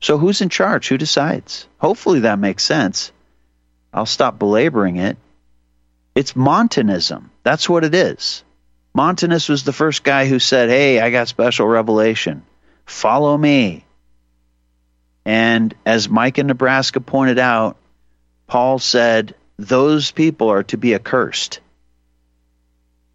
So 0.00 0.18
who's 0.18 0.40
in 0.40 0.48
charge? 0.48 0.88
Who 0.88 0.98
decides? 0.98 1.66
Hopefully 1.78 2.20
that 2.20 2.38
makes 2.38 2.64
sense. 2.64 3.12
I'll 3.92 4.06
stop 4.06 4.38
belaboring 4.38 4.96
it. 4.96 5.16
It's 6.14 6.34
Montanism. 6.34 7.30
That's 7.42 7.68
what 7.68 7.84
it 7.84 7.94
is. 7.94 8.42
Montanus 8.94 9.48
was 9.48 9.62
the 9.62 9.72
first 9.72 10.02
guy 10.02 10.26
who 10.26 10.38
said, 10.38 10.68
Hey, 10.68 11.00
I 11.00 11.10
got 11.10 11.28
special 11.28 11.66
revelation. 11.66 12.42
Follow 12.86 13.36
me. 13.36 13.84
And 15.24 15.74
as 15.86 16.08
Mike 16.08 16.38
in 16.38 16.46
Nebraska 16.46 17.00
pointed 17.00 17.38
out, 17.38 17.76
Paul 18.46 18.78
said, 18.78 19.34
Those 19.58 20.10
people 20.10 20.48
are 20.48 20.64
to 20.64 20.76
be 20.76 20.94
accursed. 20.94 21.60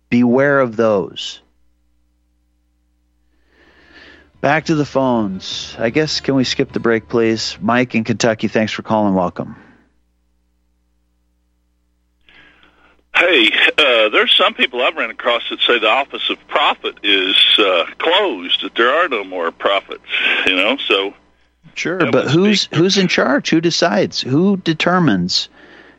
Beware 0.09 0.59
of 0.59 0.75
those. 0.75 1.41
Back 4.41 4.65
to 4.65 4.75
the 4.75 4.85
phones. 4.85 5.75
I 5.79 5.89
guess, 5.89 6.19
can 6.19 6.35
we 6.35 6.43
skip 6.43 6.71
the 6.71 6.79
break, 6.79 7.09
please? 7.09 7.57
Mike 7.61 7.95
in 7.95 8.03
Kentucky, 8.03 8.47
thanks 8.47 8.71
for 8.71 8.83
calling. 8.83 9.15
Welcome. 9.15 9.55
Hey, 13.15 13.49
uh, 13.77 14.09
there's 14.09 14.35
some 14.35 14.53
people 14.53 14.81
I've 14.81 14.95
ran 14.95 15.09
across 15.09 15.43
that 15.49 15.61
say 15.61 15.79
the 15.79 15.87
office 15.87 16.29
of 16.29 16.37
prophet 16.49 16.95
is 17.01 17.35
uh, 17.57 17.85
closed; 17.97 18.61
that 18.63 18.75
there 18.75 18.89
are 18.89 19.07
no 19.07 19.23
more 19.23 19.51
prophets. 19.51 20.03
You 20.45 20.55
know, 20.57 20.77
so 20.85 21.13
sure. 21.75 22.11
But 22.11 22.29
who's 22.29 22.65
who's 22.65 22.97
in 22.97 23.07
charge? 23.07 23.49
Who 23.49 23.61
decides? 23.61 24.19
Who 24.19 24.57
determines? 24.57 25.47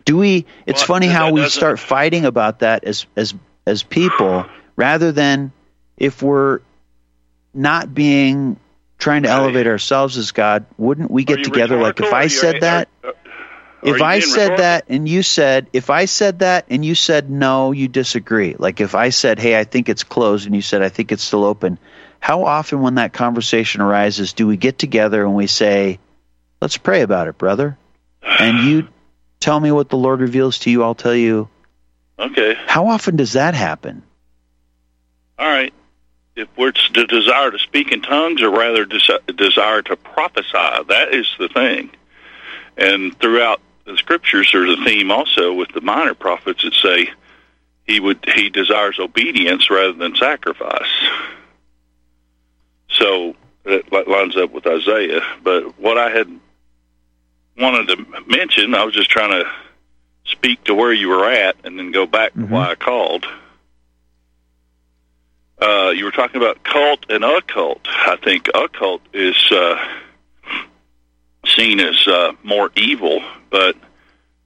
Do 0.04 0.18
we? 0.18 0.44
It's 0.66 0.82
well, 0.82 0.98
funny 0.98 1.06
how 1.06 1.32
we 1.32 1.48
start 1.48 1.78
fighting 1.80 2.26
about 2.26 2.58
that 2.58 2.84
as 2.84 3.06
as 3.16 3.34
as 3.66 3.82
people, 3.82 4.44
rather 4.76 5.10
than 5.10 5.52
if 5.96 6.22
we're 6.22 6.60
not 7.56 7.94
being 7.94 8.58
trying 8.98 9.24
to 9.24 9.28
elevate 9.28 9.66
ourselves 9.66 10.16
as 10.16 10.32
God. 10.32 10.66
Wouldn't 10.78 11.10
we 11.10 11.24
get 11.24 11.44
together? 11.44 11.80
Like 11.80 12.00
if 12.00 12.12
I 12.12 12.28
said 12.28 12.60
that. 12.62 12.88
Are, 13.02 13.14
if 13.82 14.02
I 14.02 14.18
said 14.20 14.58
that 14.58 14.86
and 14.88 15.08
you 15.08 15.22
said, 15.22 15.68
if 15.72 15.90
I 15.90 16.06
said 16.06 16.40
that 16.40 16.66
and 16.70 16.84
you 16.84 16.94
said 16.94 17.30
no, 17.30 17.72
you 17.72 17.88
disagree. 17.88 18.56
Like 18.58 18.80
if 18.80 18.94
I 18.94 19.10
said, 19.10 19.38
hey, 19.38 19.58
I 19.58 19.64
think 19.64 19.88
it's 19.88 20.02
closed, 20.02 20.46
and 20.46 20.54
you 20.54 20.62
said, 20.62 20.82
I 20.82 20.88
think 20.88 21.12
it's 21.12 21.22
still 21.22 21.44
open. 21.44 21.78
How 22.18 22.44
often, 22.44 22.80
when 22.80 22.96
that 22.96 23.12
conversation 23.12 23.82
arises, 23.82 24.32
do 24.32 24.46
we 24.46 24.56
get 24.56 24.78
together 24.78 25.22
and 25.22 25.34
we 25.34 25.46
say, 25.46 26.00
let's 26.60 26.78
pray 26.78 27.02
about 27.02 27.28
it, 27.28 27.38
brother? 27.38 27.78
And 28.22 28.66
you 28.66 28.88
tell 29.38 29.60
me 29.60 29.70
what 29.70 29.88
the 29.88 29.96
Lord 29.96 30.20
reveals 30.20 30.58
to 30.60 30.70
you, 30.70 30.82
I'll 30.82 30.96
tell 30.96 31.14
you. 31.14 31.48
Okay. 32.18 32.56
How 32.66 32.88
often 32.88 33.14
does 33.16 33.34
that 33.34 33.54
happen? 33.54 34.02
All 35.38 35.46
right. 35.46 35.72
If 36.36 36.48
we're 36.56 36.72
the 36.94 37.06
desire 37.06 37.50
to 37.50 37.58
speak 37.58 37.92
in 37.92 38.02
tongues, 38.02 38.42
or 38.42 38.50
rather 38.50 38.84
desire 38.84 39.82
to 39.82 39.96
prophesy, 39.96 40.84
that 40.88 41.08
is 41.12 41.26
the 41.38 41.48
thing. 41.48 41.90
And 42.76 43.18
throughout 43.18 43.60
the 43.86 43.96
scriptures, 43.96 44.50
there's 44.52 44.78
a 44.78 44.84
theme 44.84 45.10
also 45.10 45.54
with 45.54 45.70
the 45.72 45.80
minor 45.80 46.14
prophets 46.14 46.62
that 46.62 46.74
say 46.74 47.10
he 47.86 48.00
would 48.00 48.18
he 48.34 48.50
desires 48.50 48.98
obedience 48.98 49.70
rather 49.70 49.92
than 49.92 50.14
sacrifice. 50.16 51.08
So 52.90 53.34
that 53.64 53.90
lines 54.08 54.36
up 54.36 54.52
with 54.52 54.66
Isaiah. 54.66 55.22
But 55.42 55.78
what 55.78 55.98
I 55.98 56.10
had 56.10 56.28
wanted 57.58 57.88
to 57.88 58.22
mention, 58.26 58.74
I 58.74 58.84
was 58.84 58.94
just 58.94 59.10
trying 59.10 59.30
to 59.30 59.50
speak 60.24 60.64
to 60.64 60.74
where 60.74 60.92
you 60.92 61.08
were 61.08 61.28
at 61.28 61.56
and 61.64 61.78
then 61.78 61.92
go 61.92 62.06
back 62.06 62.32
mm-hmm. 62.32 62.48
to 62.48 62.52
why 62.52 62.70
I 62.70 62.74
called. 62.74 63.26
Uh, 65.58 65.92
you 65.96 66.04
were 66.04 66.10
talking 66.10 66.36
about 66.40 66.62
cult 66.62 67.06
and 67.08 67.24
occult. 67.24 67.80
I 67.86 68.16
think 68.16 68.48
occult 68.54 69.00
is 69.14 69.36
uh, 69.50 69.76
seen 71.46 71.80
as 71.80 72.06
uh, 72.06 72.32
more 72.42 72.70
evil, 72.76 73.22
but 73.50 73.76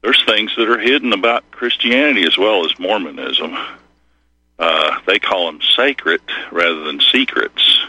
there's 0.03 0.23
things 0.25 0.55
that 0.57 0.69
are 0.69 0.79
hidden 0.79 1.13
about 1.13 1.51
Christianity 1.51 2.25
as 2.25 2.39
well 2.39 2.65
as 2.65 2.79
Mormonism. 2.79 3.57
Uh, 4.59 5.01
they 5.07 5.19
call 5.19 5.47
them 5.47 5.61
sacred 5.77 6.21
rather 6.53 6.85
than 6.85 7.01
secrets, 7.01 7.81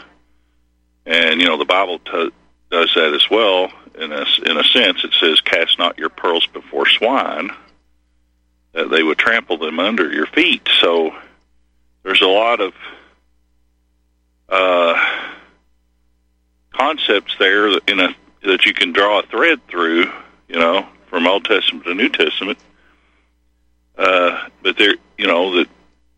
and 1.06 1.40
you 1.40 1.46
know 1.46 1.58
the 1.58 1.64
Bible 1.64 1.98
t- 2.00 2.32
does 2.70 2.92
that 2.94 3.14
as 3.14 3.28
well. 3.30 3.70
In 3.94 4.10
a 4.10 4.24
in 4.46 4.56
a 4.56 4.64
sense, 4.64 5.04
it 5.04 5.12
says, 5.20 5.40
"Cast 5.42 5.78
not 5.78 5.98
your 5.98 6.08
pearls 6.08 6.46
before 6.46 6.88
swine, 6.88 7.50
that 8.72 8.90
they 8.90 9.02
would 9.02 9.18
trample 9.18 9.58
them 9.58 9.78
under 9.78 10.10
your 10.10 10.26
feet." 10.26 10.66
So 10.80 11.14
there's 12.02 12.22
a 12.22 12.26
lot 12.26 12.60
of 12.60 12.72
uh, 14.52 14.94
concepts 16.72 17.34
there 17.38 17.68
in 17.68 18.00
a 18.00 18.14
that 18.42 18.66
you 18.66 18.74
can 18.74 18.92
draw 18.92 19.20
a 19.20 19.22
thread 19.22 19.66
through, 19.68 20.10
you 20.48 20.58
know, 20.58 20.86
from 21.08 21.26
Old 21.26 21.44
Testament 21.44 21.84
to 21.84 21.94
New 21.94 22.08
Testament. 22.08 22.58
Uh, 23.96 24.48
but 24.62 24.76
there, 24.76 24.94
you 25.16 25.26
know, 25.26 25.56
that 25.56 25.68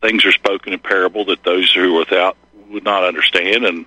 things 0.00 0.24
are 0.24 0.32
spoken 0.32 0.72
in 0.72 0.78
parable 0.78 1.26
that 1.26 1.44
those 1.44 1.70
who 1.72 1.94
are 1.94 1.98
without 1.98 2.36
would 2.70 2.84
not 2.84 3.04
understand, 3.04 3.66
and 3.66 3.86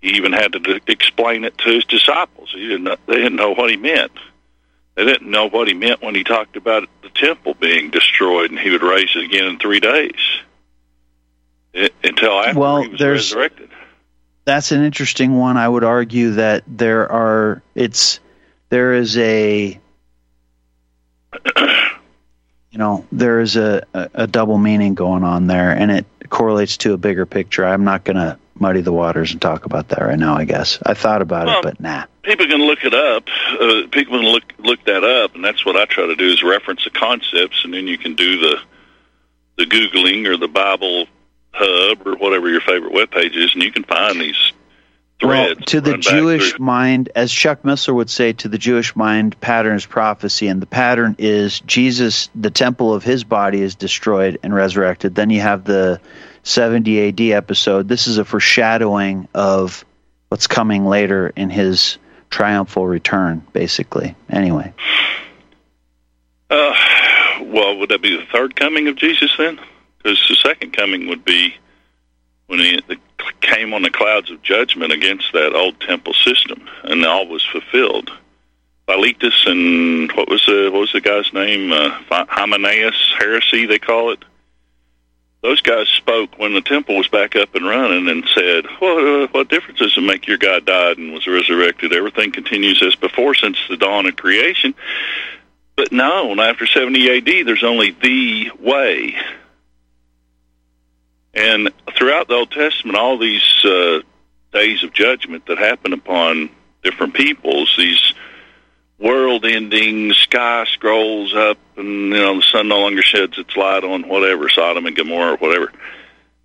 he 0.00 0.10
even 0.10 0.32
had 0.32 0.52
to 0.52 0.58
d- 0.58 0.80
explain 0.86 1.44
it 1.44 1.56
to 1.58 1.70
his 1.70 1.84
disciples. 1.86 2.50
He 2.52 2.68
didn't. 2.68 2.84
They 3.06 3.16
didn't 3.16 3.36
know 3.36 3.54
what 3.54 3.70
he 3.70 3.76
meant. 3.76 4.12
They 4.94 5.04
didn't 5.04 5.30
know 5.30 5.48
what 5.48 5.68
he 5.68 5.74
meant 5.74 6.02
when 6.02 6.14
he 6.14 6.22
talked 6.22 6.56
about 6.56 6.88
the 7.02 7.08
temple 7.08 7.54
being 7.54 7.90
destroyed 7.90 8.50
and 8.50 8.58
he 8.58 8.70
would 8.70 8.82
raise 8.82 9.10
it 9.16 9.24
again 9.24 9.46
in 9.46 9.58
three 9.58 9.80
days. 9.80 10.20
It, 11.72 11.94
until 12.04 12.38
after 12.38 12.58
well, 12.58 12.82
he 12.82 12.88
was 12.88 12.98
there's, 12.98 13.32
resurrected 13.32 13.70
that's 14.44 14.72
an 14.72 14.82
interesting 14.82 15.36
one. 15.36 15.56
I 15.56 15.68
would 15.68 15.84
argue 15.84 16.32
that 16.32 16.64
there 16.66 17.10
are 17.10 17.62
it's 17.74 18.20
there 18.68 18.94
is 18.94 19.16
a 19.16 19.78
you 22.70 22.78
know 22.78 23.06
there 23.12 23.40
is 23.40 23.56
a, 23.56 23.84
a, 23.94 24.10
a 24.14 24.26
double 24.26 24.58
meaning 24.58 24.94
going 24.94 25.24
on 25.24 25.46
there, 25.46 25.70
and 25.70 25.90
it 25.90 26.06
correlates 26.28 26.78
to 26.78 26.92
a 26.94 26.96
bigger 26.96 27.26
picture. 27.26 27.64
I'm 27.64 27.84
not 27.84 28.04
going 28.04 28.16
to 28.16 28.38
muddy 28.58 28.82
the 28.82 28.92
waters 28.92 29.32
and 29.32 29.40
talk 29.40 29.64
about 29.64 29.88
that 29.88 30.00
right 30.00 30.18
now. 30.18 30.36
I 30.36 30.44
guess 30.44 30.78
I 30.84 30.94
thought 30.94 31.22
about 31.22 31.46
well, 31.46 31.58
it, 31.60 31.64
but 31.64 31.80
nah. 31.80 32.04
People 32.22 32.46
can 32.46 32.60
look 32.60 32.84
it 32.84 32.94
up. 32.94 33.28
Uh, 33.52 33.88
people 33.90 34.18
can 34.18 34.28
look 34.28 34.52
look 34.58 34.84
that 34.84 35.04
up, 35.04 35.34
and 35.34 35.44
that's 35.44 35.64
what 35.64 35.76
I 35.76 35.84
try 35.86 36.06
to 36.06 36.16
do 36.16 36.26
is 36.26 36.42
reference 36.42 36.84
the 36.84 36.90
concepts, 36.90 37.64
and 37.64 37.74
then 37.74 37.86
you 37.86 37.98
can 37.98 38.14
do 38.14 38.38
the 38.38 38.60
the 39.56 39.66
googling 39.66 40.26
or 40.26 40.36
the 40.36 40.48
Bible 40.48 41.06
Hub 41.52 42.06
or 42.06 42.16
whatever 42.16 42.48
your 42.48 42.60
favorite 42.60 42.92
web 42.92 43.10
page 43.10 43.36
is, 43.36 43.52
and 43.54 43.62
you 43.62 43.72
can 43.72 43.84
find 43.84 44.20
these 44.20 44.52
threads. 45.20 45.58
Well, 45.58 45.64
to 45.66 45.80
the 45.80 45.98
Jewish 45.98 46.58
mind, 46.58 47.10
as 47.14 47.32
Chuck 47.32 47.62
Missler 47.62 47.94
would 47.94 48.10
say, 48.10 48.32
to 48.34 48.48
the 48.48 48.58
Jewish 48.58 48.96
mind, 48.96 49.40
pattern 49.40 49.76
is 49.76 49.86
prophecy, 49.86 50.48
and 50.48 50.60
the 50.60 50.66
pattern 50.66 51.16
is 51.18 51.60
Jesus, 51.60 52.30
the 52.34 52.50
temple 52.50 52.94
of 52.94 53.04
his 53.04 53.24
body 53.24 53.60
is 53.60 53.74
destroyed 53.74 54.38
and 54.42 54.54
resurrected. 54.54 55.14
Then 55.14 55.30
you 55.30 55.40
have 55.40 55.64
the 55.64 56.00
70 56.42 57.08
AD 57.08 57.20
episode. 57.36 57.88
This 57.88 58.06
is 58.06 58.18
a 58.18 58.24
foreshadowing 58.24 59.28
of 59.34 59.84
what's 60.28 60.46
coming 60.46 60.86
later 60.86 61.32
in 61.34 61.50
his 61.50 61.98
triumphal 62.30 62.86
return, 62.86 63.44
basically. 63.52 64.14
Anyway. 64.28 64.72
Uh, 66.48 66.74
well, 67.42 67.78
would 67.78 67.90
that 67.90 68.02
be 68.02 68.16
the 68.16 68.26
third 68.32 68.56
coming 68.56 68.88
of 68.88 68.96
Jesus 68.96 69.32
then? 69.36 69.60
Because 70.02 70.24
the 70.28 70.36
second 70.36 70.72
coming 70.72 71.08
would 71.08 71.24
be 71.24 71.54
when 72.46 72.58
he 72.58 72.80
came 73.40 73.72
on 73.72 73.82
the 73.82 73.90
clouds 73.90 74.30
of 74.30 74.42
judgment 74.42 74.92
against 74.92 75.32
that 75.32 75.54
old 75.54 75.80
temple 75.80 76.14
system, 76.14 76.68
and 76.84 77.04
all 77.04 77.26
was 77.28 77.44
fulfilled. 77.46 78.10
Philetus 78.86 79.46
and 79.46 80.10
what 80.12 80.28
was 80.28 80.44
the 80.46 80.68
what 80.72 80.80
was 80.80 80.92
the 80.92 81.00
guy's 81.00 81.32
name? 81.32 81.72
Uh, 81.72 81.90
Hymenaeus 82.10 83.14
heresy 83.18 83.66
they 83.66 83.78
call 83.78 84.10
it. 84.10 84.24
Those 85.42 85.60
guys 85.60 85.88
spoke 85.88 86.38
when 86.38 86.52
the 86.52 86.60
temple 86.60 86.96
was 86.96 87.08
back 87.08 87.34
up 87.36 87.54
and 87.54 87.64
running 87.64 88.08
and 88.08 88.28
said, 88.34 88.66
"What 88.80 89.04
uh, 89.04 89.28
what 89.28 89.48
difference 89.48 89.78
does 89.78 89.96
it 89.96 90.00
make? 90.00 90.26
Your 90.26 90.38
God 90.38 90.66
died 90.66 90.98
and 90.98 91.12
was 91.12 91.26
resurrected. 91.26 91.92
Everything 91.92 92.32
continues 92.32 92.82
as 92.82 92.96
before 92.96 93.34
since 93.34 93.58
the 93.68 93.76
dawn 93.76 94.06
of 94.06 94.16
creation." 94.16 94.74
But 95.76 95.92
no, 95.92 96.38
after 96.42 96.66
70 96.66 97.16
AD, 97.16 97.46
there's 97.46 97.64
only 97.64 97.92
the 97.92 98.50
way 98.60 99.16
and 101.34 101.70
throughout 101.96 102.28
the 102.28 102.34
Old 102.34 102.50
Testament, 102.50 102.96
all 102.96 103.18
these 103.18 103.64
uh, 103.64 104.00
days 104.52 104.82
of 104.82 104.92
judgment 104.92 105.46
that 105.46 105.58
happen 105.58 105.92
upon 105.92 106.50
different 106.82 107.14
peoples, 107.14 107.74
these 107.76 108.14
world-ending 108.98 110.12
sky 110.12 110.64
scrolls 110.66 111.34
up, 111.34 111.58
and 111.76 111.86
you 111.86 112.10
know 112.10 112.36
the 112.36 112.42
sun 112.42 112.68
no 112.68 112.80
longer 112.80 113.02
sheds 113.02 113.38
its 113.38 113.56
light 113.56 113.84
on 113.84 114.08
whatever 114.08 114.48
Sodom 114.48 114.86
and 114.86 114.96
Gomorrah, 114.96 115.34
or 115.34 115.36
whatever. 115.36 115.72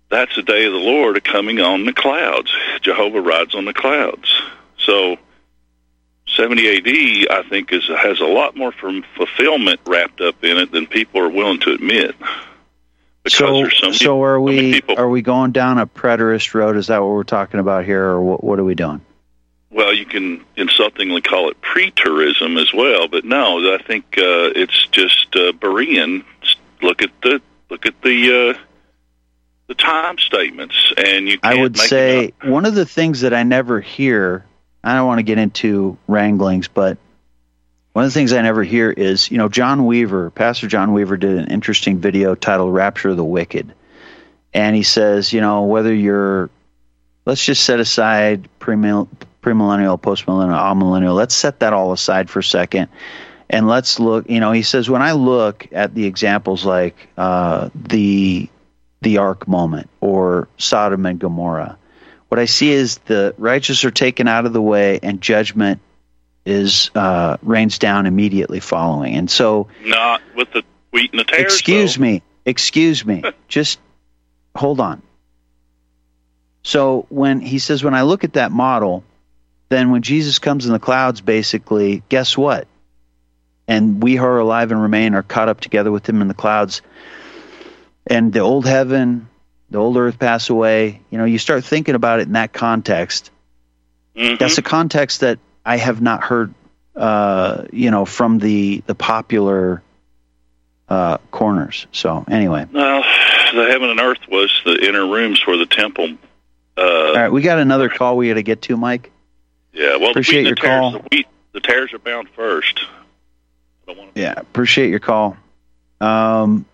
That's 0.08 0.34
the 0.36 0.42
day 0.42 0.64
of 0.66 0.72
the 0.72 0.78
Lord 0.78 1.22
coming 1.24 1.60
on 1.60 1.84
the 1.84 1.92
clouds. 1.92 2.54
Jehovah 2.80 3.20
rides 3.20 3.56
on 3.56 3.64
the 3.64 3.74
clouds. 3.74 4.40
So, 4.78 5.16
70 6.28 6.76
AD, 6.76 7.44
I 7.44 7.48
think, 7.48 7.72
is 7.72 7.88
has 7.88 8.20
a 8.20 8.24
lot 8.24 8.56
more 8.56 8.70
from 8.70 9.04
fulfillment 9.16 9.80
wrapped 9.84 10.20
up 10.20 10.44
in 10.44 10.58
it 10.58 10.70
than 10.70 10.86
people 10.86 11.20
are 11.20 11.28
willing 11.28 11.58
to 11.60 11.72
admit 11.72 12.14
so, 13.28 13.68
so, 13.68 13.92
so 13.92 14.22
are 14.22 14.40
we 14.40 14.82
are 14.96 15.08
we 15.08 15.22
going 15.22 15.52
down 15.52 15.78
a 15.78 15.86
preterist 15.86 16.54
road? 16.54 16.76
Is 16.76 16.86
that 16.88 16.98
what 17.00 17.10
we're 17.10 17.24
talking 17.24 17.60
about 17.60 17.84
here, 17.84 18.04
or 18.04 18.20
what, 18.20 18.44
what 18.44 18.58
are 18.58 18.64
we 18.64 18.74
doing? 18.74 19.00
well, 19.76 19.92
you 19.92 20.06
can 20.06 20.42
insultingly 20.56 21.20
call 21.20 21.50
it 21.50 21.60
pre-tourism 21.60 22.56
as 22.56 22.72
well, 22.72 23.08
but 23.08 23.26
no, 23.26 23.74
I 23.74 23.82
think 23.82 24.04
uh, 24.16 24.50
it's 24.56 24.86
just 24.86 25.28
uh, 25.36 25.52
Berean. 25.52 26.24
Look 26.80 27.02
at 27.02 27.10
the 27.22 27.42
look 27.68 27.84
at 27.84 28.00
the 28.02 28.54
uh, 28.56 28.60
the 29.66 29.74
time 29.74 30.16
statements, 30.18 30.94
and 30.96 31.28
you. 31.28 31.38
I 31.42 31.60
would 31.60 31.76
say 31.76 32.32
one 32.42 32.64
of 32.64 32.74
the 32.74 32.86
things 32.86 33.20
that 33.20 33.34
I 33.34 33.42
never 33.42 33.80
hear, 33.80 34.46
I 34.82 34.94
don't 34.94 35.06
want 35.06 35.18
to 35.18 35.24
get 35.24 35.38
into 35.38 35.98
wranglings, 36.08 36.68
but 36.68 36.96
one 37.96 38.04
of 38.04 38.10
the 38.10 38.14
things 38.14 38.34
I 38.34 38.42
never 38.42 38.62
hear 38.62 38.90
is, 38.90 39.30
you 39.30 39.38
know, 39.38 39.48
John 39.48 39.86
Weaver, 39.86 40.28
Pastor 40.28 40.66
John 40.66 40.92
Weaver 40.92 41.16
did 41.16 41.38
an 41.38 41.46
interesting 41.46 41.98
video 41.98 42.34
titled 42.34 42.74
Rapture 42.74 43.08
of 43.08 43.16
the 43.16 43.24
Wicked. 43.24 43.72
And 44.52 44.76
he 44.76 44.82
says, 44.82 45.32
you 45.32 45.40
know, 45.40 45.62
whether 45.62 45.94
you're, 45.94 46.50
let's 47.24 47.42
just 47.42 47.64
set 47.64 47.80
aside 47.80 48.50
premill- 48.60 49.08
premillennial, 49.42 49.98
postmillennial, 49.98 50.60
amillennial, 50.60 51.14
let's 51.14 51.34
set 51.34 51.60
that 51.60 51.72
all 51.72 51.90
aside 51.90 52.28
for 52.28 52.40
a 52.40 52.44
second. 52.44 52.88
And 53.48 53.66
let's 53.66 53.98
look, 53.98 54.28
you 54.28 54.40
know, 54.40 54.52
he 54.52 54.62
says, 54.62 54.90
when 54.90 55.00
I 55.00 55.12
look 55.12 55.66
at 55.72 55.94
the 55.94 56.04
examples 56.04 56.66
like 56.66 57.08
uh, 57.16 57.70
the 57.74 58.46
the 59.00 59.16
ark 59.16 59.48
moment 59.48 59.88
or 60.02 60.48
Sodom 60.58 61.06
and 61.06 61.18
Gomorrah, 61.18 61.78
what 62.28 62.38
I 62.38 62.44
see 62.44 62.72
is 62.72 62.98
the 63.06 63.34
righteous 63.38 63.86
are 63.86 63.90
taken 63.90 64.28
out 64.28 64.44
of 64.44 64.52
the 64.52 64.60
way 64.60 65.00
and 65.02 65.22
judgment 65.22 65.80
is 66.46 66.90
uh, 66.94 67.36
rains 67.42 67.78
down 67.78 68.06
immediately 68.06 68.60
following. 68.60 69.16
And 69.16 69.30
so, 69.30 69.68
not 69.82 70.22
with 70.34 70.52
the 70.52 70.62
wheat 70.92 71.10
and 71.10 71.20
the 71.20 71.24
tares. 71.24 71.52
excuse 71.52 71.96
though. 71.96 72.02
me, 72.02 72.22
excuse 72.46 73.04
me, 73.04 73.22
just 73.48 73.78
hold 74.54 74.80
on. 74.80 75.02
So 76.62 77.06
when 77.10 77.40
he 77.40 77.58
says, 77.58 77.84
when 77.84 77.94
I 77.94 78.02
look 78.02 78.24
at 78.24 78.34
that 78.34 78.50
model, 78.50 79.04
then 79.68 79.90
when 79.90 80.02
Jesus 80.02 80.38
comes 80.38 80.66
in 80.66 80.72
the 80.72 80.78
clouds, 80.78 81.20
basically, 81.20 82.02
guess 82.08 82.36
what? 82.36 82.66
And 83.68 84.02
we 84.02 84.16
who 84.16 84.24
are 84.24 84.38
alive 84.38 84.70
and 84.70 84.80
remain 84.80 85.14
are 85.14 85.22
caught 85.22 85.48
up 85.48 85.60
together 85.60 85.92
with 85.92 86.08
him 86.08 86.22
in 86.22 86.28
the 86.28 86.34
clouds. 86.34 86.82
And 88.06 88.32
the 88.32 88.40
old 88.40 88.66
heaven, 88.66 89.28
the 89.70 89.78
old 89.78 89.96
earth 89.96 90.18
pass 90.18 90.50
away. 90.50 91.02
You 91.10 91.18
know, 91.18 91.24
you 91.24 91.38
start 91.38 91.64
thinking 91.64 91.96
about 91.96 92.20
it 92.20 92.26
in 92.26 92.32
that 92.32 92.52
context. 92.52 93.30
Mm-hmm. 94.16 94.36
That's 94.38 94.58
a 94.58 94.62
context 94.62 95.20
that 95.20 95.38
I 95.66 95.76
have 95.78 96.00
not 96.00 96.22
heard, 96.22 96.54
uh, 96.94 97.64
you 97.72 97.90
know, 97.90 98.04
from 98.06 98.38
the 98.38 98.82
the 98.86 98.94
popular 98.94 99.82
uh, 100.88 101.18
corners. 101.32 101.86
So 101.92 102.24
anyway, 102.30 102.66
Well, 102.72 103.02
the 103.52 103.66
heaven 103.70 103.90
and 103.90 104.00
earth 104.00 104.20
was 104.30 104.62
the 104.64 104.86
inner 104.86 105.04
rooms 105.06 105.40
for 105.40 105.56
the 105.56 105.66
temple. 105.66 106.08
Uh, 106.78 106.80
all 106.82 107.14
right, 107.14 107.28
we 107.30 107.42
got 107.42 107.58
another 107.58 107.88
call 107.88 108.16
we 108.16 108.28
got 108.28 108.34
to 108.34 108.42
get 108.42 108.62
to, 108.62 108.76
Mike. 108.76 109.10
Yeah, 109.72 109.96
well, 109.96 110.10
Appreciate 110.10 110.44
the 110.44 110.50
wheat 110.50 110.50
and 110.50 110.56
the 110.56 110.62
your 110.62 110.70
tares, 110.70 110.80
call. 110.80 110.90
The 110.92 111.08
wheat, 111.10 111.26
the 111.52 111.60
tares 111.60 111.92
are 111.92 111.98
bound 111.98 112.28
first. 112.30 112.80
Yeah, 114.14 114.34
appreciate 114.36 114.90
your 114.90 115.00
call. 115.00 115.36
Um, 116.00 116.64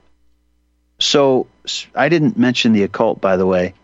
so 0.99 1.47
I 1.95 2.09
didn't 2.09 2.37
mention 2.39 2.73
the 2.73 2.83
occult, 2.85 3.21
by 3.21 3.37
the 3.37 3.47
way, 3.47 3.75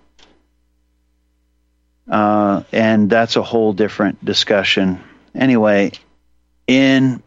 uh, 2.09 2.63
and 2.73 3.11
that's 3.11 3.37
a 3.37 3.43
whole 3.43 3.73
different 3.73 4.25
discussion. 4.25 5.01
Anyway, 5.35 5.93
in 6.67 7.23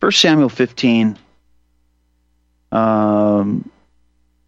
First 0.00 0.20
Samuel 0.20 0.48
fifteen, 0.48 1.18
um, 2.70 3.68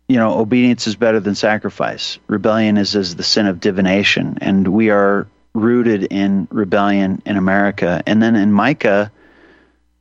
you 0.08 0.16
know, 0.16 0.38
obedience 0.38 0.86
is 0.86 0.96
better 0.96 1.20
than 1.20 1.34
sacrifice. 1.34 2.18
Rebellion 2.26 2.76
is 2.76 2.96
as 2.96 3.16
the 3.16 3.22
sin 3.22 3.46
of 3.46 3.60
divination, 3.60 4.38
and 4.40 4.66
we 4.68 4.90
are 4.90 5.26
rooted 5.52 6.04
in 6.04 6.46
rebellion 6.50 7.22
in 7.26 7.36
America. 7.36 8.02
And 8.06 8.22
then 8.22 8.36
in 8.36 8.52
Micah, 8.52 9.10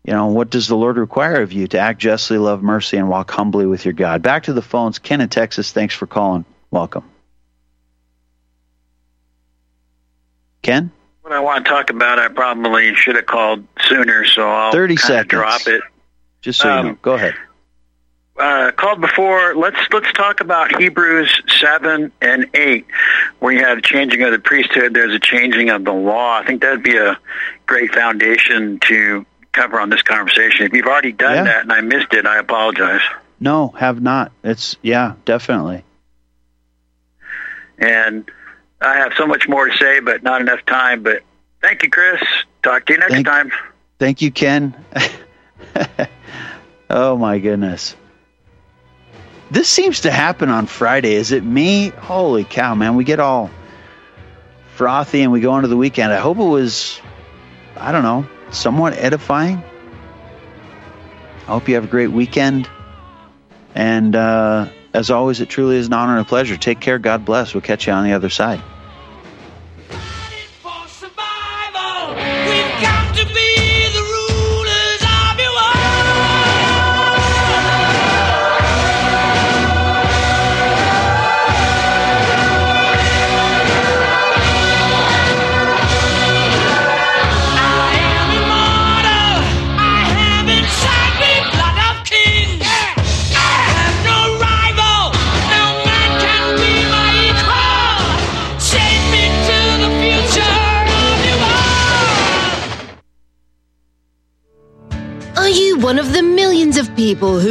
you 0.04 0.14
know, 0.14 0.28
what 0.28 0.52
does 0.52 0.68
the 0.68 0.78
Lord 0.78 0.98
require 0.98 1.42
of 1.42 1.52
you? 1.52 1.68
To 1.68 1.80
act 1.80 2.00
justly, 2.00 2.38
love 2.38 2.62
mercy, 2.62 2.98
and 2.98 3.10
walk 3.10 3.32
humbly 3.32 3.66
with 3.66 3.86
your 3.86 3.94
God. 3.94 4.22
Back 4.22 4.44
to 4.44 4.54
the 4.54 4.62
phones. 4.62 5.00
Ken 5.00 5.22
in 5.22 5.30
Texas, 5.30 5.72
thanks 5.72 5.96
for 5.96 6.06
calling. 6.08 6.46
Welcome. 6.72 7.04
Ken? 10.62 10.92
What 11.22 11.34
I 11.34 11.40
want 11.40 11.66
to 11.66 11.70
talk 11.72 11.90
about, 11.90 12.20
I 12.20 12.28
probably 12.30 12.94
should 12.96 13.16
have 13.16 13.26
called 13.26 13.66
sooner, 13.82 14.26
so 14.26 14.50
I'll 14.50 14.72
30 14.72 14.96
kinda 14.96 15.02
seconds. 15.08 15.30
drop 15.30 15.68
it. 15.68 15.82
Just 16.42 16.60
so 16.62 16.68
you 16.68 16.74
Um, 16.74 16.86
know. 16.88 16.98
Go 17.02 17.14
ahead. 17.14 17.36
Uh, 18.38 18.72
called 18.72 19.02
before. 19.02 19.54
Let's 19.54 19.78
let's 19.92 20.12
talk 20.14 20.40
about 20.40 20.80
Hebrews 20.80 21.42
seven 21.60 22.10
and 22.22 22.48
eight, 22.54 22.88
where 23.40 23.52
you 23.52 23.66
have 23.66 23.82
changing 23.82 24.22
of 24.24 24.32
the 24.32 24.40
priesthood. 24.40 24.94
There's 24.94 25.14
a 25.14 25.20
changing 25.20 25.70
of 25.70 25.84
the 25.84 25.92
law. 25.92 26.40
I 26.40 26.46
think 26.46 26.62
that'd 26.62 26.82
be 26.82 26.96
a 26.96 27.20
great 27.66 27.94
foundation 27.94 28.80
to 28.88 29.26
cover 29.52 29.78
on 29.78 29.90
this 29.90 30.02
conversation. 30.04 30.66
If 30.66 30.72
you've 30.74 30.86
already 30.86 31.12
done 31.12 31.36
Yeah. 31.36 31.44
that 31.44 31.62
and 31.64 31.74
I 31.74 31.82
missed 31.82 32.14
it, 32.14 32.26
I 32.26 32.38
apologize. 32.38 33.02
No, 33.42 33.74
have 33.78 34.02
not. 34.02 34.32
It's, 34.44 34.78
yeah, 34.82 35.14
definitely. 35.26 35.84
And 37.78 38.30
I 38.82 38.96
have 38.98 39.14
so 39.18 39.28
much 39.28 39.48
more 39.48 39.68
to 39.68 39.78
say, 39.78 40.00
but 40.00 40.24
not 40.24 40.42
enough 40.42 40.66
time. 40.66 41.04
But 41.04 41.22
thank 41.62 41.84
you, 41.84 41.90
Chris. 41.90 42.22
Talk 42.64 42.86
to 42.86 42.94
you 42.94 43.00
next 43.00 43.14
Thank- 43.14 43.28
time. 43.28 43.52
Thank 44.00 44.22
you, 44.22 44.32
Ken. 44.32 44.74
oh, 46.90 47.18
my 47.18 47.40
goodness. 47.40 47.96
This 49.52 49.68
seems 49.68 50.02
to 50.02 50.12
happen 50.12 50.50
on 50.50 50.68
Friday. 50.68 51.14
Is 51.14 51.32
it 51.34 51.44
me? 51.44 51.90
Holy 51.90 52.46
cow, 52.46 52.76
man. 52.76 52.96
We 52.96 53.04
get 53.04 53.20
all 53.20 53.50
frothy 54.76 55.22
and 55.24 55.32
we 55.34 55.42
go 55.42 55.56
into 55.58 55.68
the 55.68 55.76
weekend. 55.76 56.14
I 56.14 56.18
hope 56.18 56.38
it 56.38 56.44
was, 56.44 57.02
I 57.76 57.92
don't 57.92 58.04
know, 58.04 58.26
somewhat 58.52 58.94
edifying. 58.94 59.62
I 61.42 61.52
hope 61.52 61.68
you 61.68 61.76
have 61.76 61.84
a 61.84 61.88
great 61.88 62.12
weekend. 62.12 62.70
And 63.76 64.16
uh, 64.16 64.70
as 64.94 65.12
always, 65.12 65.42
it 65.42 65.50
truly 65.50 65.78
is 65.78 65.88
an 65.88 65.94
honor 65.94 66.14
and 66.14 66.22
a 66.22 66.26
pleasure. 66.26 66.58
Take 66.58 66.80
care. 66.80 67.00
God 67.00 67.26
bless. 67.26 67.54
We'll 67.54 67.62
catch 67.62 67.88
you 67.88 67.94
on 67.94 68.06
the 68.06 68.14
other 68.14 68.30
side. 68.30 68.64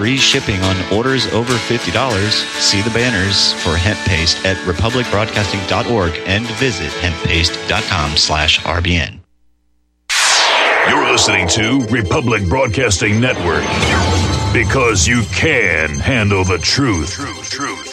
Free 0.00 0.16
shipping 0.16 0.62
on 0.62 0.76
orders 0.90 1.26
over 1.26 1.52
$50. 1.52 2.30
See 2.58 2.80
the 2.80 2.88
banners 2.88 3.52
for 3.62 3.76
hemp 3.76 3.98
paste 4.08 4.46
at 4.46 4.56
republicbroadcasting.org 4.66 6.14
and 6.24 6.46
visit 6.52 6.90
hemppaste.com 7.02 8.16
slash 8.16 8.60
RBN. 8.60 9.20
You're 10.88 11.12
listening 11.12 11.46
to 11.48 11.86
Republic 11.94 12.48
Broadcasting 12.48 13.20
Network 13.20 13.64
because 14.54 15.06
you 15.06 15.20
can 15.34 15.98
handle 15.98 16.44
the 16.44 16.56
truth. 16.56 17.10
Truth, 17.10 17.50
truth. 17.50 17.89